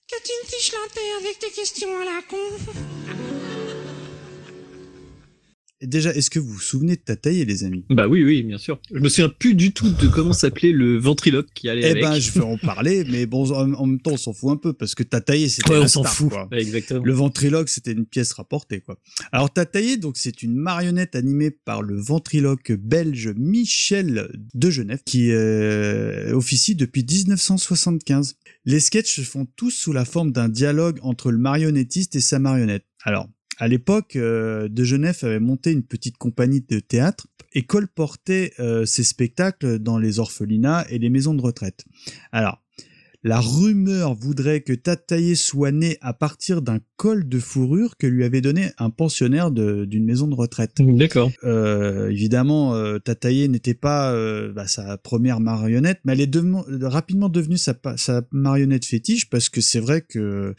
[0.07, 0.73] Que tu me fiches
[1.21, 3.17] avec tes questions à la con.
[5.83, 7.87] Déjà, est-ce que vous vous souvenez de ta taille, les amis?
[7.89, 8.79] Bah oui, oui, bien sûr.
[8.93, 12.05] Je me souviens plus du tout de comment s'appelait le ventriloque qui allait eh avec.
[12.05, 14.57] Eh ben, je vais en parler, mais bon, en, même temps, on s'en fout un
[14.57, 16.33] peu parce que ta taillé, c'était ouais, on s'en fout.
[16.53, 17.03] exactement.
[17.03, 18.99] Le ventriloque, c'était une pièce rapportée, quoi.
[19.33, 25.01] Alors, ta taillé, donc, c'est une marionnette animée par le ventriloque belge Michel de Genève
[25.07, 28.37] qui euh, officie depuis 1975.
[28.67, 32.39] Les sketchs se font tous sous la forme d'un dialogue entre le marionnettiste et sa
[32.39, 32.85] marionnette.
[33.03, 33.29] Alors,
[33.61, 38.85] à l'époque, euh, De Genève avait monté une petite compagnie de théâtre et colportait euh,
[38.87, 41.85] ses spectacles dans les orphelinats et les maisons de retraite.
[42.33, 42.63] Alors,
[43.23, 48.25] la rumeur voudrait que Tataillé soit né à partir d'un col de fourrure que lui
[48.25, 50.77] avait donné un pensionnaire d'une maison de retraite.
[50.79, 51.31] D'accord.
[51.45, 56.35] Euh, évidemment, euh, Tataillé n'était pas euh, bah, sa première marionnette, mais elle est
[56.83, 60.55] rapidement devenue sa, sa marionnette fétiche parce que c'est vrai que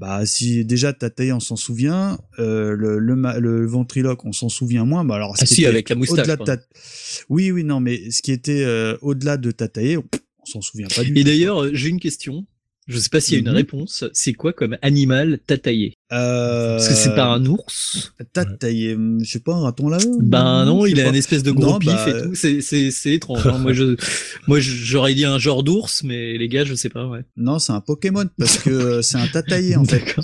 [0.00, 4.86] bah si déjà Tataï on s'en souvient, euh, le, le, le, ventriloque on s'en souvient
[4.86, 5.04] moins.
[5.04, 6.26] Bah alors ah si avec la moustache.
[7.28, 10.04] Oui oui non mais ce qui était euh, au-delà de Tataï, on,
[10.40, 11.18] on s'en souvient pas du tout.
[11.18, 12.46] Et d'ailleurs j'ai une question.
[12.86, 13.54] Je sais pas s'il y a une mhm.
[13.54, 14.04] réponse.
[14.12, 16.76] C'est quoi comme animal tataillé euh...
[16.76, 18.12] Parce que c'est pas un ours.
[18.32, 21.78] Tataillé, je sais pas, un raton là Ben non, il a une espèce de gros
[21.78, 22.34] pif et bah, tout.
[22.34, 23.46] C'est c'est c'est étrange.
[23.46, 23.58] Hein.
[23.58, 23.96] moi je
[24.48, 27.06] moi j'aurais dit un genre d'ours, mais les gars je sais pas.
[27.06, 27.20] Ouais.
[27.36, 30.16] Non, c'est un Pokémon parce que euh, c'est un tataillé en fait.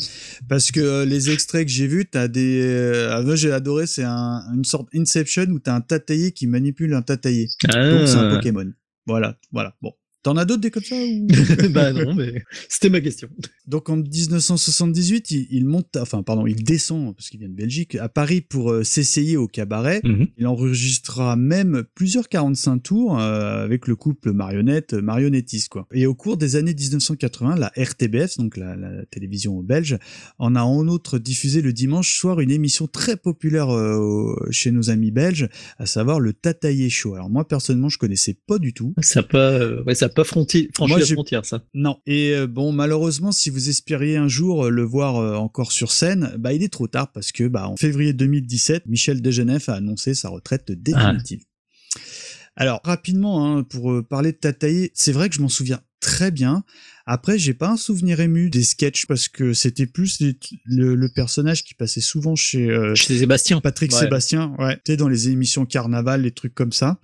[0.48, 2.62] Parce que euh, les extraits que j'ai vus, t'as des.
[2.62, 6.94] Euh, moi j'ai adoré, c'est un, une sorte Inception où t'as un tataillé qui manipule
[6.94, 7.48] un tataillé.
[7.68, 7.90] Ah.
[7.90, 8.72] Donc c'est un Pokémon.
[9.06, 9.76] Voilà, voilà.
[9.82, 9.92] Bon,
[10.26, 11.28] T'en as d'autres des comme ça ou...
[11.70, 13.28] Bah non, mais c'était ma question.
[13.68, 18.08] Donc en 1978, il, monte, enfin pardon, il descend parce qu'il vient de Belgique à
[18.08, 20.00] Paris pour euh, s'essayer au cabaret.
[20.02, 20.26] Mhm.
[20.36, 25.86] Il enregistrera même plusieurs 45 tours euh, avec le couple marionnette marionnettiste quoi.
[25.92, 28.74] Et au cours des années 1980, la RTBF, donc la,
[29.12, 29.96] télévision belge,
[30.40, 34.90] en a en outre diffusé le dimanche soir une émission très populaire euh, chez nos
[34.90, 35.48] amis belges,
[35.78, 37.14] à savoir le Tataillé Show.
[37.14, 38.92] Alors moi personnellement, je connaissais pas du tout.
[39.02, 41.62] Ça pas, ouais, ça pas franchi, franchi la frontière, ça.
[41.74, 41.98] Non.
[42.06, 46.52] Et euh, bon, malheureusement, si vous espériez un jour le voir encore sur scène, bah
[46.52, 50.28] il est trop tard parce que bah en février 2017, Michel Degenef a annoncé sa
[50.28, 51.42] retraite définitive.
[52.56, 56.30] Alors rapidement, hein, pour euh, parler de Tataï, c'est vrai que je m'en souviens très
[56.30, 56.62] bien.
[57.04, 60.22] Après, j'ai pas un souvenir ému des sketchs parce que c'était plus
[60.64, 63.60] le, personnage qui passait souvent chez, euh, chez Sébastien.
[63.60, 67.00] Patrick Sébastien, ouais, tu dans les émissions carnaval, les trucs comme ça.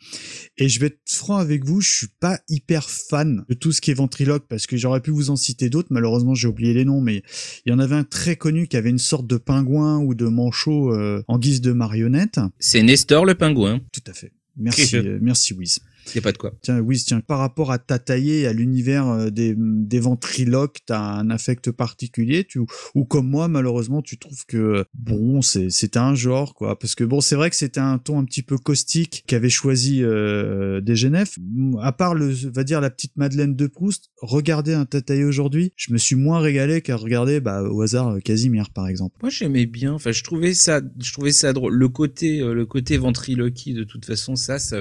[0.57, 3.81] Et je vais être franc avec vous, je suis pas hyper fan de tout ce
[3.81, 5.89] qui est ventriloque parce que j'aurais pu vous en citer d'autres.
[5.91, 7.23] Malheureusement, j'ai oublié les noms, mais
[7.67, 10.27] il y en avait un très connu qui avait une sorte de pingouin ou de
[10.27, 12.39] manchot euh, en guise de marionnette.
[12.61, 13.81] C'est Nestor le pingouin.
[13.93, 14.33] Tout à fait.
[14.57, 15.81] Merci, euh, merci Wiz.
[16.07, 16.53] Il n'y a pas de quoi.
[16.63, 21.31] Tiens, oui, tiens, par rapport à Tataillé, à l'univers euh, des, des ventriloques, t'as un
[21.31, 22.61] affect particulier, tu,
[22.95, 26.79] ou comme moi, malheureusement, tu trouves que, bon, c'est, c'était un genre, quoi.
[26.79, 30.03] Parce que bon, c'est vrai que c'était un ton un petit peu caustique qu'avait choisi
[30.03, 31.03] euh, des.
[31.81, 35.93] À part le, va dire la petite Madeleine de Proust, regarder un Tataillé aujourd'hui, je
[35.93, 39.17] me suis moins régalé qu'à regarder, bah, au hasard, euh, Casimir, par exemple.
[39.21, 39.95] Moi, j'aimais bien.
[39.95, 41.75] Enfin, je trouvais ça, je trouvais ça drôle.
[41.75, 44.79] Le côté, euh, le côté ventriloquie, de toute façon, ça, ça,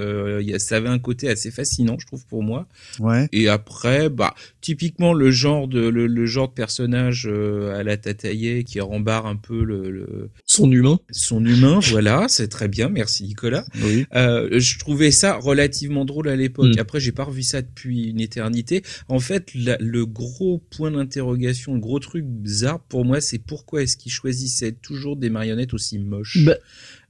[0.58, 2.66] ça avait un côté assez fascinant, je trouve pour moi.
[2.98, 3.28] Ouais.
[3.32, 8.64] Et après, bah typiquement le genre de le, genre de personnage euh, à la Tataillé
[8.64, 11.00] qui rembarre un peu le, son humain.
[11.10, 13.64] Son humain, voilà, c'est très bien, merci Nicolas.
[13.82, 14.06] Oui.
[14.14, 16.76] Euh, je trouvais ça relativement drôle à l'époque.
[16.76, 16.80] Mm.
[16.80, 18.82] Après, j'ai pas revu ça depuis une éternité.
[19.08, 23.96] En fait, le gros point d'interrogation, le gros truc bizarre pour moi, c'est pourquoi est-ce
[23.96, 26.44] qu'il choisissait toujours des marionnettes aussi moches?
[26.44, 26.56] Bah,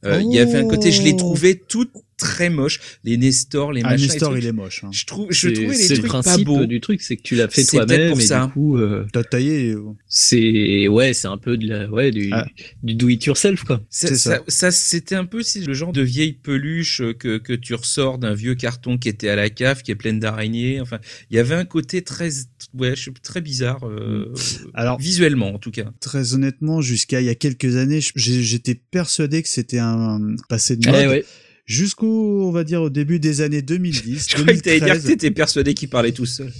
[0.04, 1.92] euh, il y avait un côté, je les trouvais toutes
[2.22, 2.80] très moches.
[3.04, 4.06] Les Nestor, les ah, machins.
[4.06, 4.84] Nestor, il est moche.
[4.84, 4.90] Hein.
[4.92, 6.66] Je trouve, je trouvais les trucs pas beaux.
[6.66, 8.46] du truc, c'est que tu l'as fait toi-même et ça.
[8.46, 9.72] du coup, euh, t'as taillé.
[9.72, 9.82] Euh.
[10.06, 12.46] C'est ouais, c'est un peu de la, ouais, du, ah.
[12.82, 13.80] du do it yourself quoi.
[13.90, 14.40] C'est ça.
[14.46, 18.54] Ça, c'était un peu le genre de vieille peluche que que tu ressors d'un vieux
[18.54, 20.80] carton qui était à la cave, qui est pleine d'araignées.
[20.80, 20.98] Enfin,
[21.30, 22.30] il y avait un côté très,
[22.74, 23.84] ouais, très bizarre.
[23.84, 24.70] Euh, mm.
[24.74, 25.90] Alors visuellement en tout cas.
[26.00, 30.88] Très honnêtement, jusqu'à il y a quelques années, j'étais persuadé que c'était un passé de
[30.88, 31.00] mode.
[31.00, 31.24] Eh
[31.64, 34.26] jusqu'au, on va dire, au début des années 2010.
[34.30, 36.52] Je croyais que t'allais dire que t'étais persuadé qu'il parlait tout seul.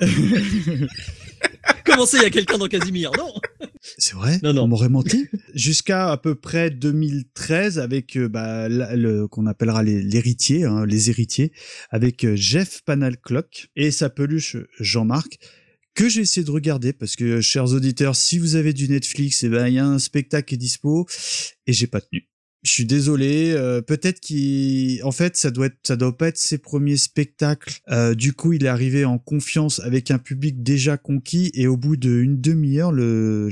[1.84, 3.10] Comment ça, il y a quelqu'un dans Casimir?
[3.16, 3.32] Non
[3.98, 4.38] C'est vrai?
[4.42, 4.62] Non, non.
[4.62, 5.26] On m'aurait menti.
[5.54, 11.52] Jusqu'à à peu près 2013 avec euh, bah, le qu'on appellera l'héritier, hein, les héritiers,
[11.90, 15.38] avec euh, Jeff Panalclock et sa peluche Jean-Marc
[15.98, 19.48] que j'ai essayé de regarder parce que chers auditeurs, si vous avez du Netflix, eh
[19.48, 21.08] ben il y a un spectacle qui est dispo
[21.66, 22.27] et j'ai pas tenu.
[22.64, 23.52] Je suis désolé.
[23.52, 27.80] Euh, peut-être qu'il, en fait, ça doit doit pas être ses premiers spectacles.
[27.88, 31.76] Euh, du coup, il est arrivé en confiance avec un public déjà conquis et au
[31.76, 33.48] bout d'une demi-heure, le,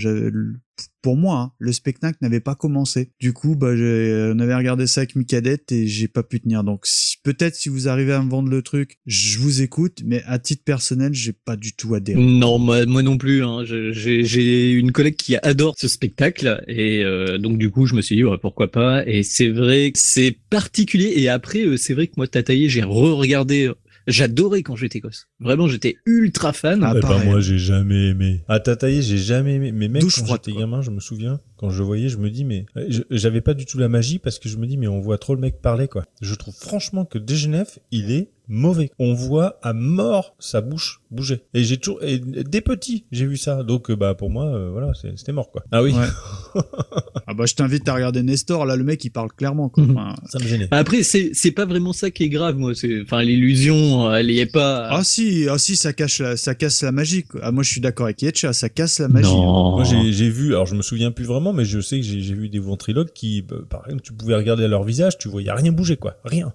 [1.03, 3.13] pour moi, hein, le spectacle n'avait pas commencé.
[3.21, 6.65] Du coup, bah, on avait regardé ça avec Micadette et j'ai pas pu tenir.
[6.65, 6.87] Donc,
[7.23, 10.65] peut-être si vous arrivez à me vendre le truc, je vous écoute, mais à titre
[10.65, 12.21] personnel, j'ai pas du tout adhéré.
[12.21, 13.45] Non, moi, moi non plus.
[13.45, 13.63] Hein.
[13.65, 18.17] J'ai une collègue qui adore ce spectacle et euh, donc du coup, je me suis
[18.17, 19.07] dit pourquoi pas.
[19.07, 21.13] Et c'est vrai c'est particulier.
[21.17, 23.71] Et après, euh, c'est vrai que moi, Tataillé, j'ai re-regardé
[24.07, 25.29] J'adorais quand j'étais gosse.
[25.41, 26.83] Vraiment, j'étais ultra fan.
[26.85, 28.45] Ah, bah, moi, j'ai jamais aimé.
[28.49, 29.73] Ah, Tataillé, j'ai jamais aimé.
[29.73, 32.45] Mais même quand j'étais gamin, je me souviens, quand je le voyais, je me dis,
[32.45, 32.67] mais
[33.11, 35.35] j'avais pas du tout la magie parce que je me dis, mais on voit trop
[35.35, 36.05] le mec parler, quoi.
[36.21, 38.91] Je trouve franchement que Degenef, il est mauvais.
[38.99, 41.43] On voit à mort sa bouche bouger.
[41.55, 43.63] Et j'ai toujours, et des petits, j'ai vu ça.
[43.63, 45.65] Donc, euh, bah, pour moi, euh, voilà, c'était mort, quoi.
[45.73, 45.95] Ah oui.
[47.27, 48.67] ah bah, je t'invite à regarder Nestor.
[48.67, 49.85] Là, le mec, il parle clairement, quoi.
[49.85, 50.15] Mhm.
[50.27, 50.69] ça me gênait.
[50.71, 52.75] Après, c'est, c'est pas vraiment ça qui est grave, moi.
[52.75, 54.89] C'est, enfin, l'illusion, elle y est pas.
[54.91, 57.25] Ah si, ah si, ça cache la, ça casse la magie.
[57.43, 59.33] Ah, moi, je suis d'accord avec Yetcha, ça casse la magie.
[59.33, 59.77] Non.
[59.77, 62.49] Moi, j'ai vu, alors je me souviens plus vraiment, mais je sais que j'ai vu
[62.49, 65.73] des ventriloques qui, bah, par exemple, tu pouvais regarder à leur visage, tu voyais rien
[65.73, 66.17] bouger, quoi.
[66.25, 66.53] Rien.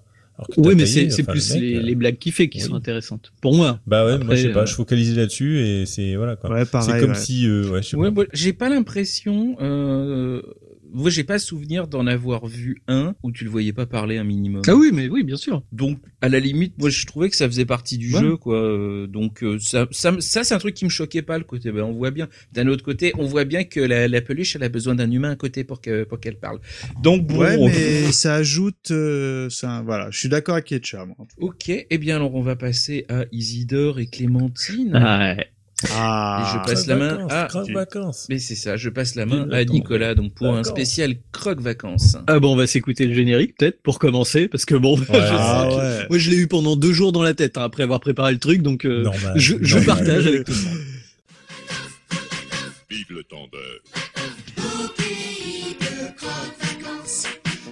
[0.56, 3.32] Oui, mais c'est plus les, les, blagues qu'il fait qui sont intéressantes.
[3.40, 3.78] Pour moi.
[3.86, 6.50] Bah ouais, moi je sais pas, euh, je focalisais là-dessus et c'est voilà quoi.
[6.50, 8.24] Ouais, c'est comme si, euh, ouais, je sais pas.
[8.32, 9.56] j'ai pas l'impression.
[10.92, 14.24] Moi, j'ai pas souvenir d'en avoir vu un où tu le voyais pas parler un
[14.24, 14.62] minimum.
[14.68, 15.62] Ah oui, mais oui, bien sûr.
[15.72, 18.56] Donc, à la limite, moi, je trouvais que ça faisait partie du jeu, quoi.
[18.56, 21.72] Euh, donc, euh, ça, ça, ça c'est un truc qui me choquait pas, le côté.
[21.72, 22.28] Ben, on voit bien.
[22.52, 25.30] D'un autre côté, on voit bien que la, la peluche, elle a besoin d'un humain
[25.30, 26.60] à côté pour que pour qu'elle parle.
[27.02, 30.10] Donc, bon, ouais, mais ça ajoute, euh, ça, voilà.
[30.10, 31.16] Je suis d'accord avec Ketcha, moi.
[31.38, 34.92] Ok, eh bien, alors on va passer à Isidore et Clémentine.
[34.94, 35.46] Ah, ouais.
[35.90, 38.26] Ah, et je passe la main à vacances.
[38.28, 42.16] Mais c'est ça, je passe la main à Nicolas donc pour un spécial croque vacances.
[42.26, 45.68] Ah bon, on va s'écouter le générique peut-être pour commencer parce que bon, ah
[46.08, 48.38] moi je l'ai eu pendant deux jours dans la tête hein, après avoir préparé le
[48.38, 49.04] truc donc euh,
[49.36, 50.78] je, je partage avec tout le monde.
[52.90, 57.26] Vive le Au pays de croque vacances,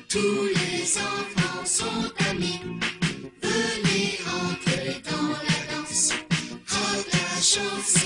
[0.09, 2.61] tous les enfants sont amis.
[3.43, 6.13] Venez rentrer dans la danse.
[7.43, 8.00] chaud, c'est croque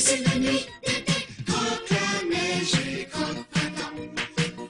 [0.00, 0.66] tisse une nuit.
[1.46, 3.96] Croque la neige et croque printemps.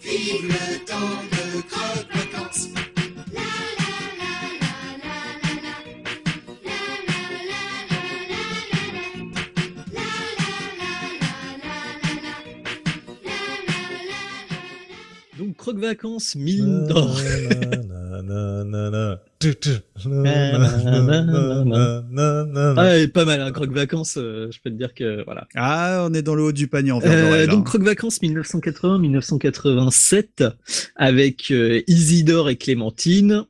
[0.03, 2.67] Vive le temps de croque vacances.
[3.33, 4.75] La la la la
[5.05, 5.77] la la la.
[6.67, 7.21] La la
[7.51, 9.15] la la la la la.
[9.97, 11.35] La la la la
[11.65, 12.37] la la la.
[15.39, 16.37] Donc croque vacances,
[16.89, 17.11] d'or.
[22.77, 24.19] Ah, et pas mal, hein, croque vacances.
[24.19, 25.47] euh, je peux te dire que voilà.
[25.55, 30.51] Ah, on est dans le haut du panier en Euh, verre donc Croque Vacances 1980-1987
[30.97, 33.45] avec euh, Isidore et Clémentine.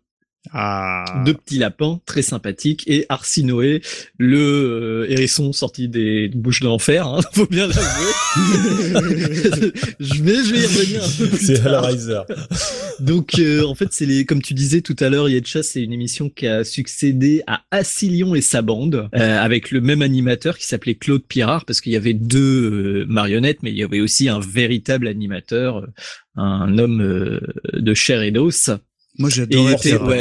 [0.53, 1.23] Ah.
[1.27, 3.83] Deux petits lapins très sympathiques et Arsinoé,
[4.17, 8.13] le euh, hérisson sorti des bouches de l'enfer, hein, faut bien l'avouer.
[10.01, 11.59] je vais, je vais y revenir un peu plus C'est.
[11.59, 12.23] Hellraiser.
[13.01, 15.93] Donc euh, en fait c'est les comme tu disais tout à l'heure Yetcha c'est une
[15.93, 20.67] émission qui a succédé à Assilion et sa bande euh, avec le même animateur qui
[20.67, 24.29] s'appelait Claude Pirard parce qu'il y avait deux euh, marionnettes mais il y avait aussi
[24.29, 25.87] un véritable animateur euh,
[26.37, 27.41] un homme euh,
[27.73, 28.71] de chair et d'os.
[29.21, 29.75] Moi, Et il j'adorais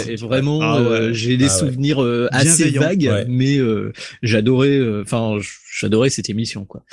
[0.07, 0.87] ouais, vraiment, Ah ouais.
[0.89, 3.25] euh, j'ai des Ah souvenirs euh, assez vagues, Ouais.
[3.27, 5.37] mais euh, j'adorais, euh, enfin,
[5.79, 6.83] j'adorais cette émission, quoi.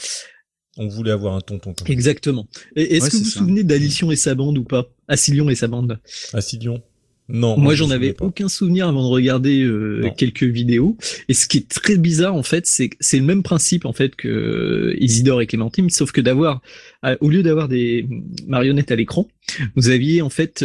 [0.78, 2.46] On voulait avoir un tonton comme Exactement.
[2.76, 4.86] Et Est-ce Ouais, que vous vous souvenez d'Alition et sa bande ou pas?
[5.08, 5.98] Assilion et sa bande
[6.32, 6.82] Assilion.
[7.28, 7.56] Non.
[7.58, 10.96] Moi, je j'en avais aucun souvenir avant de regarder euh, quelques vidéos.
[11.28, 14.14] Et ce qui est très bizarre, en fait, c'est c'est le même principe en fait
[14.14, 16.62] que Isidore et Clémentine, sauf que d'avoir,
[17.04, 18.06] euh, au lieu d'avoir des
[18.46, 19.28] marionnettes à l'écran,
[19.74, 20.64] vous aviez en fait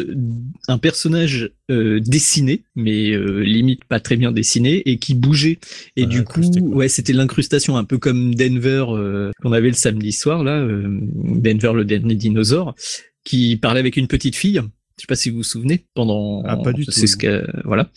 [0.67, 5.59] un personnage euh, dessiné, mais euh, limite pas très bien dessiné, et qui bougeait.
[5.95, 9.73] Et Ah, du coup, ouais, c'était l'incrustation, un peu comme Denver euh, qu'on avait le
[9.75, 12.75] samedi soir là, euh, Denver le dernier dinosaure,
[13.23, 14.61] qui parlait avec une petite fille.
[15.01, 17.43] Je sais pas si vous vous souvenez pendant Ah, pas du c'est tout, ce que
[17.65, 17.89] voilà.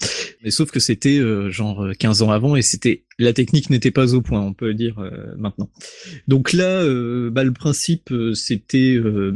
[0.43, 4.15] Mais sauf que c'était euh, genre 15 ans avant et c'était la technique n'était pas
[4.15, 5.69] au point on peut le dire euh, maintenant.
[6.29, 9.35] Donc là euh, bah, le principe euh, c'était euh,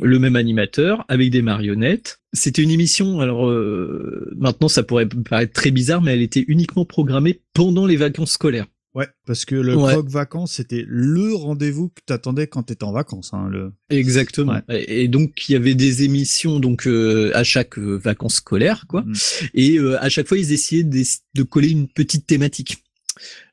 [0.00, 2.20] le même animateur avec des marionnettes.
[2.32, 6.86] C'était une émission alors euh, maintenant ça pourrait paraître très bizarre mais elle était uniquement
[6.86, 9.94] programmée pendant les vacances scolaires Ouais, parce que le Ouais.
[10.06, 13.34] vacances, c'était le rendez-vous que t'attendais quand t'étais en vacances.
[13.34, 13.72] Hein, le...
[13.90, 14.58] Exactement.
[14.70, 14.84] Ouais.
[14.88, 19.02] Et, donc il y avait des émissions donc euh, à chaque euh, vacances scolaires quoi.
[19.02, 19.12] Mm.
[19.52, 21.02] Et euh, à chaque fois ils essayaient de,
[21.34, 22.82] de coller une petite thématique.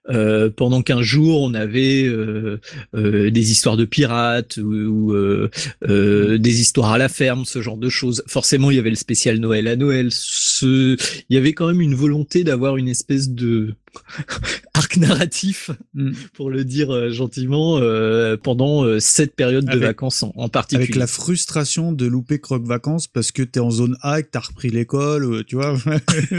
[0.10, 2.60] Euh, pendant 15 jours, on avait euh,
[2.96, 5.50] euh, des histoires de pirates ou, ou, euh,
[5.88, 8.22] euh, des histoires à la ferme, ce genre de choses.
[8.28, 10.10] Forcément, il y avait le spécial Noël à Noël.
[10.12, 10.98] Ce...
[11.30, 13.76] Il y avait quand même une volonté d'avoir une espèce de
[14.74, 16.12] arc narratif, Mm.
[16.34, 20.84] pour le dire euh, gentiment, euh, pendant euh, cette période de vacances en, en particulier.
[20.86, 24.30] Avec la frustration de louper croque vacances parce que t'es en zone A et que
[24.32, 25.76] t'as repris l'école, tu vois.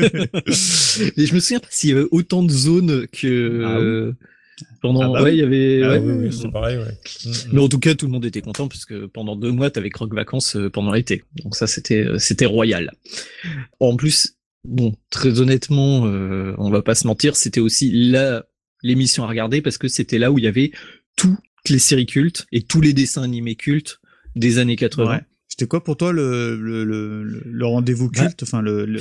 [1.17, 3.85] Et je me souviens pas s'il y avait autant de zones que Ah oui.
[3.85, 4.13] euh,
[4.81, 5.03] pendant.
[5.03, 5.37] Ah bah ouais, oui.
[5.37, 5.83] il y avait.
[5.85, 6.85] Ah ouais, oui, oui, pareil, ouais.
[6.85, 7.35] Mm, mm.
[7.53, 10.15] Mais en tout cas, tout le monde était content puisque pendant deux mois, t'avais croque
[10.15, 11.25] vacances euh, pendant l'été.
[11.43, 12.93] Donc ça, c'était euh, c'était royal.
[13.81, 18.45] En plus, bon, très honnêtement, euh, on va pas se mentir, c'était aussi là
[18.83, 20.73] l'émission à regarder parce que c'était là où il y avait
[21.17, 21.39] toutes
[21.69, 24.01] les séries cultes et tous les dessins animés cultes
[24.37, 25.11] des années 80.
[25.11, 25.21] Ouais.
[25.49, 29.01] C'était quoi pour toi le, le, le, le- rendez-vous Bah, culte Enfin, le, le...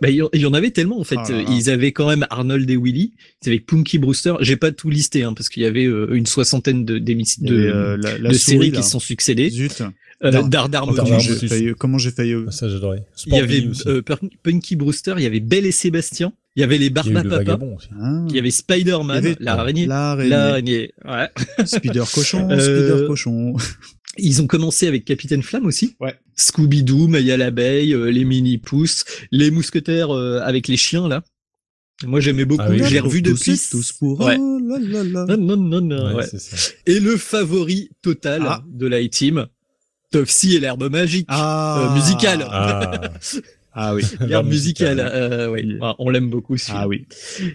[0.00, 1.16] Bah, il y en- avait tellement en fait.
[1.18, 1.44] Ah là.
[1.50, 3.12] Ils avaient quand même Arnold et Willy.
[3.44, 4.34] Ils avaient Punky Brewster.
[4.40, 7.54] J'ai pas tout listé hein, parce qu'il y avait euh, une soixantaine de, avait, de,
[7.54, 8.78] euh, la, la de souris, séries là.
[8.78, 9.50] qui se sont succédées.
[9.50, 9.82] Zut.
[10.22, 11.20] Euh, Dar- Dardar.
[11.20, 12.34] J'ai failli- comment j'ai failli.
[12.46, 13.04] Ah, Ça, j'adorais.
[13.26, 15.14] Il y avait euh, Pun- Punky Brewster.
[15.18, 16.32] Il y avait Belle et Sébastien.
[16.56, 17.58] Il y avait les Il Barbapapa.
[17.64, 17.88] aussi.
[18.00, 18.24] Ah.
[18.28, 19.86] Il y avait Spider-Man, Il l'araignée.
[19.86, 20.30] L'araignée.
[20.30, 20.92] L'araignée.
[21.04, 21.28] Ouais.
[21.66, 23.56] Spider cochon, Euh, Spider cochon.
[24.16, 25.96] Ils ont commencé avec Capitaine Flamme aussi.
[26.00, 26.14] Ouais.
[26.36, 31.24] Scooby-Doo, Maya l'abeille, euh, les mini-pousses, les mousquetaires euh, avec les chiens là.
[32.06, 32.62] Moi j'aimais beaucoup.
[32.64, 32.98] Ah oui, oui.
[33.00, 33.52] revu Tous depuis.
[33.54, 34.36] et tous pour Ouais.
[34.38, 35.36] oh là là là.
[35.36, 36.26] Non, non, non, non, Ouais, ouais.
[36.30, 36.72] c'est ça.
[36.86, 38.62] Et le favori total Ah.
[38.68, 39.46] de la team
[40.18, 41.26] Tofsy et l'herbe magique.
[41.28, 41.88] Ah.
[41.90, 42.46] Euh, musicale.
[42.50, 43.00] Ah,
[43.76, 44.04] Ah oui.
[44.20, 45.00] L'herbe musicale.
[45.00, 45.60] euh, oui.
[45.64, 46.56] Il- Ah, on l'aime beaucoup.
[46.68, 47.06] Ah oui.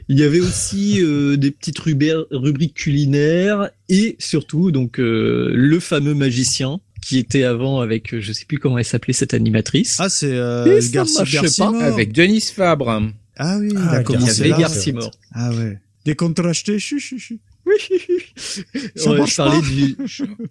[0.10, 6.14] Il y avait aussi euh, des petites rubriques, culinaires et surtout donc euh, le fameux
[6.14, 9.95] magicien qui était avant avec euh, je sais plus comment elle s'appelait cette animatrice.
[10.02, 11.81] Ah, c'est euh, Et ça Garci marchait Garcimore.
[11.81, 13.02] Avec Denis Fabre.
[13.38, 14.61] Ah oui, il Ah, a Garci- il y commencé avait.
[14.61, 15.11] Garcimore.
[15.34, 15.80] Ah ouais.
[16.80, 17.40] Chu chu chu.
[19.05, 19.97] On va parler du,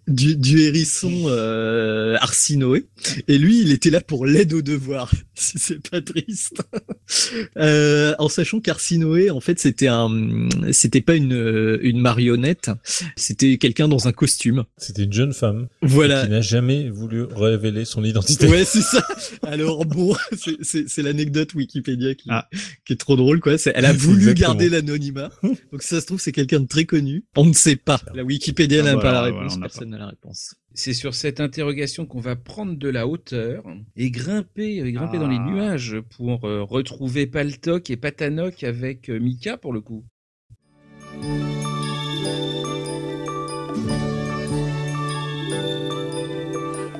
[0.06, 2.86] du, du, hérisson euh, Arsinoé.
[3.28, 5.10] Et lui, il était là pour l'aide aux devoirs.
[5.34, 6.62] c'est pas triste.
[7.58, 12.70] euh, en sachant qu'Arsinoé, en fait, c'était un, c'était pas une, une marionnette.
[13.16, 14.64] C'était quelqu'un dans un costume.
[14.76, 15.68] C'était une jeune femme.
[15.82, 16.24] Voilà.
[16.24, 18.46] Qui n'a jamais voulu révéler son identité.
[18.48, 19.06] Ouais, c'est ça.
[19.42, 20.16] Alors bon,
[20.62, 22.48] c'est l'anecdote Wikipédia qui, ah.
[22.84, 23.56] qui est trop drôle, quoi.
[23.74, 25.30] Elle a voulu garder l'anonymat.
[25.72, 27.07] Donc ça se trouve, c'est quelqu'un de très connu.
[27.36, 28.00] On ne sait pas.
[28.14, 29.58] La Wikipédia ah, n'a pas la réponse.
[29.58, 30.54] Personne n'a la réponse.
[30.74, 33.64] C'est sur cette interrogation qu'on va prendre de la hauteur
[33.96, 35.50] et grimper, grimper dans les ah.
[35.50, 40.04] nuages pour euh, retrouver Paltok et Patanok avec euh, Mika pour le coup.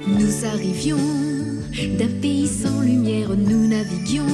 [0.07, 0.97] Nous arrivions
[1.99, 4.27] d'un pays sans lumière, nous naviguions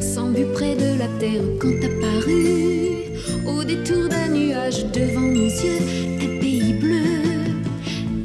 [0.00, 3.01] sans but près de la terre quand apparu
[3.46, 5.80] au détour d'un nuage devant nos yeux
[6.20, 7.02] un pays bleu,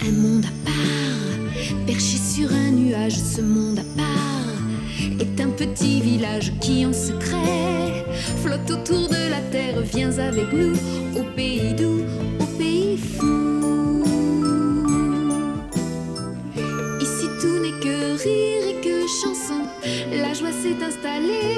[0.07, 6.01] un monde à part, perché sur un nuage, ce monde à part est un petit
[6.01, 8.05] village qui en secret
[8.43, 10.73] flotte autour de la terre, viens avec nous
[11.19, 12.03] au pays doux,
[12.39, 14.03] au pays fou.
[17.01, 19.61] Ici tout n'est que rire et que chanson,
[20.11, 21.56] la joie s'est installée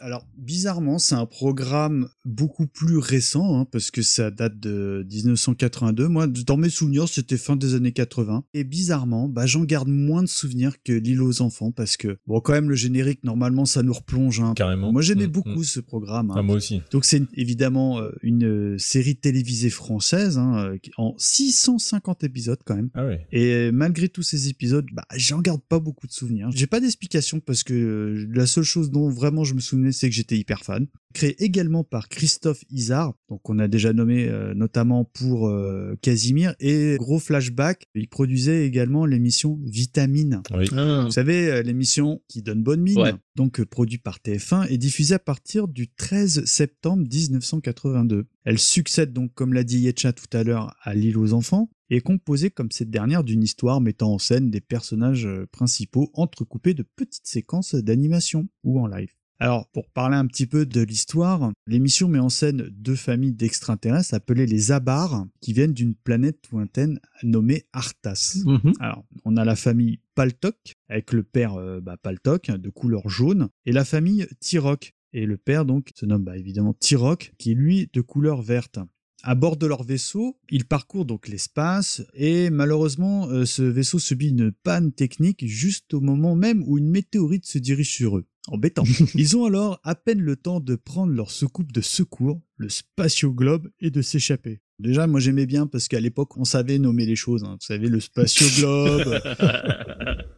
[0.00, 0.26] Alors,
[0.56, 6.08] bizarrement, c'est un programme beaucoup plus récent, hein, parce que ça date de 1982.
[6.08, 8.42] Moi, dans mes souvenirs, c'était fin des années 80.
[8.54, 12.40] Et bizarrement, bah, j'en garde moins de souvenirs que L'île aux enfants, parce que, bon,
[12.40, 14.40] quand même, le générique, normalement, ça nous replonge.
[14.40, 14.54] Hein.
[14.56, 14.92] Carrément.
[14.92, 15.64] Moi, j'aimais Mm, beaucoup mm.
[15.64, 16.30] ce programme.
[16.30, 16.36] hein.
[16.38, 16.80] Ah, moi aussi.
[16.90, 22.88] Donc, c'est évidemment euh, une euh, série télévisée française, euh, en 650 épisodes quand même.
[22.94, 23.26] Ah ouais.
[23.30, 26.48] Et malgré tous ces épisodes, bah, j'en garde pas beaucoup de souvenirs.
[26.54, 30.14] J'ai pas d'explication parce que la seule chose dont vraiment je me souvenais, c'est que
[30.14, 30.86] j'étais hyper fan.
[31.14, 36.54] Créé également par Christophe Isard, donc on a déjà nommé euh, notamment pour euh, Casimir
[36.60, 40.42] et gros flashback, il produisait également l'émission Vitamine.
[40.54, 40.66] Oui.
[40.76, 41.04] Ah.
[41.06, 43.14] Vous savez, euh, l'émission qui donne bonne mine, Ouais.
[43.34, 48.26] donc euh, produit par TF1 et diffusée à partir du 13 septembre 1982.
[48.44, 51.96] Elle succède donc, comme l'a dit Yetcha tout à l'heure, à L'île aux enfants et
[51.96, 56.82] est composée comme cette dernière d'une histoire mettant en scène des personnages principaux entrecoupés de
[56.82, 59.12] petites séquences d'animation ou en live.
[59.38, 64.14] Alors, pour parler un petit peu de l'histoire, l'émission met en scène deux familles d'extraterrestres
[64.14, 68.38] appelées les Abars, qui viennent d'une planète lointaine nommée Arthas.
[68.46, 68.72] Mhm.
[68.80, 70.56] Alors, on a la famille Paltok,
[70.88, 74.94] avec le père euh, bah, Paltok, de couleur jaune, et la famille Tirok.
[75.12, 78.78] Et le père, donc, se nomme bah, évidemment Tirok, qui est lui de couleur verte.
[79.22, 84.28] À bord de leur vaisseau, ils parcourent donc l'espace et malheureusement, euh, ce vaisseau subit
[84.28, 88.26] une panne technique juste au moment même où une météorite se dirige sur eux.
[88.48, 88.84] Embêtant.
[89.14, 93.68] Ils ont alors à peine le temps de prendre leur soucoupe de secours, le spatio-globe,
[93.80, 94.60] et de s'échapper.
[94.78, 97.44] Déjà, moi j'aimais bien parce qu'à l'époque, on savait nommer les choses.
[97.44, 97.56] hein.
[97.60, 99.20] Vous savez, le spatio-globe.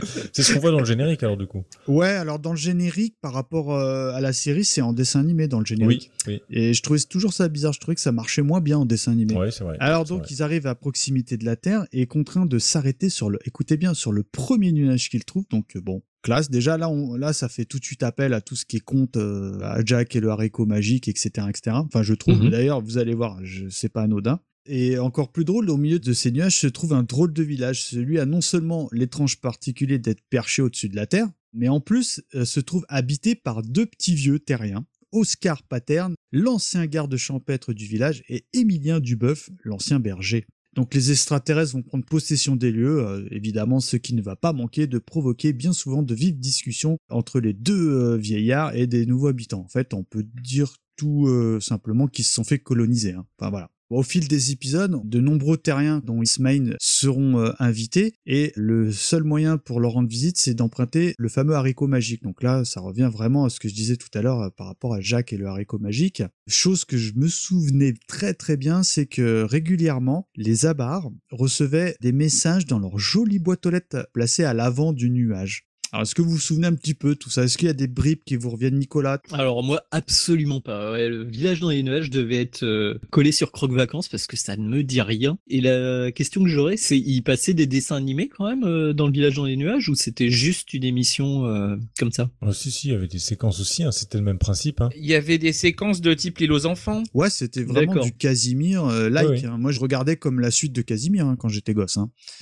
[0.32, 1.64] C'est ce qu'on voit dans le générique alors du coup.
[1.86, 5.48] Ouais, alors dans le générique, par rapport euh, à la série, c'est en dessin animé
[5.48, 6.10] dans le générique.
[6.26, 6.56] Oui, oui.
[6.56, 9.12] Et je trouvais toujours ça bizarre, je trouvais que ça marchait moins bien en dessin
[9.12, 9.34] animé.
[9.34, 9.76] Ouais, c'est vrai.
[9.80, 10.28] Alors donc vrai.
[10.30, 13.94] ils arrivent à proximité de la Terre et contraints de s'arrêter sur le, écoutez bien,
[13.94, 15.46] sur le premier nuage qu'ils trouvent.
[15.50, 16.50] Donc euh, bon, classe.
[16.50, 19.16] Déjà là, on, là ça fait tout de suite appel à tout ce qui conte,
[19.16, 21.76] euh, à Jack et le haricot magique, etc., etc.
[21.84, 22.42] Enfin je trouve.
[22.42, 22.50] Mhm.
[22.50, 23.38] D'ailleurs, vous allez voir,
[23.70, 24.40] c'est pas anodin.
[24.68, 27.84] Et encore plus drôle, au milieu de ces nuages se trouve un drôle de village.
[27.84, 32.22] Celui a non seulement l'étrange particulier d'être perché au-dessus de la terre, mais en plus
[32.34, 34.84] euh, se trouve habité par deux petits vieux terriens.
[35.12, 40.46] Oscar Paterne, l'ancien garde champêtre du village, et Émilien Duboeuf, l'ancien berger.
[40.74, 44.52] Donc les extraterrestres vont prendre possession des lieux, euh, évidemment ce qui ne va pas
[44.52, 49.06] manquer de provoquer bien souvent de vives discussions entre les deux euh, vieillards et des
[49.06, 49.60] nouveaux habitants.
[49.60, 51.28] En fait, on peut dire tout
[51.60, 53.12] simplement qu'ils se sont fait coloniser.
[53.12, 53.26] hein.
[53.38, 53.70] Enfin voilà.
[53.88, 59.22] Au fil des épisodes, de nombreux terriens dont Ismail seront euh, invités et le seul
[59.22, 62.24] moyen pour leur rendre visite, c'est d'emprunter le fameux haricot magique.
[62.24, 64.66] Donc là, ça revient vraiment à ce que je disais tout à l'heure euh, par
[64.66, 66.24] rapport à Jacques et le haricot magique.
[66.48, 72.12] Chose que je me souvenais très très bien, c'est que régulièrement, les abars recevaient des
[72.12, 75.65] messages dans leur jolie boîte aux lettres placée à l'avant du nuage.
[75.96, 77.44] Alors, est-ce que vous vous souvenez un petit peu tout ça?
[77.44, 79.18] Est-ce qu'il y a des bribes qui vous reviennent, Nicolas?
[79.32, 80.98] Alors, moi, absolument pas.
[80.98, 84.58] le village dans les nuages devait être euh, collé sur Croque Vacances parce que ça
[84.58, 85.38] ne me dit rien.
[85.48, 89.06] Et la question que j'aurais, c'est il passait des dessins animés quand même euh, dans
[89.06, 92.28] le village dans les nuages ou c'était juste une émission euh, comme ça?
[92.42, 94.82] Oh, Si, si, il y avait des séquences aussi, hein, c'était le même principe.
[94.82, 94.90] Hein.
[94.98, 98.84] Il y avait des séquences de type L'île aux enfants Ouais, c'était vraiment du Casimir
[98.84, 99.44] like.
[99.44, 99.56] Hein.
[99.56, 101.98] Moi, je regardais comme la suite de Casimir quand j'étais gosse.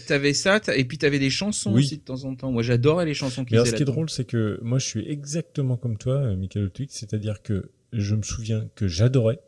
[0.08, 2.50] T'avais ça, et puis t'avais des chansons aussi de temps en temps.
[2.50, 5.96] Moi, j'adorais les chansons ce qui est drôle, c'est que moi, je suis exactement comme
[5.96, 9.40] toi, Michael Twix, c'est-à-dire que je me souviens que j'adorais,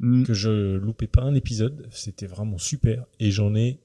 [0.00, 0.24] mm.
[0.24, 3.80] que je loupais pas un épisode, c'était vraiment super, et j'en ai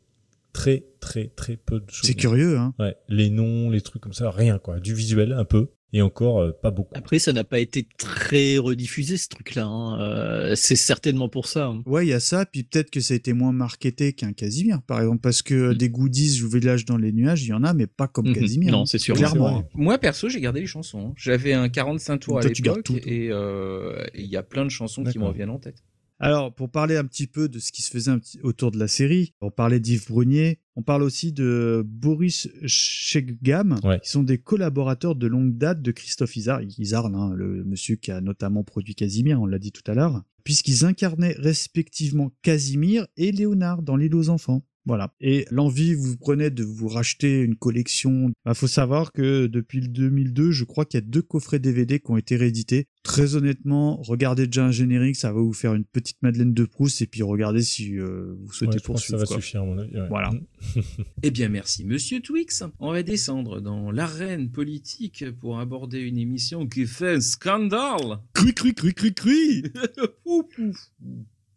[0.52, 2.07] très très très peu de choses.
[2.07, 2.73] C'est curieux, hein.
[2.80, 6.41] Ouais, les noms, les trucs comme ça, rien quoi, du visuel un peu, et encore
[6.41, 6.94] euh, pas beaucoup.
[6.95, 9.66] Après, ça n'a pas été très rediffusé ce truc-là.
[9.66, 9.99] Hein.
[9.99, 11.68] Euh, c'est certainement pour ça.
[11.68, 11.82] Hein.
[11.86, 12.45] Ouais, il y a ça.
[12.45, 15.76] Puis peut-être que ça a été moins marketé qu'un Casimir, par exemple, parce que mm.
[15.76, 18.40] des goodies ou village dans les nuages, il y en a, mais pas comme mm-hmm.
[18.40, 18.72] Casimir.
[18.72, 19.16] Non, c'est sûr.
[19.16, 19.68] Clairement.
[19.74, 21.14] Moi, perso, j'ai gardé les chansons.
[21.16, 25.18] J'avais un 45 tours à l'époque et euh, il y a plein de chansons qui
[25.18, 25.84] me reviennent en tête.
[26.22, 28.12] Alors, pour parler un petit peu de ce qui se faisait
[28.44, 34.10] autour de la série, on parlait d'Yves Brunier, on parle aussi de Boris Chegam, qui
[34.10, 38.20] sont des collaborateurs de longue date de Christophe Isard, Isard hein, le monsieur qui a
[38.20, 43.82] notamment produit Casimir, on l'a dit tout à l'heure, puisqu'ils incarnaient respectivement Casimir et Léonard
[43.82, 44.66] dans L'île aux enfants.
[44.86, 45.14] Voilà.
[45.20, 48.30] Et l'envie vous prenait de vous racheter une collection?
[48.30, 51.60] Il bah, faut savoir que depuis le 2002, je crois qu'il y a deux coffrets
[51.60, 52.88] DVD qui ont été réédités.
[53.04, 57.02] Très honnêtement, regardez déjà un générique, ça va vous faire une petite Madeleine de Proust
[57.02, 59.20] et puis regardez si euh, vous souhaitez poursuivre.
[59.20, 59.94] ça va suffire à mon avis.
[60.10, 60.32] Voilà.
[61.24, 62.64] eh bien, merci, Monsieur Twix.
[62.80, 68.20] On va descendre dans l'arène politique pour aborder une émission qui fait un scandale.
[68.34, 69.64] Cri, cri, cri, cri, cri.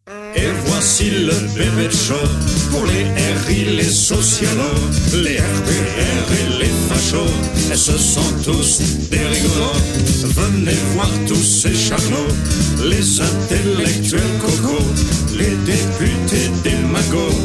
[0.09, 2.15] Et voici le bébé show
[2.73, 3.05] pour les
[3.47, 4.59] RI, les socialos,
[5.15, 7.73] les RPR et les fachos.
[7.73, 8.81] Et ce sont tous
[9.11, 9.79] des rigolos.
[10.25, 12.35] Venez voir tous ces charlots,
[12.85, 14.83] les intellectuels cocos,
[15.37, 17.39] les députés des magots.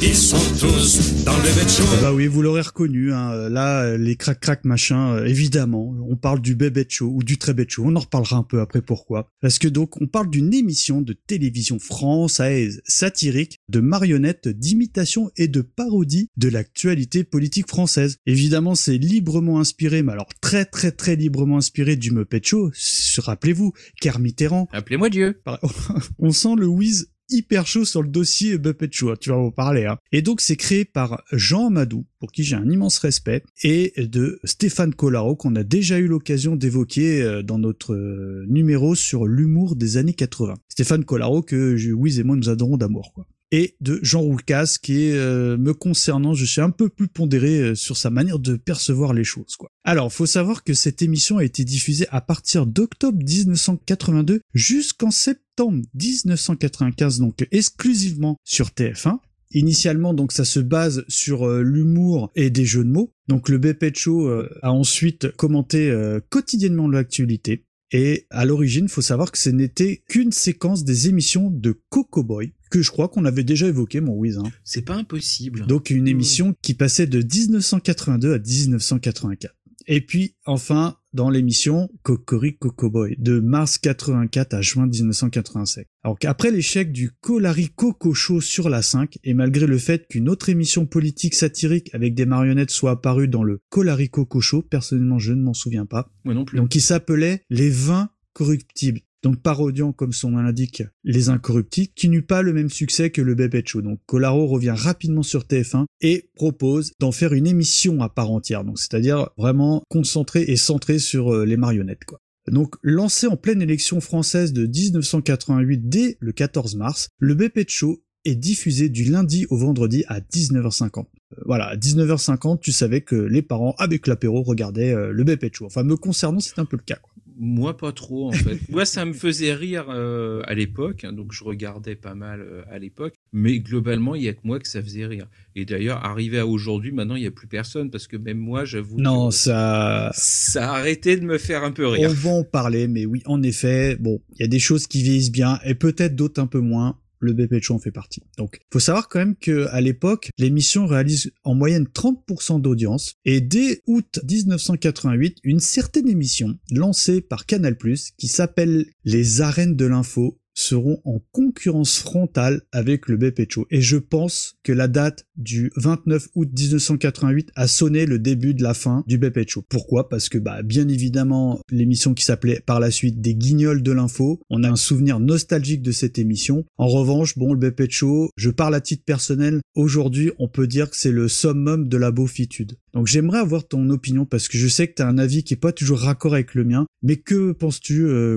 [0.00, 1.82] Ils sont tous dans le bébé show.
[2.02, 3.12] Bah oui, vous l'aurez reconnu.
[3.12, 3.48] Hein.
[3.48, 5.94] Là, les crac crac machin, euh, évidemment.
[6.08, 7.84] On parle du bébé show ou du très bête show.
[7.86, 9.30] On en reparlera un peu après pourquoi.
[9.40, 15.48] Parce que donc, on parle d'une émission de télévision française satirique, de marionnettes, d'imitation et
[15.48, 18.18] de parodie de l'actualité politique française.
[18.26, 22.70] Évidemment, c'est librement inspiré, mais alors très très très librement inspiré du Muppet Show.
[23.18, 24.68] Rappelez-vous, Kermitterrand.
[24.72, 25.42] Appelez-moi Dieu.
[26.18, 29.86] On sent le whiz hyper chaud sur le dossier Muppet hein, tu vas en parler.
[29.86, 29.98] Hein.
[30.12, 34.38] Et donc c'est créé par Jean Amadou, pour qui j'ai un immense respect, et de
[34.44, 39.76] Stéphane Collaro, qu'on a déjà eu l'occasion d'évoquer euh, dans notre euh, numéro sur l'humour
[39.76, 40.54] des années 80.
[40.68, 43.12] Stéphane Collaro que Wiz et moi nous adorons d'amour.
[43.14, 47.08] quoi et de Jean Roucas qui est euh, me concernant, je suis un peu plus
[47.08, 49.70] pondéré sur sa manière de percevoir les choses quoi.
[49.84, 55.82] Alors, faut savoir que cette émission a été diffusée à partir d'octobre 1982 jusqu'en septembre
[55.94, 59.18] 1995 donc exclusivement sur TF1
[59.54, 63.12] Initialement, donc, ça se base sur euh, l'humour et des jeux de mots.
[63.28, 67.64] Donc, le BP Show euh, a ensuite commenté euh, quotidiennement l'actualité.
[67.92, 72.52] Et à l'origine, faut savoir que ce n'était qu'une séquence des émissions de Coco Boy,
[72.74, 74.36] que je crois qu'on avait déjà évoqué, mon Wiz.
[74.38, 74.50] Hein.
[74.64, 75.64] C'est pas impossible.
[75.68, 79.54] Donc, une émission qui passait de 1982 à 1984.
[79.86, 85.86] Et puis, enfin, dans l'émission Cocori Boy de mars 84 à juin 1987.
[86.02, 90.28] Alors qu'après l'échec du Colari Coco Show sur la 5, et malgré le fait qu'une
[90.28, 95.20] autre émission politique satirique avec des marionnettes soit apparue dans le Colari Coco Show, personnellement
[95.20, 96.10] je ne m'en souviens pas.
[96.24, 96.56] Moi non plus.
[96.56, 102.08] Donc il s'appelait Les 20 corruptibles donc parodiant comme son nom l'indique les incorruptibles, qui
[102.08, 103.82] n'eut pas le même succès que le Bébé Show.
[103.82, 108.64] Donc Colaro revient rapidement sur TF1 et propose d'en faire une émission à part entière,
[108.64, 112.20] donc c'est-à-dire vraiment concentrée et centrée sur euh, les marionnettes quoi.
[112.50, 118.02] Donc, lancé en pleine élection française de 1988 dès le 14 mars, le BP Show
[118.24, 120.98] est diffusé du lundi au vendredi à 19h50.
[120.98, 125.66] Euh, voilà, à 19h50, tu savais que les parents, avec l'apéro, regardaient euh, le Show.
[125.66, 126.96] Enfin, me concernant, c'est un peu le cas.
[126.96, 127.14] Quoi.
[127.36, 128.58] Moi, pas trop, en fait.
[128.70, 132.62] Moi, ça me faisait rire euh, à l'époque, hein, donc je regardais pas mal euh,
[132.70, 135.26] à l'époque, mais globalement, il y a que moi que ça faisait rire.
[135.56, 138.64] Et d'ailleurs, arrivé à aujourd'hui, maintenant, il n'y a plus personne, parce que même moi,
[138.64, 139.00] j'avoue.
[139.00, 140.10] Non, ça.
[140.14, 142.08] Ça a arrêté de me faire un peu rire.
[142.08, 145.02] On va en parler, mais oui, en effet, bon, il y a des choses qui
[145.02, 148.22] vieillissent bien, et peut-être d'autres un peu moins le BP Show en fait partie.
[148.38, 153.40] Donc, faut savoir quand même que à l'époque, l'émission réalise en moyenne 30% d'audience et
[153.40, 157.76] dès août 1988, une certaine émission lancée par Canal+
[158.16, 163.18] qui s'appelle Les arènes de l'info seront en concurrence frontale avec le
[163.48, 163.66] Show.
[163.70, 168.62] Et je pense que la date du 29 août 1988 a sonné le début de
[168.62, 169.64] la fin du Show.
[169.68, 170.08] Pourquoi?
[170.08, 174.40] Parce que bah bien évidemment l'émission qui s'appelait par la suite des Guignols de l'info,
[174.50, 176.64] on a un souvenir nostalgique de cette émission.
[176.78, 180.96] En revanche, bon le Show, je parle à titre personnel, aujourd'hui on peut dire que
[180.96, 182.76] c'est le summum de la beaufitude.
[182.92, 185.54] Donc j'aimerais avoir ton opinion parce que je sais que tu as un avis qui
[185.54, 188.36] est pas toujours raccord avec le mien, mais que penses-tu euh,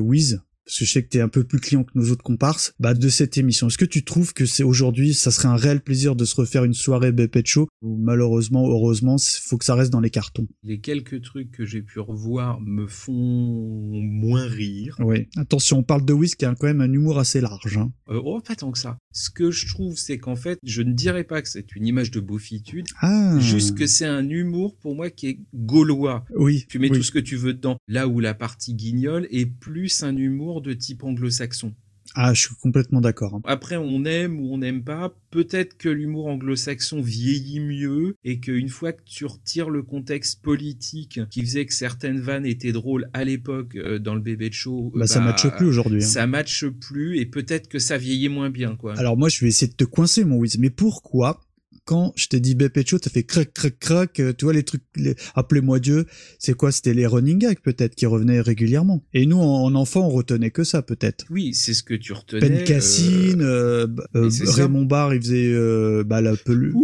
[0.68, 2.74] parce que je sais que tu es un peu plus client que nos autres comparses,
[2.78, 3.68] bah, de cette émission.
[3.68, 6.66] Est-ce que tu trouves que c'est aujourd'hui, ça serait un réel plaisir de se refaire
[6.66, 10.46] une soirée BP Show ou malheureusement, heureusement, il faut que ça reste dans les cartons?
[10.64, 14.98] Les quelques trucs que j'ai pu revoir me font moins rire.
[15.00, 17.78] Oui, attention, on parle de Wiz qui a quand même un humour assez large.
[17.78, 17.94] Hein.
[18.10, 18.98] Euh, oh, pas tant que ça.
[19.14, 22.12] Ce que je trouve, c'est qu'en fait, je ne dirais pas que c'est une image
[22.12, 23.40] de beaufitude, ah.
[23.40, 26.26] juste que c'est un humour pour moi qui est gaulois.
[26.36, 26.66] Oui.
[26.70, 26.98] Tu mets oui.
[26.98, 27.78] tout ce que tu veux dedans.
[27.88, 31.74] Là où la partie guignol est plus un humour de type anglo-saxon.
[32.16, 33.36] Ah, je suis complètement d'accord.
[33.36, 33.42] hein.
[33.44, 35.14] Après, on aime ou on n'aime pas.
[35.30, 41.20] Peut-être que l'humour anglo-saxon vieillit mieux et qu'une fois que tu retires le contexte politique
[41.30, 44.92] qui faisait que certaines vannes étaient drôles à l'époque euh, dans le bébé de show,
[44.96, 46.08] Bah, ça matche plus aujourd'hui, hein.
[46.08, 48.98] Ça matche plus et peut-être que ça vieillit moins bien, quoi.
[48.98, 50.58] Alors moi, je vais essayer de te coincer, mon Wiz.
[50.60, 51.42] Mais pourquoi
[51.88, 52.56] quand je t'ai dit
[52.86, 55.16] Show, t'as fait crac crac crac, euh, tu vois les trucs, les...
[55.36, 56.06] appelez-moi Dieu,
[56.38, 56.72] c'est quoi?
[56.72, 59.04] C'était les running gags peut-être qui revenaient régulièrement.
[59.14, 61.26] Et nous, en, en enfant, on retenait que ça peut-être.
[61.30, 62.42] Oui, c'est ce que tu retenais.
[62.42, 64.52] Ben Cassine, euh, euh, ça.
[64.52, 66.76] Raymond Barre, il faisait euh, bah, la peluche.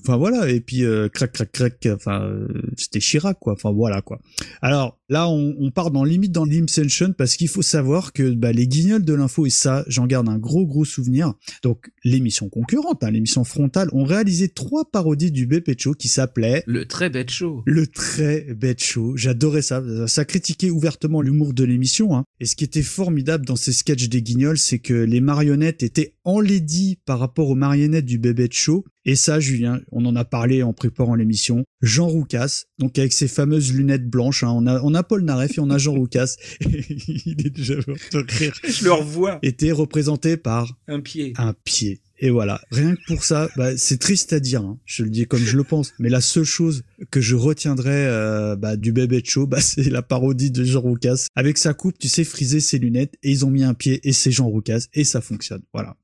[0.00, 3.54] Enfin voilà, et puis euh, crac crac crac, enfin euh, c'était Chirac quoi.
[3.54, 4.20] Enfin voilà quoi.
[4.60, 8.52] Alors là, on, on part dans limite dans l'Imsension parce qu'il faut savoir que bah,
[8.52, 11.34] les guignols de l'info et ça, j'en garde un gros gros souvenir.
[11.62, 16.62] Donc l'émission concurrente, hein, l'émission frontale, ont réalisé trois parodies du BP Show qui s'appelaient
[16.66, 17.62] Le très bête show.
[17.66, 19.16] le très bête show.
[19.16, 19.82] J'adorais ça.
[20.06, 22.16] Ça critiquait ouvertement l'humour de l'émission.
[22.16, 22.24] Hein.
[22.40, 26.14] Et ce qui était formidable dans ces sketchs des Guignols, c'est que les marionnettes étaient
[26.24, 28.84] enlaidies par rapport aux marionnettes du bébé show.
[29.04, 31.64] Et ça, Julien, on en a parlé en préparant l'émission.
[31.86, 34.42] Jean Roucas, donc avec ses fameuses lunettes blanches.
[34.44, 34.50] hein.
[34.54, 36.36] On, a, on a Paul Naref et on a Jean Roucas.
[36.60, 38.52] Il est déjà mort de rire.
[38.68, 39.38] Je le revois.
[39.42, 41.32] Était représenté par Un pied.
[41.38, 42.00] un pied.
[42.18, 44.78] Et voilà, rien que pour ça, bah, c'est triste à dire, hein.
[44.86, 48.56] je le dis comme je le pense, mais la seule chose que je retiendrai euh,
[48.56, 51.26] bah, du bébé de show, bah, c'est la parodie de Jean Roucas.
[51.36, 54.14] Avec sa coupe, tu sais, friser ses lunettes, et ils ont mis un pied, et
[54.14, 55.60] c'est Jean Roucas, et ça fonctionne.
[55.74, 55.96] Voilà.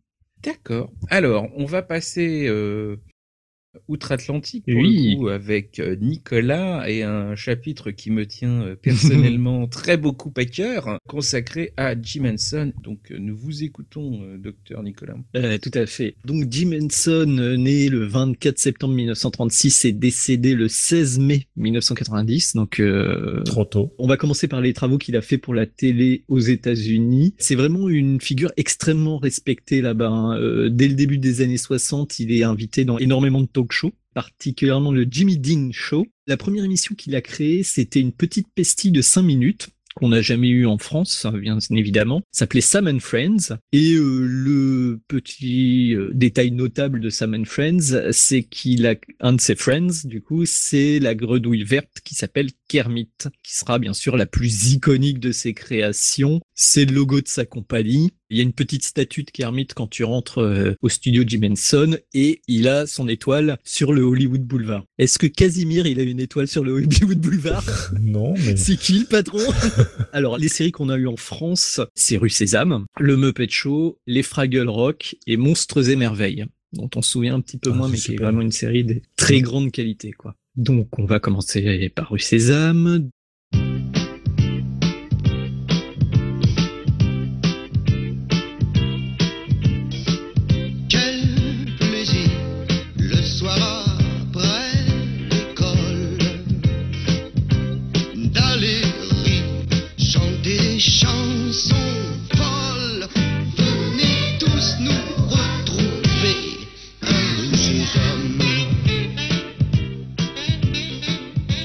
[0.42, 0.92] D'accord.
[1.09, 2.96] Alors, on va passer euh,
[3.89, 5.16] outre-Atlantique pour Oui.
[5.19, 10.44] coup avec euh, Nicolas et un chapitre qui me tient euh, personnellement très beaucoup à
[10.44, 12.73] cœur, consacré à Jim Henson.
[12.82, 15.15] Donc, euh, nous vous écoutons, docteur Nicolas.
[15.36, 16.16] Euh, tout à fait.
[16.24, 22.55] Donc Jim Henson, né le 24 septembre 1936 et décédé le 16 mai 1990.
[22.57, 23.94] Donc euh, Trop tôt.
[23.99, 27.35] on va commencer par les travaux qu'il a fait pour la télé aux États-Unis.
[27.39, 30.09] C'est vraiment une figure extrêmement respectée là-bas.
[30.09, 30.39] hein.
[30.40, 33.93] Euh, dès le début des années 60, il est invité dans énormément de talk shows
[34.14, 36.06] particulièrement le Jimmy Dean Show.
[36.26, 40.22] La première émission qu'il a créée, c'était une petite pastille de 5 minutes qu'on n'a
[40.22, 42.22] jamais eu en France, hein, bien évidemment.
[42.30, 43.59] S'appelait Sam and Friends.
[43.72, 49.34] Et euh, le petit euh, détail notable de Sam and Friends, c'est qu'il a un
[49.34, 53.10] de ses friends, du coup, c'est la grenouille verte qui s'appelle Kermit,
[53.43, 56.40] qui sera bien sûr la plus iconique de ses créations.
[56.55, 58.12] C'est le logo de sa compagnie.
[58.32, 61.40] Il y a une petite statue de Kermit quand tu rentres euh, au studio Jim
[61.50, 64.86] Henson et il a son étoile sur le Hollywood Boulevard.
[64.96, 67.62] Est-ce que Casimir, il a une étoile sur le Hollywood Boulevard?
[68.00, 69.38] Non, mais C'est qui le patron?
[70.14, 74.22] Alors, les séries qu'on a eues en France, c'est Rue Sésame, Le Muppet Show, Les
[74.22, 77.88] Fraggle Rock et Monstres et Merveilles, dont on se souvient un petit peu Ah, moins,
[77.88, 80.34] mais qui est vraiment une série de très grande qualité, quoi.
[80.56, 83.10] Donc, on va commencer par Rue Sésame.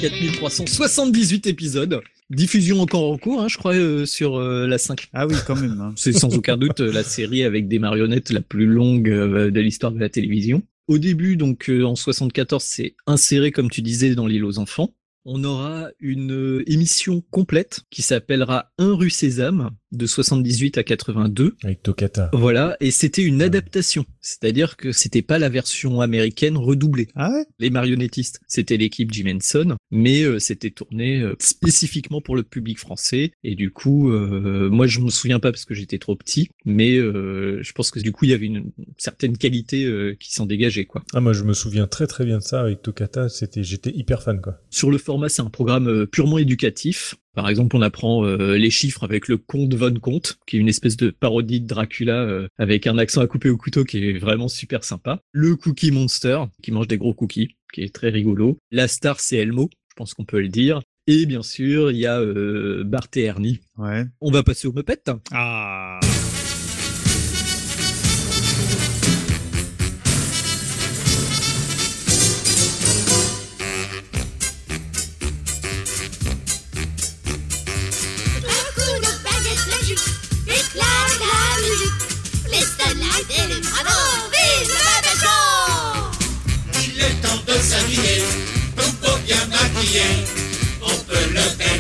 [0.02, 2.02] 4378 épisodes.
[2.30, 5.08] Diffusion encore en cours, hein, je crois, euh, sur euh, la 5.
[5.14, 5.80] Ah oui, quand même.
[5.80, 5.94] hein.
[5.96, 9.60] C'est sans aucun doute euh, la série avec des marionnettes la plus longue euh, de
[9.62, 10.62] l'histoire de la télévision.
[10.88, 14.94] Au début, donc euh, en 74, c'est inséré, comme tu disais, dans l'île aux enfants.
[15.30, 21.56] On aura une euh, émission complète qui s'appellera Un rue Sésame, de 78 à 82.
[21.64, 22.30] Avec Tokata.
[22.34, 27.08] Voilà, et c'était une adaptation, c'est-à-dire que c'était pas la version américaine redoublée.
[27.16, 27.46] Ah ouais?
[27.60, 32.80] Les marionnettistes, c'était l'équipe Jim Henson, mais euh, c'était tourné euh, spécifiquement pour le public
[32.80, 33.32] français.
[33.44, 36.98] Et du coup, euh, moi je me souviens pas parce que j'étais trop petit, mais
[36.98, 40.46] euh, je pense que du coup il y avait une certaine qualité euh, qui s'en
[40.46, 41.04] dégageait quoi.
[41.14, 44.22] Ah moi je me souviens très très bien de ça avec Tokata, c'était j'étais hyper
[44.24, 44.60] fan quoi.
[44.70, 47.16] Sur le format, c'est un programme euh, purement éducatif.
[47.38, 50.70] Par exemple, on apprend euh, les chiffres avec le Comte von Comte, qui est une
[50.70, 54.18] espèce de parodie de Dracula euh, avec un accent à couper au couteau qui est
[54.18, 55.20] vraiment super sympa.
[55.34, 58.58] Le Cookie Monster, qui mange des gros cookies, qui est très rigolo.
[58.72, 60.82] La star, c'est Elmo, je pense qu'on peut le dire.
[61.06, 63.60] Et bien sûr, il y a euh, Bart et Ernie.
[63.78, 64.06] Ouais.
[64.20, 65.04] On va passer au Muppet.
[65.32, 66.00] Ah.
[82.80, 84.74] Les bravos, vive
[86.86, 88.24] Il est temps de s'habiller,
[88.76, 90.02] comme pour bien maquillé.
[90.82, 91.80] On peut le faire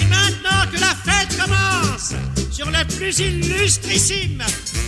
[0.00, 2.12] Et maintenant que la fête commence,
[2.50, 4.42] sur le plus illustrissime,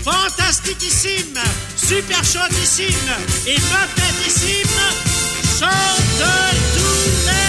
[0.05, 1.39] fantastiquissime,
[1.77, 3.11] super chaudissime
[3.47, 4.81] et patatissime,
[5.59, 6.23] chante
[6.75, 7.44] tous les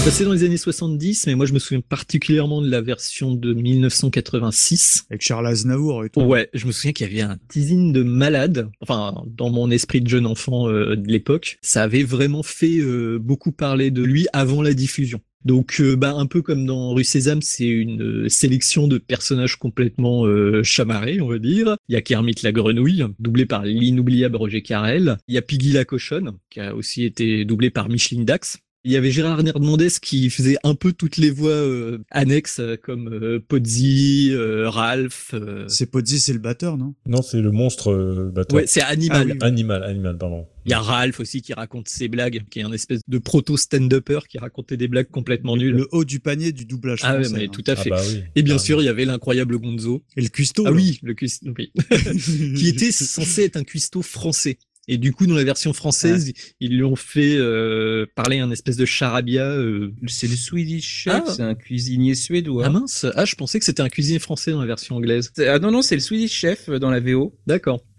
[0.00, 3.34] C'est passé dans les années 70, mais moi je me souviens particulièrement de la version
[3.34, 5.04] de 1986.
[5.10, 6.22] Avec Charles Aznavour et tout.
[6.22, 8.70] Ouais, je me souviens qu'il y avait un teasing de malade.
[8.80, 13.18] Enfin, dans mon esprit de jeune enfant euh, de l'époque, ça avait vraiment fait euh,
[13.20, 15.20] beaucoup parler de lui avant la diffusion.
[15.44, 19.56] Donc, euh, bah, un peu comme dans Rue Sésame, c'est une euh, sélection de personnages
[19.56, 21.76] complètement euh, chamarrés, on va dire.
[21.88, 25.16] Il y a Kermit la grenouille, doublé par l'inoubliable Roger Carrel.
[25.28, 28.58] Il y a Piggy la cochonne, qui a aussi été doublé par Micheline Dax.
[28.82, 32.76] Il y avait Gérard Hernandez qui faisait un peu toutes les voix euh, annexes, euh,
[32.82, 35.32] comme euh, Pozzi, euh, Ralph.
[35.34, 36.94] euh, C'est Pozzi, c'est le batteur, non?
[37.06, 38.56] Non, c'est le monstre euh, batteur.
[38.56, 39.26] Ouais, c'est Animal.
[39.32, 40.46] Ah oui, Animal, animal, pardon.
[40.64, 43.58] Il y a Ralph aussi qui raconte ses blagues, qui est un espèce de proto
[43.58, 45.74] stand-upper qui racontait des blagues complètement nulles.
[45.74, 47.36] Le haut du panier du doublage Ah ouais, français.
[47.38, 47.50] mais hein.
[47.52, 47.90] tout à fait.
[47.92, 48.22] Ah bah oui.
[48.34, 50.02] Et bien Ah, sûr, il y avait l'incroyable Gonzo.
[50.16, 50.64] Et le cuistot.
[50.66, 50.76] Ah là.
[50.76, 51.70] oui, le cuistot, oui.
[52.56, 54.58] qui était censé être un cuistot français.
[54.88, 58.76] Et du coup, dans la version française, ils lui ont fait euh, parler un espèce
[58.76, 59.44] de charabia.
[59.44, 61.32] euh, C'est le Swedish Chef, Ah.
[61.32, 62.64] c'est un cuisinier suédois.
[62.66, 65.30] Ah mince, ah je pensais que c'était un cuisinier français dans la version anglaise.
[65.38, 67.32] Ah non, non, c'est le Swedish Chef euh, dans la VO.
[67.46, 67.84] D'accord.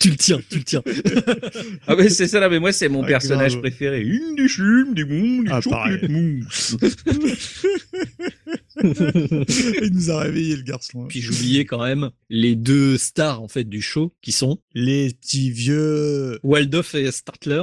[0.00, 0.82] Tu le tiens, tu le tiens.
[1.86, 3.60] ah mais c'est ça là, mais moi c'est mon Ah, personnage grave.
[3.62, 4.00] préféré.
[4.02, 5.60] Une des chumes, des bons, des Ah.
[8.82, 11.02] Il nous a réveillé le garçon.
[11.04, 11.06] hein.
[11.08, 15.50] Puis j'oubliais quand même les deux stars en fait du show qui sont Les petits
[15.50, 16.38] vieux.
[16.42, 17.62] Waldorf et Startler,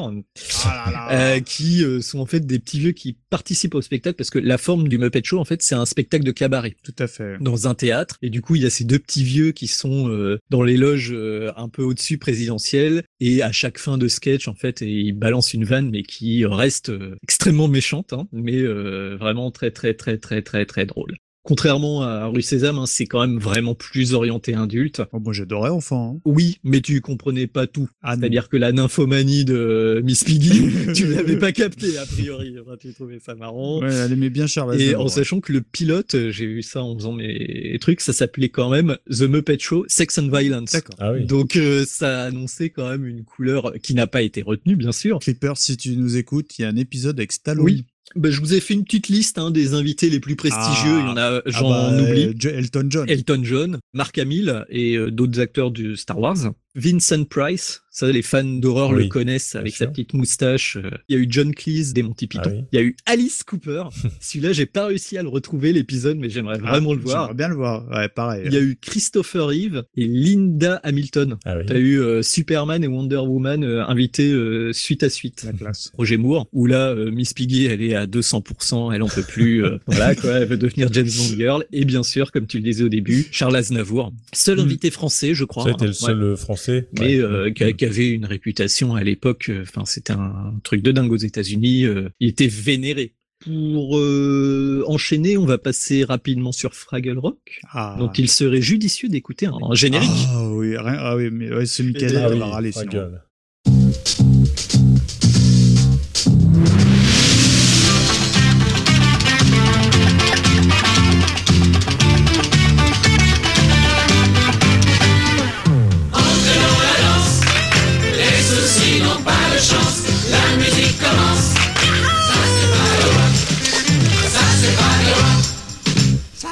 [0.65, 4.29] Ah euh, qui euh, sont en fait des petits vieux qui participent au spectacle parce
[4.29, 7.07] que la forme du Muppet Show en fait c'est un spectacle de cabaret Tout à
[7.07, 7.37] fait.
[7.39, 10.09] dans un théâtre et du coup il y a ces deux petits vieux qui sont
[10.09, 11.15] euh, dans les loges
[11.55, 15.53] un peu au-dessus présidentielles et à chaque fin de sketch en fait et ils balancent
[15.53, 20.17] une vanne mais qui reste euh, extrêmement méchante hein, mais euh, vraiment très très très
[20.17, 21.15] très très très drôle.
[21.49, 25.01] Contrairement à Rue Sésame, hein, c'est quand même vraiment plus orienté adulte.
[25.11, 26.17] Oh, moi j'adorais enfant.
[26.17, 26.21] hein.
[26.23, 27.89] Oui, mais tu comprenais pas tout.
[28.03, 28.15] Ah.
[28.15, 30.61] C'est-à-dire que la nymphomanie de Miss Piggy,
[30.93, 32.55] tu l'avais pas capté a priori.
[32.61, 33.81] Enfin, tu trouvais ça marrant.
[33.81, 35.09] Ouais, elle aimait bien Charles Et en ouais.
[35.09, 38.69] sachant que le pilote, euh, j'ai vu ça en faisant mes trucs, ça s'appelait quand
[38.69, 40.73] même The Muppet Show Sex and Violence.
[40.73, 40.97] D'accord.
[40.99, 41.25] Ah oui.
[41.25, 45.17] Donc euh, ça annonçait quand même une couleur qui n'a pas été retenue, bien sûr.
[45.17, 47.65] Clipper, si tu nous écoutes, il y a un épisode avec Stallone.
[47.65, 47.85] Oui.
[48.15, 50.97] Bah, je vous ai fait une petite liste hein, des invités les plus prestigieux.
[50.97, 50.99] Ah.
[51.03, 52.33] Il y en a, Ah j'en bah, oublie.
[52.45, 53.09] euh, Elton John.
[53.09, 56.37] Elton John, Mark Hamill et euh, d'autres acteurs du Star Wars.
[56.75, 60.77] Vincent Price, ça les fans d'horreur Oui, le connaissent avec sa petite moustache.
[60.77, 60.89] euh.
[61.09, 62.43] Il y a eu John Cleese des Monty Python.
[62.45, 62.63] Ah oui.
[62.71, 63.83] Il y a eu Alice Cooper.
[64.19, 67.23] Celui-là, j'ai pas réussi à le retrouver l'épisode, mais j'aimerais Ah, vraiment le voir.
[67.23, 67.87] J'aimerais bien le voir.
[67.89, 68.43] Ouais, pareil.
[68.45, 71.37] Il y a eu Christopher Reeve et Linda Hamilton.
[71.45, 71.63] Ah oui.
[71.67, 75.43] T'as eu euh, Superman et Wonder Woman euh, invités euh, suite à suite.
[75.43, 75.91] La classe.
[75.97, 79.63] Roger Moore, où là, Miss Piggy, elle est à 200%, elle en peut plus.
[79.87, 81.65] voilà, quoi, elle veut devenir James Bond Girl.
[81.71, 84.13] Et bien sûr, comme tu le disais au début, Charles Aznavour.
[84.33, 84.61] Seul Mm.
[84.61, 85.69] invité français, je crois.
[85.69, 86.87] Été le seul français.
[86.99, 87.53] Mais Ouais.
[87.53, 91.11] qui, a- qui avait une réputation à l'époque, euh, enfin c'était un truc de dingue
[91.11, 91.85] aux États-Unis.
[91.85, 93.15] euh, il était vénéré.
[93.45, 97.61] Pour euh, enchaîner, on va passer rapidement sur Fraggle Rock.
[97.71, 97.95] Ah.
[97.97, 100.09] Donc il serait judicieux d'écouter un générique.
[100.27, 103.11] Ah oui, rien- ah oui, mais ouais, c'est Michael Ah qui oui, va râler sinon.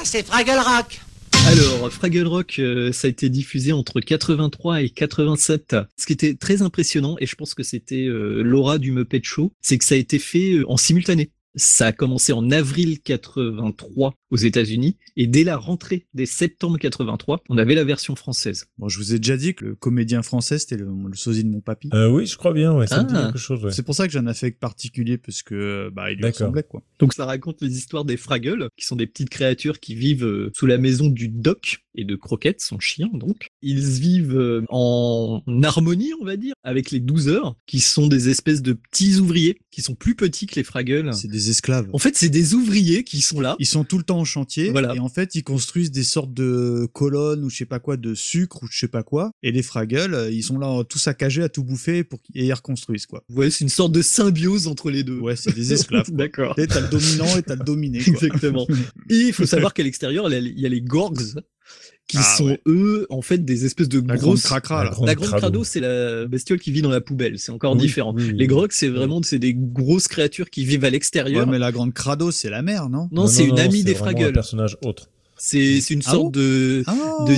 [0.07, 1.01] C'est Fraggle Rock.
[1.47, 5.75] Alors, Fraggle Rock, euh, ça a été diffusé entre 83 et 87.
[5.97, 9.51] Ce qui était très impressionnant, et je pense que c'était euh, l'aura du Muppet Show,
[9.59, 11.31] c'est que ça a été fait euh, en simultané.
[11.57, 17.41] Ça a commencé en avril 83 aux États-Unis et dès la rentrée des septembre 83,
[17.49, 18.67] on avait la version française.
[18.77, 21.49] Bon, je vous ai déjà dit que le comédien français c'était le, le sosie de
[21.49, 21.89] mon papy.
[21.93, 23.25] Euh, oui, je crois bien, ouais, ça me dit Ah.
[23.27, 23.63] quelque chose.
[23.63, 23.71] Ouais.
[23.71, 26.83] C'est pour ça que j'ai un affect particulier parce que bah il lui ressemblait quoi.
[26.99, 30.51] Donc ça raconte les histoires des Fraggles, qui sont des petites créatures qui vivent euh,
[30.55, 33.47] sous la maison du Doc et de Croquette, son chien donc.
[33.61, 38.29] Ils vivent euh, en harmonie, on va dire, avec les 12 heures, qui sont des
[38.29, 41.13] espèces de petits ouvriers, qui sont plus petits que les Fraggles.
[41.13, 41.87] C'est des esclaves.
[41.93, 43.55] En fait, c'est des ouvriers qui sont là.
[43.59, 44.95] Ils sont tout le temps en chantier Voilà.
[44.95, 48.13] et en fait ils construisent des sortes de colonnes ou je sais pas quoi de
[48.15, 51.43] sucre ou je sais pas quoi et les Fraggles euh, ils sont là tous saccagés
[51.43, 53.23] à tout bouffer pour qu'ils reconstruisent quoi.
[53.29, 55.19] Ouais, c'est une sorte de symbiose entre les deux.
[55.19, 56.11] Ouais, c'est des esclaves.
[56.11, 56.55] D'accord.
[56.55, 57.99] T'as le dominant et t'as le dominé.
[58.03, 58.13] quoi.
[58.13, 58.67] Exactement.
[59.09, 61.35] Et il faut savoir qu'à l'extérieur, il y a les Gorgs,
[62.07, 62.61] qui Ah, sont ouais.
[62.67, 64.43] eux, en fait, des espèces de La grosses.
[64.43, 64.83] grande cracra.
[65.05, 67.37] La grande crado, c'est la bestiole qui vit dans la poubelle.
[67.37, 68.13] C'est encore Oui, différent.
[68.15, 68.33] oui, oui.
[68.35, 71.45] Les Grogs, c'est vraiment c'est des grosses créatures qui vivent à Ouais, l'extérieur.
[71.47, 73.09] mais la grande crado c'est la mère non?
[73.11, 74.25] Non, c'est une amie des Fraggles.
[74.29, 75.09] un personnage autre.
[75.39, 76.39] C'est c'est une Ah sorte bon?
[76.41, 76.95] de, Ah.
[77.27, 77.35] de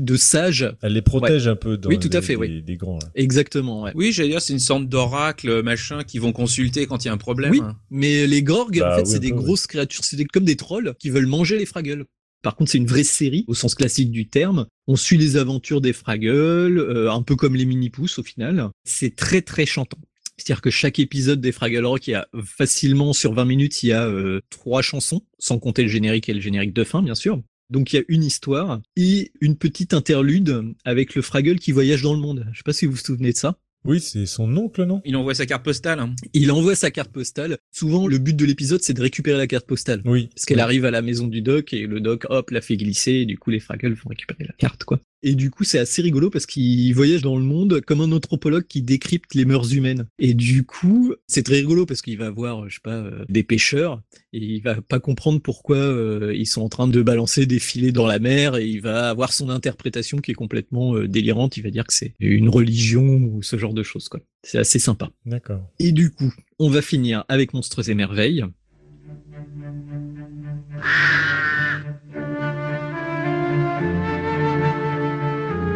[0.00, 0.70] de sage.
[0.82, 2.62] Elle les protège un peu dans Oui, tout à les- fait, des, oui.
[2.62, 2.98] des grands.
[3.00, 3.08] là.
[3.16, 3.82] Exactement.
[3.82, 3.92] Ouais.
[3.96, 7.14] Oui, j'allais dire, c'est une sorte d'oracle, machin, qui vont consulter quand il y a
[7.14, 7.50] un problème.
[7.50, 7.60] Oui,
[7.90, 10.54] mais les Gorgs, Bah en fait, oui, c'est des grosses créatures, c'est des- comme des
[10.56, 12.04] trolls qui veulent manger les Fraggles.
[12.42, 14.66] Par contre, c'est une vraie série, au sens classique du terme.
[14.86, 18.70] On suit les aventures des Fraggles, euh, un peu comme les mini-pousses au final.
[18.84, 19.98] C'est très très chantant.
[20.36, 23.88] C'est-à-dire que chaque épisode des Fraggle Rock, il y a facilement sur 20 minutes, il
[23.88, 27.16] y a euh, trois chansons, sans compter le générique et le générique de fin, bien
[27.16, 27.42] sûr.
[27.70, 32.02] Donc il y a une histoire et une petite interlude avec le Fraggle qui voyage
[32.02, 32.46] dans le monde.
[32.52, 33.58] Je sais pas si vous vous souvenez de ça.
[33.88, 35.00] Oui, c'est son oncle, non?
[35.06, 35.98] Il envoie sa carte postale.
[35.98, 36.14] hein.
[36.34, 37.56] Il envoie sa carte postale.
[37.72, 40.02] Souvent, le but de l'épisode, c'est de récupérer la carte postale.
[40.04, 40.28] Oui.
[40.34, 43.12] Parce qu'elle arrive à la maison du doc et le doc, hop, la fait glisser
[43.12, 45.00] et du coup, les Fraggles vont récupérer la carte, quoi.
[45.22, 48.66] Et du coup, c'est assez rigolo parce qu'il voyage dans le monde comme un anthropologue
[48.66, 50.06] qui décrypte les mœurs humaines.
[50.18, 53.42] Et du coup, c'est très rigolo parce qu'il va voir, je sais pas, euh, des
[53.42, 54.00] pêcheurs
[54.32, 57.92] et il va pas comprendre pourquoi euh, ils sont en train de balancer des filets
[57.92, 61.56] dans la mer et il va avoir son interprétation qui est complètement euh, délirante.
[61.56, 64.20] Il va dire que c'est une religion ou ce genre de choses, quoi.
[64.44, 65.10] C'est assez sympa.
[65.26, 65.62] D'accord.
[65.80, 68.44] Et du coup, on va finir avec Monstres et Merveilles.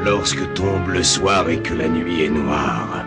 [0.04, 3.06] Lorsque tombe le soir et que la nuit est noire,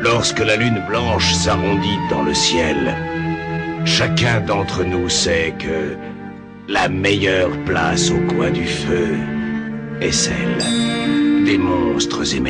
[0.00, 2.94] lorsque la lune blanche s'arrondit dans le ciel,
[3.84, 5.96] chacun d'entre nous sait que
[6.68, 9.16] la meilleure place au coin du feu
[10.00, 10.58] est celle
[11.44, 12.40] des monstres et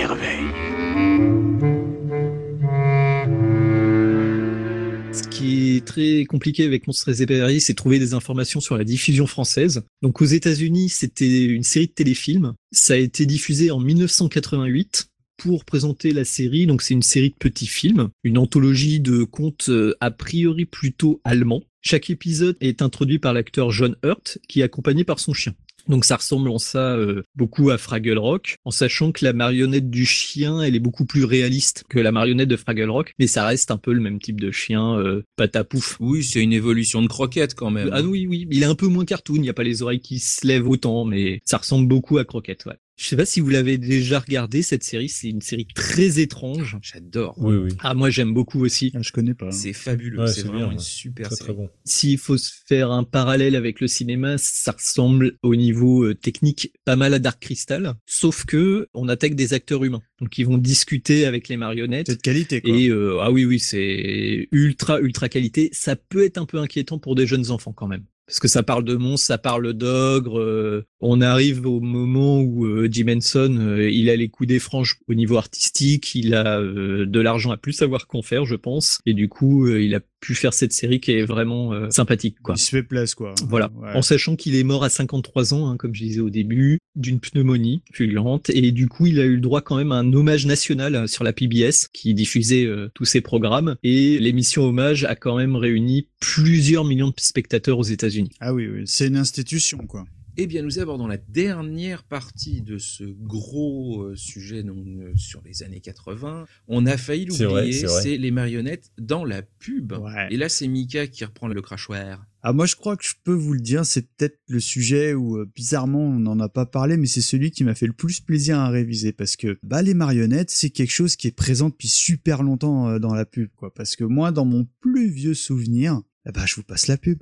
[5.17, 8.85] Ce qui est très compliqué avec Monstres et Merveilles, c'est trouver des informations sur la
[8.85, 9.83] diffusion française.
[10.03, 12.53] Donc aux États-Unis, c'était une série de téléfilms.
[12.71, 16.67] Ça a été diffusé en 1988 pour présenter la série.
[16.67, 21.23] Donc c'est une série de petits films, une anthologie de contes euh, a priori plutôt
[21.25, 21.63] allemands.
[21.81, 25.55] Chaque épisode est introduit par l'acteur John Hurt, qui est accompagné par son chien.
[25.89, 29.91] Donc ça ressemble en ça euh, beaucoup à Fraggle Rock, en sachant que la marionnette
[29.91, 33.47] du chien, elle est beaucoup plus réaliste que la marionnette de Fraggle Rock, mais ça
[33.47, 35.97] reste un peu le même type de chien, euh, patapouf.
[36.01, 37.91] Oui, c'est une évolution de croquette quand même.
[37.93, 40.01] Ah oui, oui, il est un peu moins cartoon, il n'y a pas les oreilles
[40.01, 42.77] qui se lèvent autant, mais ça ressemble beaucoup à Croquette, ouais.
[42.98, 46.78] Je sais pas si vous l'avez déjà regardé, cette série, c'est une série très étrange.
[46.81, 47.35] J'adore.
[47.36, 47.70] Oui, oui.
[47.81, 48.90] Ah, moi j'aime beaucoup aussi.
[48.94, 49.51] Ah, je connais pas.
[49.52, 50.82] C'est fabuleux, Ouais, c'est vraiment bien, une ouais.
[50.82, 51.48] super Très, série.
[51.48, 51.68] très bon.
[51.85, 56.73] S'il faut se faire un parallèle avec le cinéma, ça ressemble au niveau euh, technique
[56.86, 60.02] pas mal à Dark Crystal, sauf que on attaque des acteurs humains.
[60.23, 62.06] Donc ils vont discuter avec les marionnettes.
[62.09, 62.74] C'est de qualité quoi.
[62.74, 65.68] Et euh, ah oui oui, c'est ultra ultra qualité.
[65.73, 68.05] Ça peut être un peu inquiétant pour des jeunes enfants quand même.
[68.27, 70.40] Parce que ça parle de monstres, ça parle d'ogres.
[70.40, 74.59] euh, on arrive au moment où euh, Jim Henson, euh, il a les coups des
[74.59, 78.57] franges au niveau artistique, il a euh, de l'argent à plus savoir qu'en faire, je
[78.57, 78.98] pense.
[79.07, 82.55] Et du coup, il a pu faire cette série qui est vraiment euh, sympathique, quoi.
[82.57, 83.35] Il se fait plaisir quoi.
[83.47, 83.71] Voilà.
[83.77, 83.93] Ouais.
[83.95, 87.21] En sachant qu'il est mort à 53 ans, hein, comme je disais au début, d'une
[87.21, 88.51] pneumonie fulgurante.
[88.51, 91.07] Et du coup, il a eu le droit quand même à un hommage national euh,
[91.07, 93.77] sur la PBS qui diffusait euh, tous ses programmes.
[93.83, 98.31] Et l'émission Hommage a quand même réuni plusieurs millions de spectateurs aux États-Unis.
[98.41, 98.83] Ah oui, oui.
[98.87, 100.05] c'est une institution quoi.
[100.39, 105.41] Eh bien, nous abordons la dernière partie de ce gros euh, sujet donc, euh, sur
[105.43, 106.45] les années 80.
[106.69, 109.93] On a failli l'oublier, c'est les marionnettes dans la pub.
[109.93, 110.29] Ouais.
[110.31, 112.27] Et là, c'est Mika qui reprend le crachoir.
[112.49, 115.37] Ah moi je crois que je peux vous le dire, c'est peut-être le sujet où
[115.37, 118.21] euh, bizarrement on n'en a pas parlé, mais c'est celui qui m'a fait le plus
[118.21, 121.89] plaisir à réviser parce que bah les marionnettes c'est quelque chose qui est présent depuis
[121.89, 123.75] super longtemps euh, dans la pub quoi.
[123.75, 127.19] Parce que moi dans mon plus vieux souvenir, eh bah je vous passe la pub.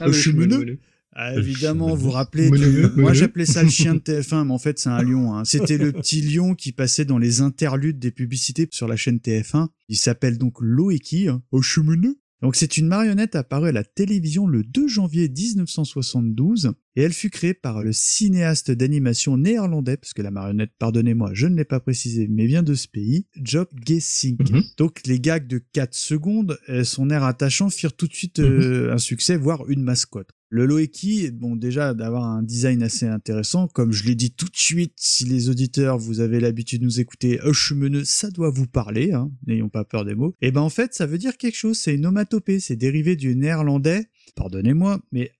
[0.00, 0.78] Ah, Chemineux
[1.20, 4.58] ah, évidemment, vous vous rappelez que moi j'appelais ça le chien de TF1, mais en
[4.58, 5.34] fait c'est un lion.
[5.34, 5.44] Hein.
[5.44, 9.66] C'était le petit lion qui passait dans les interludes des publicités sur la chaîne TF1.
[9.88, 12.20] Il s'appelle donc Loeki, hein, au chemineux.
[12.40, 17.30] Donc c'est une marionnette apparue à la télévision le 2 janvier 1972 et elle fut
[17.30, 21.80] créée par le cinéaste d'animation néerlandais, parce que la marionnette, pardonnez-moi, je ne l'ai pas
[21.80, 24.50] précisé, mais vient de ce pays, Job Gessink.
[24.50, 24.62] Mhm.
[24.76, 28.92] Donc les gags de 4 secondes, euh, son air attachant firent tout de suite euh,
[28.92, 30.30] un succès, voire une mascotte.
[30.50, 34.56] Le Loeki, bon déjà d'avoir un design assez intéressant, comme je l'ai dit tout de
[34.56, 39.12] suite, si les auditeurs vous avez l'habitude de nous écouter, Hushmeneux, ça doit vous parler,
[39.12, 40.34] hein, n'ayons pas peur des mots.
[40.40, 43.36] Et ben en fait ça veut dire quelque chose, c'est une onomatopée, c'est dérivé du
[43.36, 45.32] néerlandais, pardonnez-moi, mais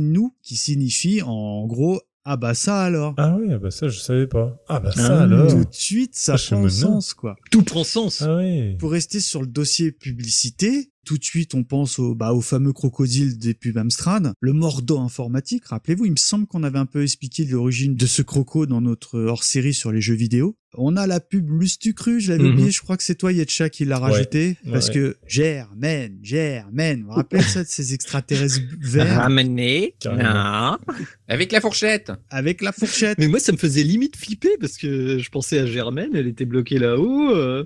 [0.00, 3.14] nous qui signifie en gros ah bah ça alors.
[3.16, 4.62] Ah oui, ah bah ça je savais pas.
[4.68, 5.50] Ah bah ça Ah, alors.
[5.50, 7.36] Tout de suite, ça Ah, prend sens, quoi.
[7.50, 8.20] Tout prend sens.
[8.20, 8.76] Ah oui.
[8.76, 12.72] Pour rester sur le dossier publicité, tout de suite, on pense au, bah, au fameux
[12.72, 15.64] crocodile des pubs Amstrad, le mordo informatique.
[15.66, 19.18] Rappelez-vous, il me semble qu'on avait un peu expliqué l'origine de ce croco dans notre
[19.20, 20.56] hors-série sur les jeux vidéo.
[20.74, 22.52] On a la pub Lustucru, je l'avais Mhm.
[22.52, 24.56] oublié, je crois que c'est toi, Yetcha, qui l'a rajouté.
[24.64, 24.94] Ouais, parce ouais.
[24.94, 29.16] que Germaine, Germaine, vous vous rappelez ça de ces extraterrestres verts?
[29.22, 29.96] Ramener.
[29.98, 30.22] Carrément.
[30.32, 30.78] Ah.
[31.26, 32.12] Avec la fourchette.
[32.30, 35.66] avec la fourchette Mais moi, ça me faisait limite flipper parce que je pensais à
[35.66, 37.34] Germaine, elle était bloquée là-haut.
[37.34, 37.64] euh.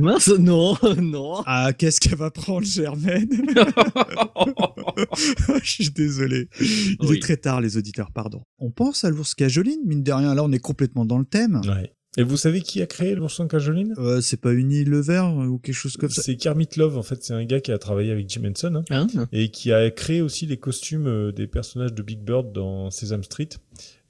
[0.00, 1.42] Mince, non, non.
[1.46, 3.28] Ah, qu'est-ce qu'elle va prendre, Germaine
[5.62, 6.48] Je suis désolé.
[6.60, 7.16] Il Oui.
[7.16, 8.42] est très tard, les auditeurs, pardon.
[8.58, 10.34] On pense à l'ours cajoline, mine de rien.
[10.34, 11.60] Là, on est complètement dans le thème.
[11.66, 11.92] Ouais.
[12.16, 13.94] Et vous savez qui a créé l'ourson cajoline?
[13.98, 16.22] Euh, c'est pas Uni Lever ou quelque chose comme ça.
[16.22, 19.06] C'est Kermit Love, en fait, c'est un gars qui a travaillé avec Jim Henson hein,
[19.14, 22.90] Hein et qui a créé aussi les costumes euh, des personnages de Big Bird dans
[22.90, 23.50] Sesame Street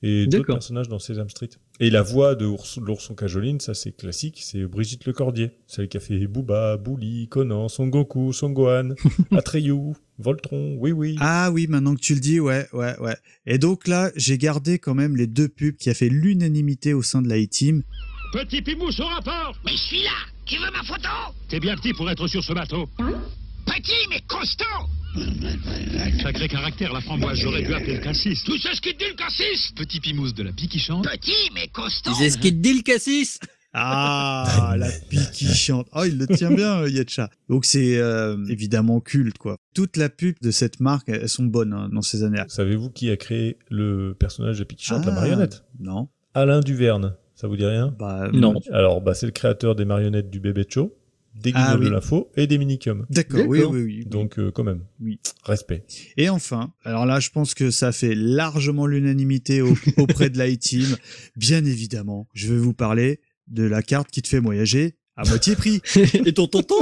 [0.03, 1.51] et d'autres personnages dans Sesame Street.
[1.79, 5.89] Et la voix de ours- de l'ourson cajoline, ça c'est classique, c'est Brigitte Lecordier, celle
[5.89, 8.91] qui a fait Booba, Bully, Conan, Son Goku, Son Gohan,
[9.33, 11.17] Atreyu, Voltron, oui oui.
[11.21, 13.17] Ah oui, maintenant que tu le dis, ouais, ouais, ouais.
[13.47, 17.03] Et donc là, j'ai gardé quand même les deux pubs qui a fait l'unanimité au
[17.03, 17.83] sein de la E-Team.
[18.33, 20.11] Petit Pimousse au rapport Mais je suis là
[20.47, 21.09] Tu veux ma photo?
[21.49, 22.89] T'es bien petit pour être sur ce bateau.
[23.71, 24.65] Petit mais costaud
[26.23, 28.43] Sacré caractère, la framboise, j'aurais dû appeler le cassis.
[28.45, 31.05] Tout ce qui te dit le cassis Petit Pimousse de la pique qui chante.
[31.05, 33.39] Petit mais costaud C'est ce qu'il dit le cassis.
[33.73, 35.87] Ah, la pique qui chante.
[35.95, 37.31] Oh, il le tient bien, euh, Yetcha.
[37.49, 39.57] Donc c'est euh, évidemment culte, quoi.
[39.73, 42.47] Toute la pub de cette marque, elles sont bonnes hein, dans ces années-là.
[42.49, 45.63] Savez-vous qui a créé le personnage de Picky Chante, la Ah, marionnette?
[45.79, 46.09] Non.
[46.35, 47.95] Alain Duverne, ça vous dit rien?
[47.97, 48.55] Bah, Non.
[48.73, 50.71] Alors, bah, c'est le créateur des marionnettes du bébé de
[51.43, 51.87] des Ah, guignols oui.
[51.87, 53.07] de l'info et des minicums.
[53.11, 54.05] D'accord, oui, oui, oui.
[54.07, 55.19] Donc, euh, quand même, Oui.
[55.45, 55.85] respect.
[56.17, 60.55] Et enfin, alors là, je pense que ça fait largement l'unanimité au- auprès de la
[60.57, 60.97] team
[61.37, 65.57] Bien évidemment, je vais vous parler de la carte qui te fait voyager à moitié
[65.57, 65.81] prix.
[66.27, 66.77] Et ton tonton?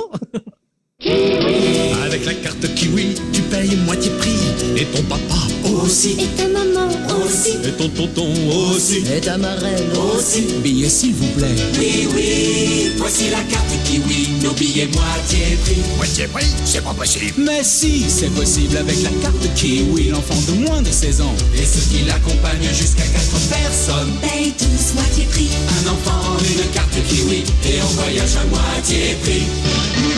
[2.05, 4.37] Avec la carte Kiwi, tu payes moitié prix.
[4.77, 5.47] Et ton papa
[5.85, 6.13] aussi.
[6.19, 6.89] Et ta maman
[7.25, 7.53] aussi.
[7.67, 8.27] Et ton tonton
[8.73, 9.05] aussi.
[9.17, 10.47] Et ta marraine aussi.
[10.63, 11.55] Billets s'il vous plaît.
[11.79, 15.81] Oui, oui, voici la carte Kiwi, nos billets moitié prix.
[15.97, 17.33] Moitié prix, c'est pas possible.
[17.39, 21.35] Mais si, c'est possible avec la carte Kiwi, l'enfant de moins de 16 ans.
[21.55, 24.13] Et ceux qui l'accompagnent jusqu'à 4 personnes.
[24.21, 25.49] Paye tous moitié prix.
[25.87, 29.43] Un enfant, une carte Kiwi, et on voyage à moitié prix.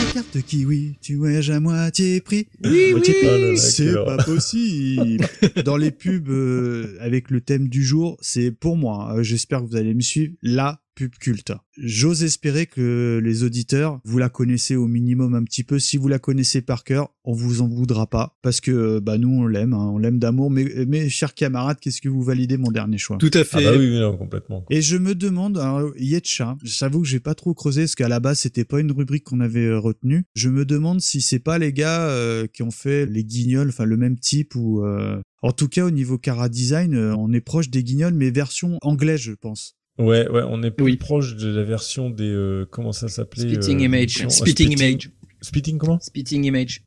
[0.05, 2.47] La carte kiwi, tu voyages à moitié prix.
[2.65, 3.27] Oui, Moitié oui.
[3.27, 3.39] prix.
[3.41, 5.27] Là là, C'est pas possible.
[5.63, 9.67] Dans les pubs euh, avec le thème du jour, c'est pour moi, euh, j'espère que
[9.67, 11.53] vous allez me suivre, la pub culte.
[11.77, 15.79] J'ose espérer que les auditeurs, vous la connaissez au minimum un petit peu.
[15.79, 18.37] Si vous la connaissez par cœur, on vous en voudra pas.
[18.43, 20.51] Parce que euh, bah nous, on l'aime, hein, on l'aime d'amour.
[20.51, 23.17] Mais, mais chers camarades, qu'est-ce que vous validez mon dernier choix?
[23.17, 23.63] Tout à Ah fait.
[23.63, 24.63] bah oui, oui, non, complètement.
[24.69, 28.19] et je me demande, alors, Yetcha, j'avoue que j'ai pas trop creusé parce qu'à la
[28.19, 30.25] base c'était pas une rubrique qu'on avait euh, retenue.
[30.35, 33.85] Je me demande si c'est pas les gars euh, qui ont fait les guignols, enfin
[33.85, 37.41] le même type ou euh, en tout cas au niveau cara design, euh, on est
[37.41, 39.75] proche des guignols mais version anglaise je pense.
[40.01, 40.97] Ouais, ouais, on est plus Oui.
[40.97, 42.29] proche de la version des...
[42.29, 44.21] euh, comment ça s'appelait Spitting euh, Image.
[44.25, 45.09] ah, Spitting Image.
[45.41, 46.83] Spitting comment Spitting Image.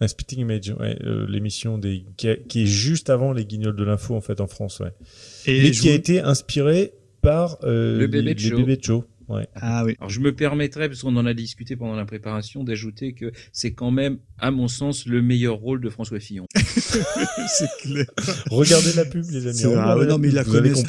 [0.00, 3.76] Ah, Spitting Image, ouais, euh, l'émission des qui, a- qui est juste avant les Guignols
[3.76, 4.90] de l'info en fait en France, ouais.
[5.46, 8.56] Et Mais qui a été inspiré par euh, Le bébé les, de les show.
[8.56, 9.04] bébés de show.
[9.32, 9.48] Ouais.
[9.54, 9.94] Ah oui.
[9.98, 13.72] Alors je me permettrais, parce qu'on en a discuté pendant la préparation, d'ajouter que c'est
[13.72, 16.46] quand même, à mon sens, le meilleur rôle de François Fillon.
[16.56, 18.06] c'est clair.
[18.50, 19.62] Regardez la pub, les amis.
[19.74, 19.74] Vrai.
[19.84, 20.44] Ah non mais ils la.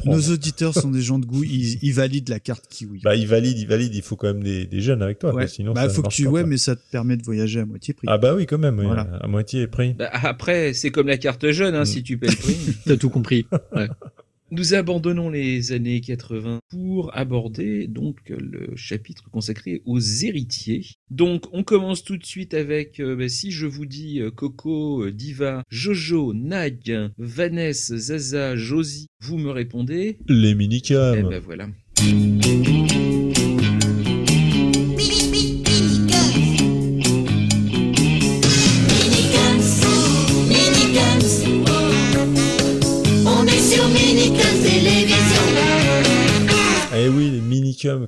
[0.06, 3.02] Nos auditeurs sont des gens de goût, ils, ils valident la carte kiwi.
[3.03, 3.94] Bah, il valide, il valide.
[3.95, 6.10] Il faut quand même des, des jeunes avec toi, quoi, sinon bah ça faut que
[6.10, 6.49] tu pas, ouais quoi.
[6.49, 8.07] mais ça te permet de voyager à moitié prix.
[8.10, 8.80] Ah bah oui, quand même.
[8.80, 9.03] oui, Voilà.
[9.22, 9.94] À moitié prix.
[9.94, 11.86] Bah, après, c'est comme la carte jeune, hein, Mm.
[11.86, 12.57] si tu payes le prix.
[12.86, 13.45] T'as tout compris.
[13.76, 13.88] Ouais.
[14.55, 20.85] Nous abandonnons les années 80 pour aborder donc le chapitre consacré aux héritiers.
[21.09, 25.05] Donc on commence tout de suite avec, euh, bah, si je vous dis euh, Coco,
[25.05, 31.15] euh, Diva, Jojo, Nag, Vanessa, Zaza, Josie, vous me répondez Les minicums.
[31.17, 31.67] Eh ben voilà.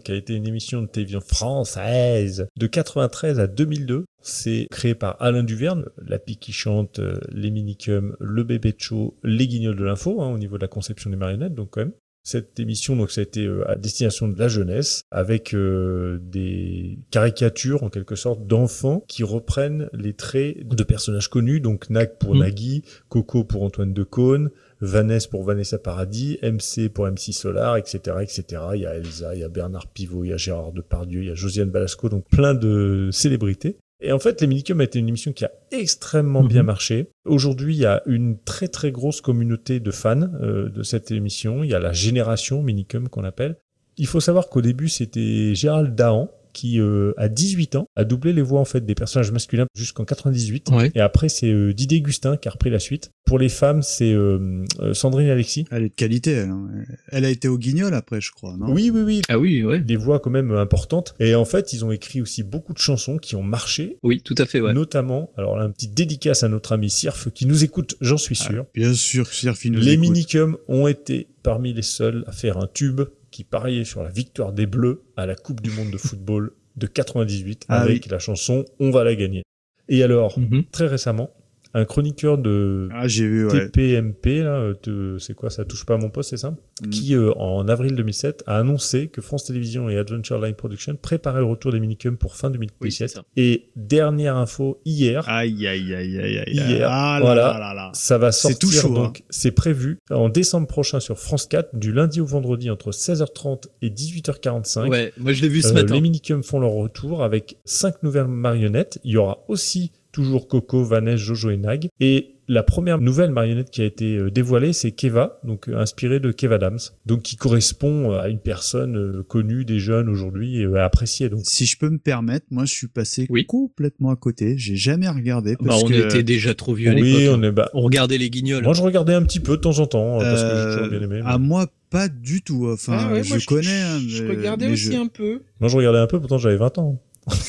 [0.03, 4.05] Qui a été une émission de télévision française de 93 à 2002.
[4.21, 8.79] C'est créé par Alain Duverne, la pique qui chante, euh, les Minicums, le bébé de
[8.79, 11.81] show, les guignols de l'info, hein, au niveau de la conception des marionnettes, donc quand
[11.81, 11.91] même.
[12.23, 16.97] Cette émission, donc, ça a été euh, à destination de la jeunesse, avec euh, des
[17.11, 22.33] caricatures, en quelque sorte, d'enfants qui reprennent les traits de personnages connus, donc Nag pour
[22.33, 22.39] Mhm.
[22.39, 24.49] Nagui, Coco pour Antoine Decaune,
[24.81, 28.61] Vanessa pour Vanessa Paradis, MC pour MC Solar, etc., etc.
[28.75, 31.27] Il y a Elsa, il y a Bernard Pivot, il y a Gérard Depardieu, il
[31.27, 33.77] y a Josiane Balasco, donc plein de célébrités.
[34.01, 37.09] Et en fait, les Minicums a été une émission qui a extrêmement bien marché.
[37.25, 41.63] Aujourd'hui, il y a une très très grosse communauté de fans euh, de cette émission.
[41.63, 43.57] Il y a la génération Minicum qu'on appelle.
[43.97, 48.31] Il faut savoir qu'au début, c'était Gérald Dahan qui, euh, à 18 ans, a doublé
[48.33, 50.69] les voix en fait des personnages masculins jusqu'en 98.
[50.95, 53.11] Et après, c'est euh, Didier Gustin qui a repris la suite.
[53.25, 55.65] Pour les femmes, c'est euh, euh, Sandrine Alexis.
[55.71, 56.49] Elle est de qualité, elle.
[56.49, 56.67] hein.
[57.09, 58.71] Elle a été au guignol après, je crois, non?
[58.71, 59.21] Oui, oui, oui.
[59.29, 59.79] Ah oui, ouais.
[59.79, 61.15] Des voix quand même importantes.
[61.19, 63.97] Et en fait, ils ont écrit aussi beaucoup de chansons qui ont marché.
[64.03, 64.73] Oui, tout à fait, ouais.
[64.73, 68.35] Notamment, alors là, un petit dédicace à notre ami Sirf qui nous écoute, j'en suis
[68.35, 68.65] sûr.
[68.73, 70.01] bien sûr, Sirf, il nous Les écoute.
[70.09, 73.01] Minicums ont été parmi les seuls à faire un tube
[73.35, 76.87] qui pariait sur la victoire des Bleus à la Coupe du Monde de football de
[76.87, 78.09] 98 Ah avec oui.
[78.09, 79.43] la chanson On va la gagner.
[79.89, 80.39] Et alors,
[80.71, 81.31] très récemment,
[81.77, 83.69] un chroniqueur de Ah, j'ai vu, ouais.
[83.69, 86.51] TPMP, là, euh, te- c'est quoi, ça touche pas à mon poste, c'est ça?
[86.85, 86.89] Mm.
[86.89, 91.39] Qui, euh, en avril 2007, a annoncé que France Télévisions et Adventure Line Production préparaient
[91.41, 93.19] le retour des minicums pour fin 2017.
[93.37, 96.53] et dernière info, hier, Aïe, aïe, aïe, aïe, aïe.
[96.53, 97.91] hier, Ah là voilà, là là là.
[97.93, 99.25] ça va C'est sortir, tout chaud, donc hein.
[99.29, 103.89] c'est prévu en décembre prochain sur France 4, du lundi au vendredi entre 16h30 et
[103.89, 104.89] 18h45.
[104.89, 105.93] Ouais, moi, je l'ai vu ce Euh, matin.
[105.95, 108.99] Les minicums font leur retour avec cinq nouvelles marionnettes.
[109.03, 111.89] Il y aura aussi toujours Coco, Vanessa, Jojo et Nag.
[111.99, 116.19] Et la première nouvelle marionnette qui a été euh, dévoilée, c'est Keva, donc euh, inspirée
[116.19, 120.77] de Kev Adams, donc qui correspond euh, à une personne connue des jeunes aujourd'hui et
[120.79, 121.27] appréciée.
[121.29, 124.57] Donc Si je peux me permettre, moi, je suis passé complètement à côté.
[124.57, 125.53] J'ai jamais regardé.
[125.55, 125.93] Bah, Parce on que...
[126.05, 127.35] était déjà trop vieux à Oui, l'époque.
[127.39, 127.47] on hein.
[127.47, 128.63] est bah- On regardait les guignols.
[128.63, 130.89] moi je regardais un petit peu de temps en temps euh, parce que j'ai toujours
[130.89, 131.21] bien aimé.
[131.23, 132.67] mais- À moi, pas du tout.
[132.71, 133.81] Enfin, Ah ouais, je moi, je- connais.
[133.81, 135.41] hein, je mais- regardais mais aussi je- un peu.
[135.59, 137.01] Moi je regardais un peu, pourtant j'avais 20 ans.
[137.27, 137.39] J'étais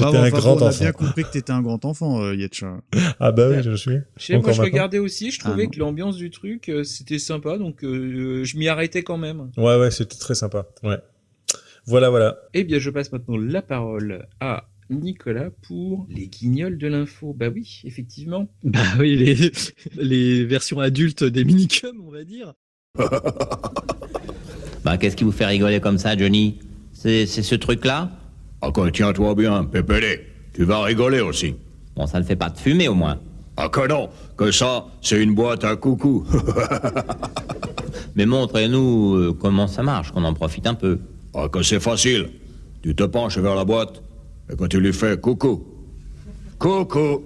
[0.00, 0.78] Bah, bon, un enfin, grand bon, On a enfant.
[0.84, 2.80] bien compris que t'étais un grand enfant, euh, Yetcha.
[3.20, 3.98] Ah bah oui, je le suis.
[4.16, 5.70] Je sais, moi je regardais aussi, je Ah, trouvais non.
[5.70, 9.50] que l'ambiance du truc euh, c'était sympa, donc euh, je m'y arrêtais quand même.
[9.56, 10.66] Ouais, ouais, c'était très sympa.
[10.82, 10.98] Ouais.
[11.86, 12.38] Voilà, voilà.
[12.54, 17.34] Eh bien, je passe maintenant la parole à Nicolas pour les guignols de l'info.
[17.36, 18.48] Bah oui, effectivement.
[18.64, 19.50] Bah oui, les,
[19.96, 22.54] les versions adultes des minicums, on va dire.
[24.84, 26.58] Bah, qu'est-ce qui vous fait rigoler comme ça, Johnny?
[27.04, 28.08] C'est c'est ce truc-là
[28.62, 30.20] Ah, quoi, tiens-toi bien, Pépélé.
[30.54, 31.54] Tu vas rigoler aussi.
[31.94, 33.18] Bon, ça ne fait pas de fumée au moins.
[33.58, 34.08] Ah, que non,
[34.38, 36.24] que ça, c'est une boîte à coucou.
[38.16, 40.98] Mais montrez-nous euh, comment ça marche, qu'on en profite un peu.
[41.34, 42.30] Ah, que c'est facile.
[42.82, 44.02] Tu te penches vers la boîte,
[44.50, 45.62] et quand tu lui fais coucou.
[46.58, 47.22] Coucou.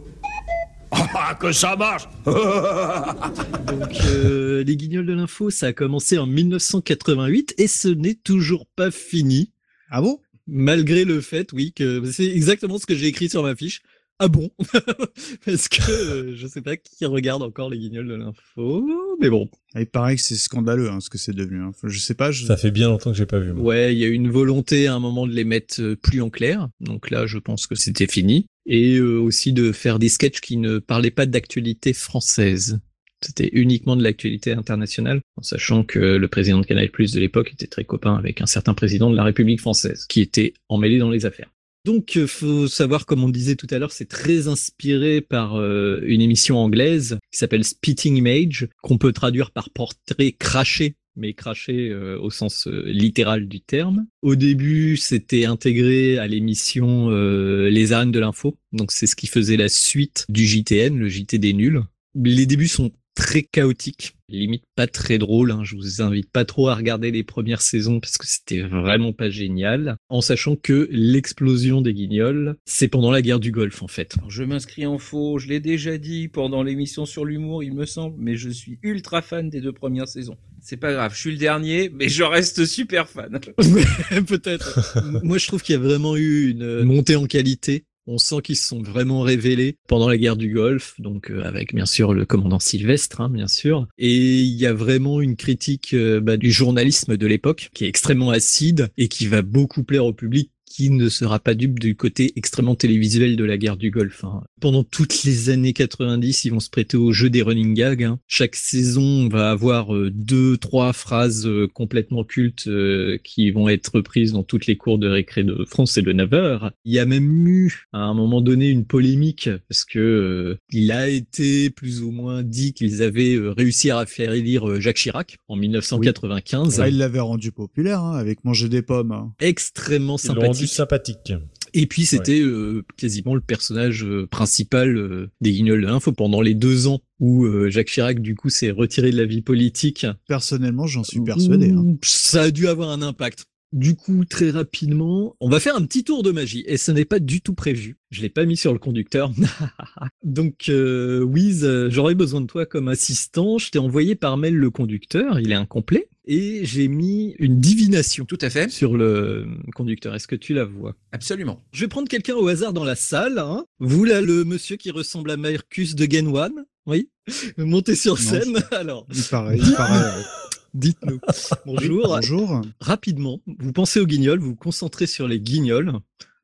[0.90, 7.55] Ah, que ça marche Donc, euh, les guignols de l'info, ça a commencé en 1988
[7.59, 9.52] et ce n'est toujours pas fini.
[9.90, 10.19] Ah bon?
[10.47, 13.81] Malgré le fait, oui, que c'est exactement ce que j'ai écrit sur ma fiche.
[14.20, 14.51] Ah bon?
[15.47, 18.85] Parce que euh, je sais pas qui regarde encore les guignols de l'info,
[19.20, 19.48] mais bon.
[19.77, 21.62] Il paraît que c'est scandaleux hein, ce que c'est devenu.
[21.62, 21.70] hein.
[21.85, 22.32] Je sais pas.
[22.32, 22.44] Je...
[22.47, 23.52] Ça fait bien longtemps que j'ai pas vu.
[23.52, 23.62] moi.
[23.62, 26.20] Ouais, il y a eu une volonté à un moment de les mettre euh, plus
[26.20, 26.69] en clair.
[26.81, 28.47] Donc là, je pense que c'était fini.
[28.66, 32.81] Et euh, aussi de faire des sketchs qui ne parlaient pas d'actualité française.
[33.20, 37.52] C'était uniquement de l'actualité internationale, en sachant que le président de Canal Plus de l'époque
[37.52, 41.10] était très copain avec un certain président de la République française, qui était emmêlé dans
[41.10, 41.50] les affaires.
[41.84, 46.00] Donc, euh, faut savoir, comme on disait tout à l'heure, c'est très inspiré par euh,
[46.04, 51.88] une émission anglaise qui s'appelle Spitting Image, qu'on peut traduire par portrait craché, mais craché
[51.88, 54.06] euh, au sens littéral du terme.
[54.22, 59.56] Au début, c'était intégré à l'émission Les Arènes de l'info, donc c'est ce qui faisait
[59.56, 61.82] la suite du JTN, le JT des nuls.
[62.14, 64.14] Les débuts sont très chaotiques.
[64.28, 65.50] limite pas très drôle.
[65.50, 65.64] Hein.
[65.64, 69.28] Je vous invite pas trop à regarder les premières saisons parce que c'était vraiment pas
[69.28, 69.96] génial.
[70.08, 74.14] En sachant que l'explosion des Guignols, c'est pendant la guerre du Golfe en fait.
[74.28, 75.40] je m'inscris en faux.
[75.40, 79.20] Je l'ai déjà dit pendant l'émission sur l'humour, il me semble, mais je suis ultra
[79.20, 80.36] fan des deux premières saisons.
[80.60, 83.40] C'est pas grave, je suis le dernier, mais je reste super fan.
[84.26, 84.98] Peut-être.
[85.24, 88.56] Moi, je trouve qu'il y a vraiment eu une montée en qualité on sent qu'ils
[88.56, 92.24] se sont vraiment révélés pendant la guerre du Golfe, donc euh, avec bien sûr le
[92.24, 93.86] commandant Sylvestre, hein, bien sûr.
[93.98, 97.89] Et il y a vraiment une critique euh, bah, du journalisme de l'époque qui est
[97.89, 101.96] extrêmement acide et qui va beaucoup plaire au public qui ne sera pas dupe du
[101.96, 104.22] côté extrêmement télévisuel de la guerre du Golfe.
[104.22, 104.44] Hein.
[104.60, 108.05] Pendant toutes les années 90, ils vont se prêter au jeu des running gags.
[108.05, 108.20] Hein.
[108.28, 113.96] Chaque saison va avoir euh, deux, trois phrases euh, complètement cultes euh, qui vont être
[113.96, 116.70] reprises dans toutes les cours de récré de France et de Navarre.
[116.84, 121.09] Il y a même eu, à un moment donné, une polémique parce que il a
[121.09, 126.84] été plus ou moins dit qu'ils avaient réussi à faire élire Jacques Chirac en 1995.
[126.86, 129.10] il l'avait rendu populaire hein, avec Manger des pommes.
[129.10, 129.32] Hein.
[129.40, 131.32] Extrêmement sympathique sympathique.
[131.74, 136.40] Et puis c'était euh, quasiment le personnage euh, principal euh, des Guignols de l'info pendant
[136.40, 140.06] les deux ans où Jacques Chirac du coup s'est retiré de la vie politique.
[140.28, 141.72] Personnellement, j'en suis persuadé.
[141.72, 141.96] Hein.
[142.04, 143.46] Ça a dû avoir un impact.
[143.72, 147.04] Du coup, très rapidement, on va faire un petit tour de magie et ce n'est
[147.04, 147.98] pas du tout prévu.
[148.10, 149.32] Je l'ai pas mis sur le conducteur.
[150.24, 153.58] Donc, Wiz, j'aurais besoin de toi comme assistant.
[153.58, 155.40] Je t'ai envoyé par mail le conducteur.
[155.40, 158.26] Il est incomplet et j'ai mis une divination.
[158.26, 158.70] Tout à fait.
[158.70, 160.14] Sur le conducteur.
[160.14, 160.94] Est-ce que tu la vois?
[161.10, 161.64] Absolument.
[161.72, 163.38] Je vais prendre quelqu'un au hasard dans la salle.
[163.38, 163.64] Hein.
[163.80, 166.52] Vous là, le monsieur qui ressemble à Marcus de Genwan.
[166.86, 167.09] Oui.
[167.56, 168.62] Montez sur scène.
[168.70, 169.06] Alors.
[169.12, 169.59] Il paraît.
[169.59, 170.22] Il paraît.
[170.74, 171.18] Dites-nous.
[171.64, 172.06] Bonjour.
[172.09, 172.60] bonjour.
[172.78, 175.92] Rapidement, vous pensez aux guignols, vous vous concentrez sur les guignols.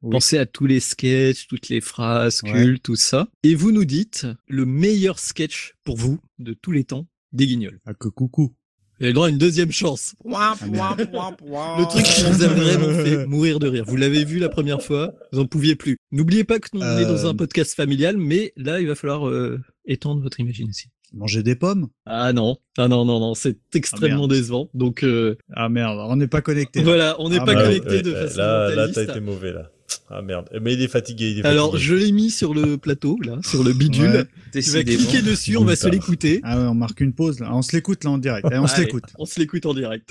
[0.01, 3.29] Pensez à tous les sketchs, toutes les phrases cultes, tout ça.
[3.43, 7.81] Et vous nous dites le meilleur sketch pour vous de tous les temps des guignols.
[7.87, 8.55] Ah que coucou.
[8.99, 10.15] Vous avez le droit à une deuxième chance.
[10.25, 13.85] le truc qui vous a vraiment fait mourir de rire.
[13.87, 15.97] Vous l'avez vu la première fois, vous en pouviez plus.
[16.13, 17.35] N'oubliez pas que nous on est dans un euh.
[17.35, 20.91] podcast familial, mais là, il va falloir euh, étendre votre imagination.
[21.13, 21.89] Manger des pommes?
[22.07, 24.71] Ah non, ah non, non, non, c'est extrêmement ah, décevant.
[24.75, 25.37] Donc euh...
[25.55, 26.83] ah merde, on n'est pas connecté.
[26.83, 29.71] Voilà, on n'est ah, pas bah, connecté de façon Là, là, t'as été mauvais là.
[30.11, 33.19] Ah merde, mais il est fatigué, il est Alors, je l'ai mis sur le plateau,
[33.25, 34.27] là, sur le bidule.
[34.53, 36.41] tu vas cliquer dessus, on va se l'écouter.
[36.43, 37.55] Ah ouais, on marque une pause, là.
[37.55, 38.47] On se l'écoute, là, en direct.
[38.47, 39.05] Allez, on se l'écoute.
[39.19, 40.11] On se l'écoute en direct.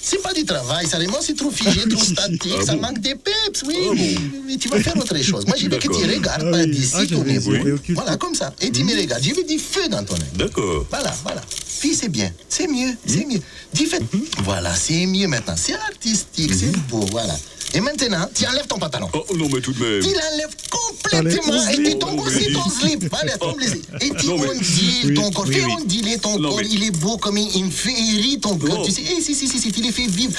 [0.00, 3.14] C'est pas du travail, ça vraiment c'est trop figé, trop statique, ah ça manque des
[3.14, 4.18] peps, oui.
[4.46, 5.46] mais tu vas faire autre chose.
[5.46, 7.78] Moi, je veux que tu regardes pas d'ici ton épaule.
[7.90, 8.52] Voilà, comme ça.
[8.60, 9.22] Et tu me regardes.
[9.22, 10.20] Je veux du feu dans ton œil.
[10.34, 10.84] D'accord.
[10.90, 11.40] Voilà, voilà.
[11.66, 12.30] Fille, c'est bien.
[12.48, 13.40] C'est mieux, c'est mieux.
[13.72, 14.02] Dis fait.
[14.42, 15.54] Voilà, c'est mieux maintenant.
[15.56, 17.34] C'est artistique, c'est beau, voilà.
[17.74, 19.08] Et maintenant, tu enlèves ton pantalon.
[19.12, 20.00] Oh non, mais tout de même.
[20.00, 23.12] Tu l'enlèves complètement et tu tombes aussi ton slip.
[23.20, 25.48] Allez, tombe les Et tu ondiles ton corps.
[25.48, 26.62] Fais ondiler ton corps.
[26.62, 28.84] Il est beau comme une féerie, ton corps.
[28.84, 30.34] Tu sais, eh, si, si, si, si, les fais vivre.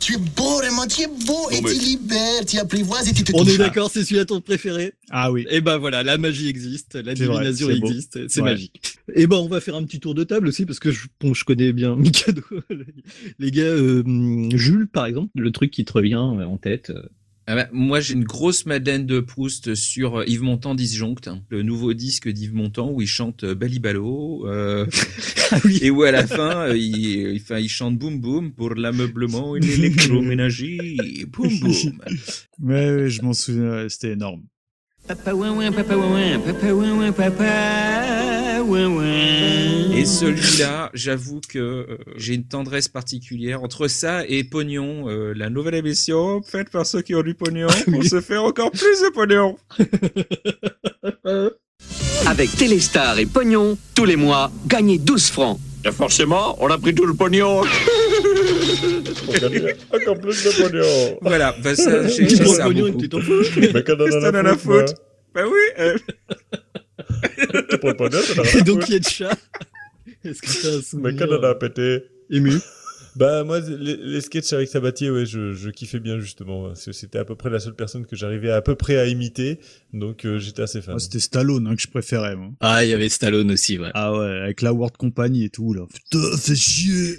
[0.00, 3.32] Tu es beau, vraiment, tu es beau et tu libères, tu apprivoises et tu te
[3.34, 5.42] On est d'accord, c'est celui-là ton préféré Ah oui.
[5.42, 8.98] Et eh ben voilà, la magie existe, la divination existe, c'est magique.
[9.14, 11.06] Et eh ben on va faire un petit tour de table aussi parce que je,
[11.20, 12.42] bon, je connais bien Mikado.
[13.38, 14.02] Les gars, euh,
[14.54, 17.02] Jules par exemple, le truc qui te revient en tête euh.
[17.46, 21.42] Ah bah, moi, j'ai une grosse Madeleine de Proust sur euh, Yves Montand disjoncte, hein.
[21.48, 26.26] le nouveau disque d'Yves Montand où il chante euh, Balibalo, ah et où à la
[26.26, 30.96] fin, il, il, chante Boum Boum pour l'ameublement et l'électroménager,
[31.32, 32.00] Boum Boum.
[32.60, 34.42] Ouais, je m'en souviens, c'était énorme.
[35.08, 38.31] Papa ouin papa ouin papa ouin papa ouin
[38.62, 45.50] Et celui-là, j'avoue que euh, j'ai une tendresse particulière entre ça et Pognon, euh, la
[45.50, 49.10] nouvelle émission faite par ceux qui ont du pognon pour se faire encore plus de
[49.12, 49.56] pognon.
[52.26, 55.58] Avec Téléstar et Pognon, tous les mois, gagnez 12 francs.
[55.84, 57.62] Et forcément, on a pris tout le pognon.
[59.92, 61.18] Encore plus de pognon.
[61.20, 62.96] Voilà, bah ça, j'ai ça beaucoup.
[63.56, 64.94] Mais quand on en a la faute.
[65.34, 65.60] Bah oui.
[65.80, 65.96] Euh...
[68.56, 69.38] Et donc, il y a de chat.
[70.24, 72.04] Est-ce que t'as un souvenir Mais quand on a pété.
[72.30, 72.52] Ému.
[73.14, 77.24] Bah moi les, les sketchs avec Sabatier ouais je, je kiffais bien justement c'était à
[77.26, 79.58] peu près la seule personne que j'arrivais à, peu près à imiter
[79.92, 80.98] donc euh, j'étais assez fan.
[80.98, 82.48] c'était Stallone hein, que je préférais moi.
[82.60, 83.90] Ah il y avait Stallone aussi ouais.
[83.92, 85.82] Ah ouais avec la World Company et tout là.
[85.92, 87.18] Putain c'est chier.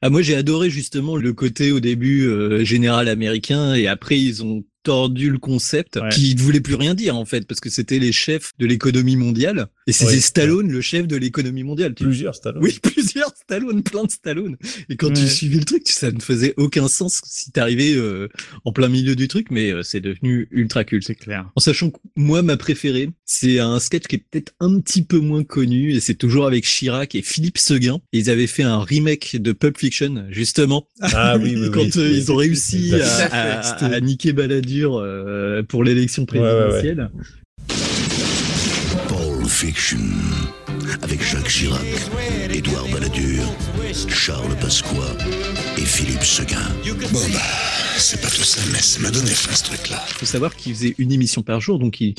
[0.00, 4.44] ah moi j'ai adoré justement le côté au début euh, général américain et après ils
[4.44, 7.98] ont tordu le concept qui ne voulait plus rien dire en fait parce que c'était
[7.98, 11.94] les chefs de l'économie mondiale Et c'est Stallone, le chef de l'économie mondiale.
[11.94, 12.62] Plusieurs Stallone.
[12.62, 14.56] Oui, plusieurs Stallone, plein de Stallone.
[14.88, 18.28] Et quand tu suivais le truc, ça ne faisait aucun sens si t'arrivais euh,
[18.64, 21.06] en plein milieu du truc, mais euh, c'est devenu ultra culte.
[21.06, 21.50] C'est clair.
[21.56, 25.18] En sachant que moi, ma préférée, c'est un sketch qui est peut-être un petit peu
[25.18, 28.00] moins connu, et c'est toujours avec Chirac et Philippe Seguin.
[28.12, 30.86] Ils avaient fait un remake de Pulp Fiction, justement.
[31.00, 35.84] Ah oui, oui, Quand euh, ils ont réussi à, à, à, niquer Balladur euh, pour
[35.84, 37.10] l'élection présidentielle.
[39.50, 39.98] Fiction.
[41.02, 41.84] Avec Jacques Chirac,
[42.50, 43.42] Édouard Balladur,
[44.08, 45.16] Charles Pasqua
[45.76, 46.56] et Philippe Seguin.
[47.12, 47.40] Bon bah,
[47.98, 50.02] c'est pas tout ça, mais ça m'a donné faim ce truc-là.
[50.08, 52.14] Il faut savoir qu'il faisait une émission par jour, donc il,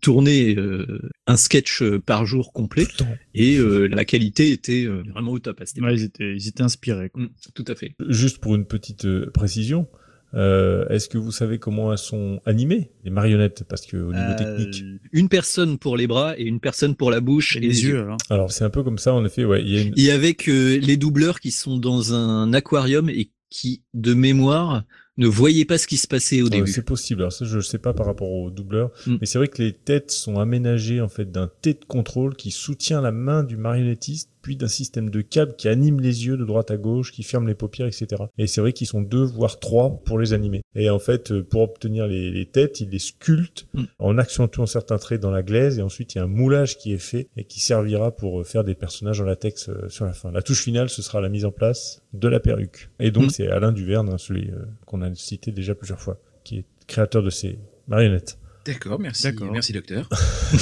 [0.00, 2.86] tournait euh, un sketch par jour complet
[3.34, 6.48] et euh, la qualité était euh, vraiment au top à cette ouais, ils, étaient, ils
[6.48, 7.10] étaient inspirés.
[7.10, 7.22] Quoi.
[7.22, 7.94] Mmh, tout à fait.
[8.08, 9.88] Juste pour une petite euh, précision,
[10.34, 13.64] euh, Est-ce que vous savez comment elles sont animées les marionnettes?
[13.68, 17.20] Parce que au niveau technique, une personne pour les bras et une personne pour la
[17.20, 17.88] bouche et, et les, yeux.
[17.90, 18.02] yeux.
[18.02, 19.44] Alors, alors c'est un peu comme ça en effet.
[19.44, 19.94] Ouais, il y a une...
[19.96, 24.84] Et avec les doubleurs qui sont dans un aquarium et qui, de mémoire,
[25.20, 26.72] ne voyaient pas ce qui se passait au ouais, début.
[26.72, 27.22] C'est possible.
[27.22, 29.16] Alors ça, je ne sais pas par rapport aux doubleurs, mm.
[29.20, 32.50] mais c'est vrai que les têtes sont aménagées en fait d'un T de contrôle qui
[32.50, 36.46] soutient la main du marionnettiste, puis d'un système de câbles qui anime les yeux de
[36.46, 38.24] droite à gauche, qui ferme les paupières, etc.
[38.38, 40.62] Et c'est vrai qu'ils sont deux voire trois pour les animer.
[40.74, 43.84] Et en fait, pour obtenir les, les têtes, ils les sculptent mm.
[43.98, 46.92] en accentuant certains traits dans la glaise, et ensuite il y a un moulage qui
[46.92, 50.32] est fait et qui servira pour faire des personnages en latex sur la fin.
[50.32, 52.90] La touche finale, ce sera la mise en place de la perruque.
[52.98, 53.30] Et donc mm.
[53.30, 57.22] c'est Alain Duverne, hein, celui euh, qu'on a cité déjà plusieurs fois, qui est créateur
[57.22, 57.58] de ces
[57.88, 58.38] marionnettes.
[58.66, 60.08] D'accord, merci, merci docteur.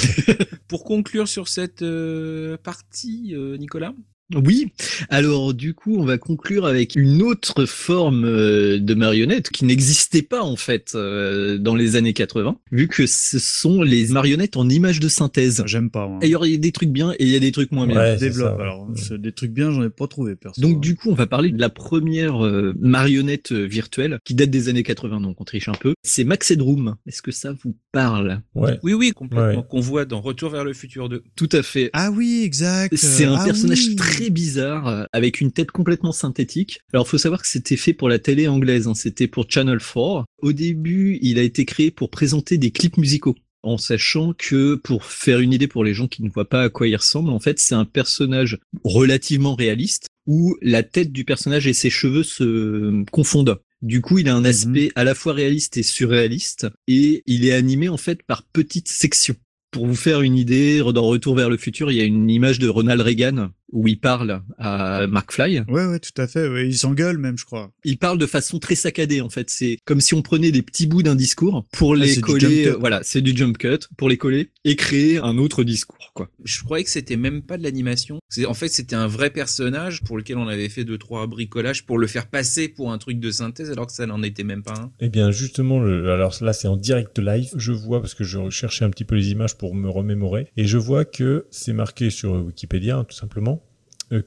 [0.67, 3.93] Pour conclure sur cette euh, partie, euh, Nicolas
[4.35, 4.71] oui,
[5.09, 10.21] alors du coup, on va conclure avec une autre forme euh, de marionnette qui n'existait
[10.21, 14.69] pas en fait euh, dans les années 80, vu que ce sont les marionnettes en
[14.69, 15.63] images de synthèse.
[15.65, 16.07] J'aime pas.
[16.07, 16.19] Moi.
[16.21, 17.97] Et il y a des trucs bien et il y a des trucs moins bien.
[17.97, 18.57] Ouais, Développe.
[18.57, 19.17] Ça, alors, ouais.
[19.17, 20.61] des trucs bien, j'en ai pas trouvé perso.
[20.61, 24.69] Donc du coup, on va parler de la première euh, marionnette virtuelle qui date des
[24.69, 25.95] années 80, donc on triche un peu.
[26.03, 26.95] C'est Max Headroom.
[27.07, 28.41] Est-ce que ça vous parle?
[28.53, 28.77] Ouais.
[28.83, 29.63] Oui, oui, complètement.
[29.63, 31.23] Qu'on voit dans Retour vers le futur 2.
[31.35, 31.89] Tout à fait.
[31.93, 32.95] Ah oui, exact.
[32.95, 33.95] C'est un ah personnage oui.
[33.95, 36.81] très très bizarre euh, avec une tête complètement synthétique.
[36.93, 40.25] Alors faut savoir que c'était fait pour la télé anglaise, hein, c'était pour Channel 4.
[40.41, 45.05] Au début, il a été créé pour présenter des clips musicaux en sachant que pour
[45.05, 47.39] faire une idée pour les gens qui ne voient pas à quoi il ressemble, en
[47.39, 53.03] fait, c'est un personnage relativement réaliste où la tête du personnage et ses cheveux se
[53.11, 53.59] confondent.
[53.81, 54.99] Du coup, il a un aspect mmh.
[54.99, 59.35] à la fois réaliste et surréaliste et il est animé en fait par petites sections.
[59.71, 62.59] Pour vous faire une idée, dans Retour vers le futur, il y a une image
[62.59, 65.61] de Ronald Reagan où il parle à McFly.
[65.67, 66.47] Ouais, ouais, tout à fait.
[66.47, 66.67] Ouais.
[66.67, 67.71] Il s'engueule même, je crois.
[67.83, 69.49] Il parle de façon très saccadée, en fait.
[69.49, 72.67] C'est comme si on prenait des petits bouts d'un discours pour les ah, coller.
[72.67, 76.29] Euh, voilà, c'est du jump cut pour les coller et créer un autre discours, quoi.
[76.43, 78.19] Je croyais que c'était même pas de l'animation.
[78.45, 81.97] En fait, c'était un vrai personnage pour lequel on avait fait deux trois bricolages pour
[81.97, 84.73] le faire passer pour un truc de synthèse, alors que ça n'en était même pas
[84.79, 84.91] un.
[84.99, 86.11] Eh bien, justement, le...
[86.11, 87.49] alors là, c'est en direct live.
[87.55, 90.65] Je vois parce que je recherchais un petit peu les images pour me remémorer et
[90.65, 93.58] je vois que c'est marqué sur Wikipédia, hein, tout simplement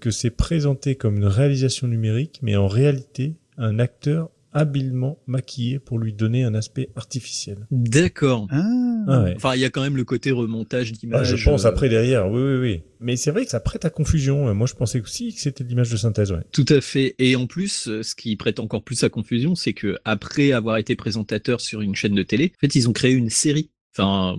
[0.00, 5.98] que c'est présenté comme une réalisation numérique, mais en réalité, un acteur habilement maquillé pour
[5.98, 7.66] lui donner un aspect artificiel.
[7.70, 8.46] D'accord.
[8.50, 8.82] Ah.
[9.08, 9.34] Ah ouais.
[9.36, 11.32] Enfin, il y a quand même le côté remontage d'image.
[11.32, 11.68] Ah, je pense euh...
[11.68, 12.82] après derrière, oui, oui, oui.
[13.00, 14.54] Mais c'est vrai que ça prête à confusion.
[14.54, 16.42] Moi, je pensais aussi que c'était de l'image de synthèse, ouais.
[16.52, 17.14] Tout à fait.
[17.18, 20.94] Et en plus, ce qui prête encore plus à confusion, c'est que après avoir été
[20.94, 23.70] présentateur sur une chaîne de télé, en fait, ils ont créé une série.
[23.94, 24.36] Enfin,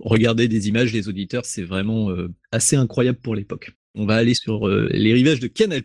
[0.00, 3.72] regarder des images, les auditeurs, c'est vraiment euh, assez incroyable pour l'époque.
[3.94, 5.82] On va aller sur euh, les rivages de Canal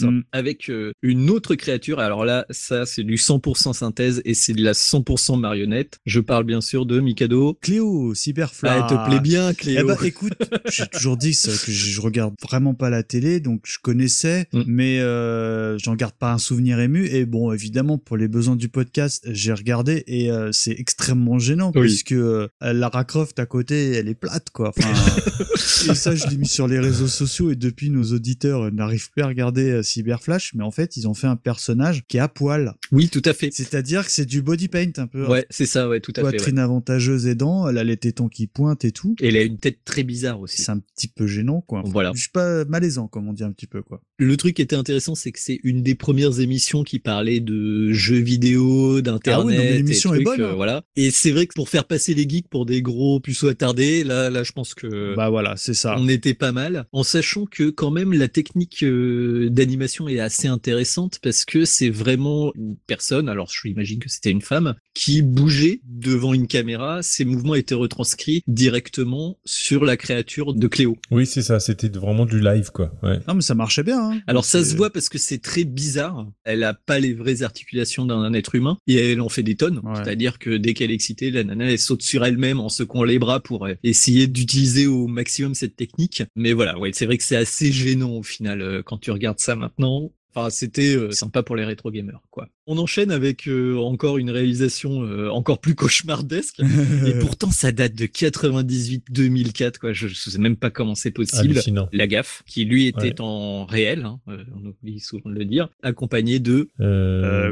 [0.00, 0.20] mm.
[0.32, 1.98] avec euh, une autre créature.
[1.98, 5.98] Alors là, ça c'est du 100% synthèse et c'est de la 100% marionnette.
[6.06, 7.58] Je parle bien sûr de Mikado.
[7.60, 8.68] Cléo, Cyberfly.
[8.70, 9.80] Ah, elle te plaît bien, Cléo.
[9.80, 10.32] Eh ben, écoute,
[10.70, 14.62] j'ai toujours dit ça, que je regarde vraiment pas la télé, donc je connaissais, mm.
[14.66, 17.06] mais euh, j'en garde pas un souvenir ému.
[17.06, 21.72] Et bon, évidemment, pour les besoins du podcast, j'ai regardé et euh, c'est extrêmement gênant
[21.74, 21.82] oui.
[21.82, 24.72] puisque euh, Lara Croft à côté, elle est plate, quoi.
[24.76, 24.90] Enfin,
[25.90, 29.22] et ça, je l'ai mis sur les réseaux sociaux et depuis nos auditeurs n'arrivent plus
[29.22, 32.28] à regarder euh, Cyberflash, mais en fait ils ont fait un personnage qui est à
[32.28, 32.74] poil.
[32.92, 33.50] Oui, tout à fait.
[33.52, 35.26] C'est-à-dire que c'est du body paint un peu.
[35.26, 36.36] Ouais, c'est ça, ouais, tout à Poitrine fait.
[36.44, 36.64] Poitrine ouais.
[36.64, 39.14] avantageuse aidant, elle a les tétons qui pointent et tout.
[39.20, 40.62] Et elle a une tête très bizarre aussi.
[40.62, 41.80] C'est un petit peu gênant, quoi.
[41.80, 42.12] Enfin, voilà.
[42.14, 44.02] Je suis pas malaisant, comme on dit un petit peu, quoi.
[44.18, 47.92] Le truc qui était intéressant, c'est que c'est une des premières émissions qui parlait de
[47.92, 49.56] jeux vidéo, d'internet.
[49.58, 50.40] Ah oui, l'émission est bonne.
[50.40, 50.82] Euh, voilà.
[50.96, 54.30] Et c'est vrai que pour faire passer les geeks pour des gros puceaux attardés, là,
[54.30, 55.14] là, je pense que.
[55.14, 55.94] Bah voilà, c'est ça.
[55.98, 56.86] On était pas mal.
[56.92, 61.64] En sachant sachant que quand même la technique euh, d'animation est assez intéressante parce que
[61.64, 66.46] c'est vraiment une personne, alors je imagine que c'était une femme, qui bougeait devant une
[66.46, 67.02] caméra.
[67.02, 70.96] Ses mouvements étaient retranscrits directement sur la créature de Cléo.
[71.10, 71.60] Oui, c'est ça.
[71.60, 72.92] C'était vraiment du live, quoi.
[73.02, 73.20] Ouais.
[73.28, 74.00] Non, mais ça marchait bien.
[74.00, 74.20] Hein.
[74.26, 76.26] Alors ça se voit parce que c'est très bizarre.
[76.44, 79.80] Elle a pas les vraies articulations d'un être humain et elle en fait des tonnes.
[79.94, 83.18] C'est-à-dire que dès qu'elle est excitée, la nana elle saute sur elle-même en secouant les
[83.18, 86.24] bras pour essayer d'utiliser au maximum cette technique.
[86.34, 89.38] Mais voilà, ouais, c'est vrai que c'est assez gênant au final euh, quand tu regardes
[89.38, 90.12] ça maintenant.
[90.34, 92.48] Enfin, c'était euh, sympa pour les rétro gamers, quoi.
[92.72, 96.60] On enchaîne avec euh, encore une réalisation euh, encore plus cauchemardesque,
[97.04, 99.92] et pourtant ça date de 98-2004, quoi.
[99.92, 101.60] Je, ne sais même pas comment c'est possible.
[101.92, 106.38] La gaffe, qui lui était en réel, hein, on oublie souvent de le dire, accompagné
[106.38, 106.68] de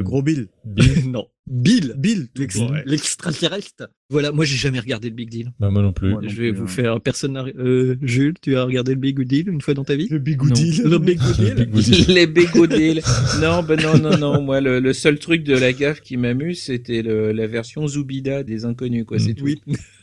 [0.03, 0.47] Gros Bill.
[0.63, 1.05] Bill.
[1.11, 1.95] non, Bill.
[1.97, 2.27] Bill,
[2.85, 3.89] l'extraterrestre.
[4.11, 5.51] Voilà, moi j'ai jamais regardé le Big Deal.
[5.59, 6.15] Bah, moi non plus.
[6.27, 7.37] je vais vous faire personne.
[7.37, 10.07] Euh, Jules, tu as regardé le Big Deal une fois dans ta vie?
[10.09, 10.83] Le Big Deal.
[10.83, 12.05] Le Big Deal.
[12.07, 13.01] Les Big Deal.
[13.41, 14.41] non, ben non, non, non.
[14.41, 19.05] Moi, le, seul truc de la gaffe qui m'amuse, c'était la version Zubida des Inconnus,
[19.05, 19.17] quoi.
[19.17, 19.47] C'est tout.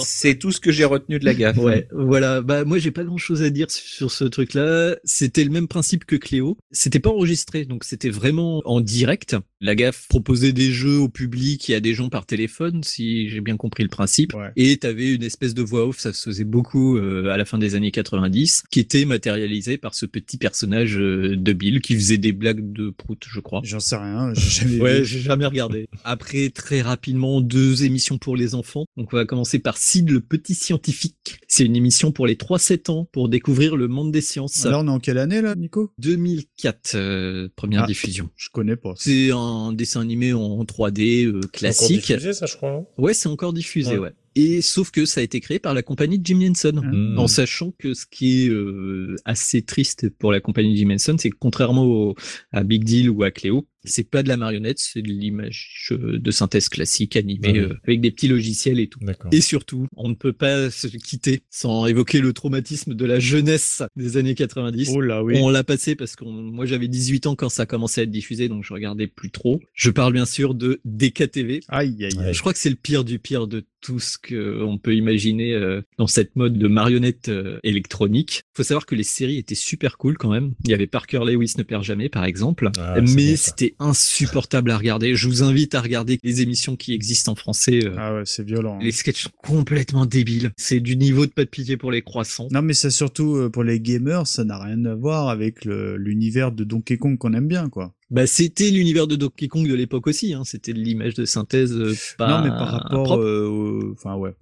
[0.04, 1.58] C'est tout ce que j'ai retenu de la gaffe.
[1.58, 2.42] Ouais, voilà.
[2.42, 4.96] Bah moi j'ai pas grand chose à dire sur ce truc-là.
[5.04, 6.56] C'était le même principe que Cléo.
[6.70, 9.36] C'était pas enregistré, donc c'était vraiment en direct.
[9.60, 13.40] La gaffe proposait des jeux au public et à des gens par téléphone, si j'ai
[13.40, 14.34] bien compris le principe.
[14.56, 17.58] Et t'avais une espèce de voix off, ça se faisait beaucoup euh, à la fin
[17.58, 22.18] des années 90, qui était matérialisé par ce petit personnage euh, de Bill qui faisait
[22.18, 23.60] des blagues de prout, je crois.
[23.64, 25.88] J'en sais rien, j'ai jamais Ouais, j'ai jamais regardé.
[26.04, 28.86] Après, très rapidement, deux émissions pour les enfants.
[28.96, 31.40] Donc on va commencer par Sid le petit scientifique.
[31.48, 34.64] C'est une émission pour les 3-7 ans pour découvrir le monde des sciences.
[34.66, 35.92] Alors on est en quelle année là, Nico?
[35.98, 38.30] 2004, euh, première ah, diffusion.
[38.36, 38.94] Je connais pas.
[38.96, 42.04] C'est un dessin animé en 3D euh, classique.
[42.04, 42.84] C'est encore diffusé ça, je crois.
[42.98, 44.12] ouais, c'est encore diffusé, ouais.
[44.36, 47.18] Et sauf que ça a été créé par la compagnie de Jim Henson, mmh.
[47.18, 51.16] en sachant que ce qui est euh, assez triste pour la compagnie de Jim Henson,
[51.18, 52.14] c'est que contrairement
[52.52, 56.18] à Big Deal ou à Cléo, c'est pas de la marionnette, c'est de l'image euh,
[56.18, 59.00] de synthèse classique animée euh, avec des petits logiciels et tout.
[59.32, 63.82] Et surtout, on ne peut pas se quitter sans évoquer le traumatisme de la jeunesse
[63.96, 64.90] des années 90.
[64.94, 65.38] Oh là oui.
[65.40, 68.10] On l'a passé parce que moi j'avais 18 ans quand ça a commencé à être
[68.10, 69.60] diffusé, donc je regardais plus trop.
[69.74, 71.60] Je parle bien sûr de DKTV.
[71.68, 72.34] Aïe aïe aïe.
[72.34, 75.80] Je crois que c'est le pire du pire de tout ce qu'on peut imaginer euh,
[75.98, 78.42] dans cette mode de marionnette euh, électronique.
[78.54, 80.52] Faut savoir que les séries étaient super cool quand même.
[80.64, 84.78] Il y avait Parker Lewis ne perd jamais par exemple, ah, mais c'était insupportable à
[84.78, 85.14] regarder.
[85.14, 87.80] Je vous invite à regarder les émissions qui existent en français.
[87.84, 87.94] Euh.
[87.98, 88.76] ah ouais, c'est violent.
[88.76, 88.82] Hein.
[88.82, 90.52] Les sketchs sont complètement débiles.
[90.56, 92.48] C'est du niveau de pas de pitié pour les croissants.
[92.50, 96.64] Non mais c'est surtout pour les gamers, ça n'a rien à voir avec l'univers de
[96.64, 97.94] Donkey Kong qu'on aime bien quoi.
[98.10, 100.34] Bah, c'était l'univers de Donkey Kong de l'époque aussi.
[100.34, 100.42] Hein.
[100.44, 102.28] C'était l'image de synthèse euh, pas.
[102.28, 104.34] Non, mais par rapport, euh, enfin ouais.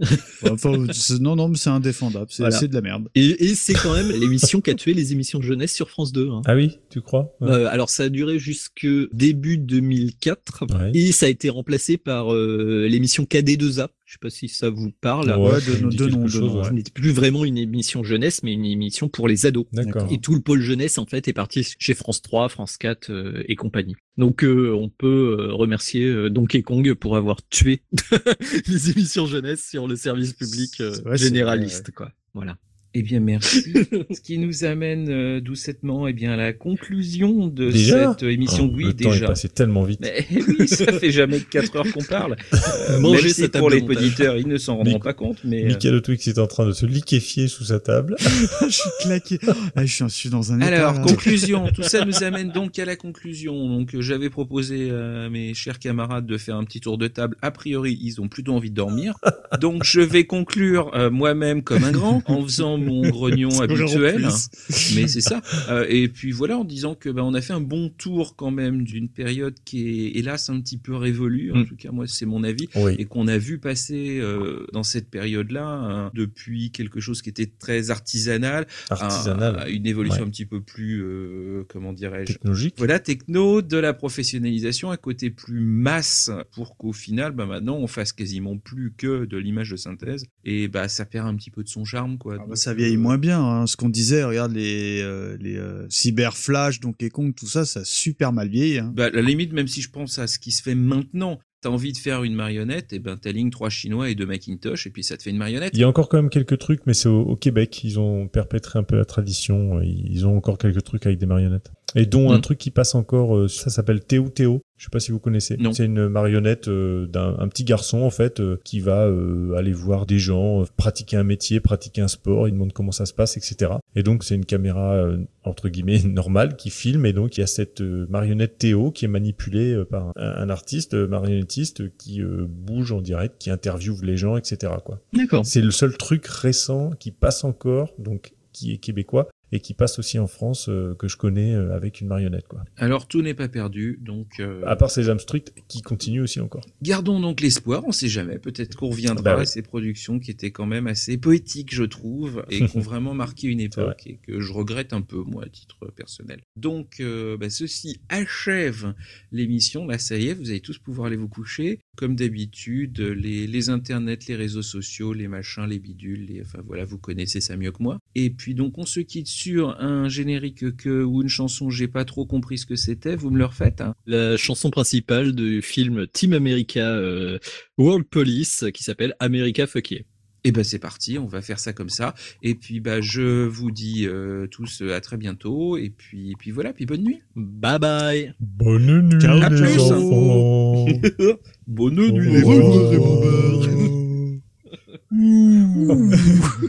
[1.21, 2.27] non, non, mais c'est indéfendable.
[2.31, 3.09] C'est de la merde.
[3.15, 6.31] Et, et c'est quand même l'émission qui a tué les émissions jeunesse sur France 2.
[6.31, 6.43] Hein.
[6.47, 7.35] Ah oui, tu crois?
[7.43, 10.65] Euh, Alors ça a duré jusque début 2004
[10.95, 15.29] et ça a été remplacé par l'émission KD2A je sais pas si ça vous parle.
[15.37, 19.11] Ouais, de, de, de, de Ce n'était plus vraiment une émission jeunesse, mais une émission
[19.11, 19.67] pour les ados.
[19.71, 20.09] D'accord.
[20.11, 23.45] Et tout le pôle jeunesse, en fait, est parti chez France 3, France 4 euh,
[23.49, 23.97] et compagnie.
[24.17, 27.83] Donc, euh, on peut euh, remercier Donkey Kong pour avoir tué
[28.67, 30.83] les émissions jeunesse sur le service public
[31.13, 32.11] généraliste, quoi.
[32.33, 32.57] Voilà.
[32.95, 33.65] Eh bien, merci.
[34.11, 38.71] Ce qui nous amène euh, doucettement eh bien, à la conclusion de cette émission.
[38.73, 39.11] Oh, oui, le déjà.
[39.11, 40.01] Temps est passé tellement vite.
[40.01, 42.37] Mais oui, ça fait jamais 4 heures qu'on parle.
[42.91, 45.39] Euh, Manger si pour les auditeurs, ils ne s'en rendront pas compte.
[45.45, 45.69] Mais, euh...
[45.69, 48.17] Michael Twix est en train de se liquéfier sous sa table.
[48.21, 49.39] je suis claqué.
[49.75, 51.69] Ah, je, suis, dans un Alors, conclusion.
[51.75, 53.69] Tout ça nous amène donc à la conclusion.
[53.69, 57.37] Donc, euh, j'avais proposé à mes chers camarades de faire un petit tour de table.
[57.43, 59.15] A priori, ils ont plutôt envie de dormir.
[59.61, 64.29] Donc, je vais conclure euh, moi-même comme un grand en faisant mon grognon habituel,
[64.95, 65.41] mais c'est ça.
[65.69, 68.51] Euh, et puis voilà, en disant que bah, on a fait un bon tour quand
[68.51, 71.53] même d'une période qui est hélas un petit peu révolue.
[71.53, 71.67] En mm.
[71.67, 72.69] tout cas, moi, c'est mon avis,
[72.99, 77.47] et qu'on a vu passer euh, dans cette période-là hein, depuis quelque chose qui était
[77.47, 82.75] très artisanal, à, une évolution un petit peu plus, euh, comment dirais-je, technologique.
[82.79, 87.87] Voilà, techno, de la professionnalisation, un côté plus masse pour qu'au final, bah, maintenant, on
[87.87, 91.63] fasse quasiment plus que de l'image de synthèse, et bah ça perd un petit peu
[91.63, 92.37] de son charme, quoi.
[92.41, 93.43] Ah bah, ça vieillit moins bien.
[93.43, 93.67] Hein.
[93.67, 97.81] Ce qu'on disait, regarde les, euh, les euh, Cyber Flash, Donkey Kong, tout ça, ça
[97.81, 98.79] a super mal vieilli.
[98.79, 98.93] Hein.
[98.95, 101.93] Bah, la limite, même si je pense à ce qui se fait maintenant, t'as envie
[101.93, 105.03] de faire une marionnette, et eh ben t'alignes trois Chinois et deux Macintosh, et puis
[105.03, 105.71] ça te fait une marionnette.
[105.73, 107.83] Il y a encore quand même quelques trucs, mais c'est au, Québec.
[107.85, 109.81] Ils ont perpétré un peu la tradition.
[109.81, 111.73] Ils ont encore quelques trucs avec des marionnettes.
[111.95, 112.43] Et dont un mm.
[112.43, 114.61] truc qui passe encore, euh, ça s'appelle Théo Théo.
[114.77, 115.57] Je sais pas si vous connaissez.
[115.73, 119.11] C'est une marionnette euh, d'un un petit garçon en fait euh, qui va
[119.57, 122.47] aller voir des gens pratiquer un métier, pratiquer un sport.
[122.47, 123.73] Il demande comment ça se passe, etc.
[123.97, 125.03] Et donc c'est une caméra
[125.45, 129.09] entre guillemets normale qui filme et donc il y a cette marionnette Théo qui est
[129.09, 134.73] manipulée par un, un artiste marionnettiste qui bouge en direct, qui interviewe les gens, etc.
[134.85, 135.01] Quoi.
[135.13, 135.45] D'accord.
[135.45, 139.99] C'est le seul truc récent qui passe encore, donc qui est québécois et qui passe
[139.99, 142.65] aussi en France euh, que je connais euh, avec une marionnette quoi.
[142.77, 144.63] Alors tout n'est pas perdu donc euh...
[144.67, 146.65] à part ces Strict qui continue aussi encore.
[146.83, 150.51] Gardons donc l'espoir, on sait jamais, peut-être qu'on reviendra bah à ces productions qui étaient
[150.51, 154.41] quand même assez poétiques je trouve et qui ont vraiment marqué une époque et que
[154.41, 156.41] je regrette un peu moi à titre personnel.
[156.57, 157.03] Donc
[157.41, 158.95] bah, ceci achève
[159.33, 163.47] l'émission, là ça y est, vous allez tous pouvoir aller vous coucher comme d'habitude les,
[163.47, 167.57] les internets, les réseaux sociaux, les machins, les bidules, les enfin voilà, vous connaissez ça
[167.57, 167.99] mieux que moi.
[168.15, 172.05] Et puis donc on se quitte sur un générique que ou une chanson, j'ai pas
[172.05, 173.15] trop compris ce que c'était.
[173.15, 173.95] Vous me le refaites hein?
[174.07, 177.39] La chanson principale du film Team America euh,
[177.79, 180.01] World Police qui s'appelle America Fuck Yeah.
[180.45, 182.15] Et eh ben c'est parti, on va faire ça comme ça.
[182.43, 185.77] Et puis bah je vous dis euh, tous à très bientôt.
[185.77, 187.21] Et puis puis voilà, puis bonne nuit.
[187.35, 188.35] Bye bye.
[188.39, 190.87] Bonne nuit Ciao, les enfants.
[191.67, 192.99] bonne nuit les enfants.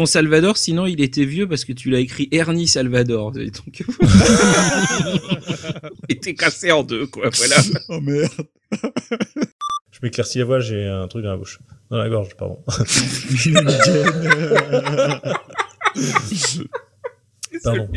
[0.00, 3.32] ton Salvador, sinon il était vieux parce que tu l'as écrit Ernie Salvador.
[3.32, 3.52] Donc,
[6.08, 7.28] il était cassé en deux, quoi.
[7.36, 7.56] Voilà.
[7.90, 8.32] Oh merde.
[9.90, 11.58] Je m'éclaircis la voix, j'ai un truc dans la bouche.
[11.90, 12.64] Dans la gorge, pardon.
[17.62, 17.90] pardon.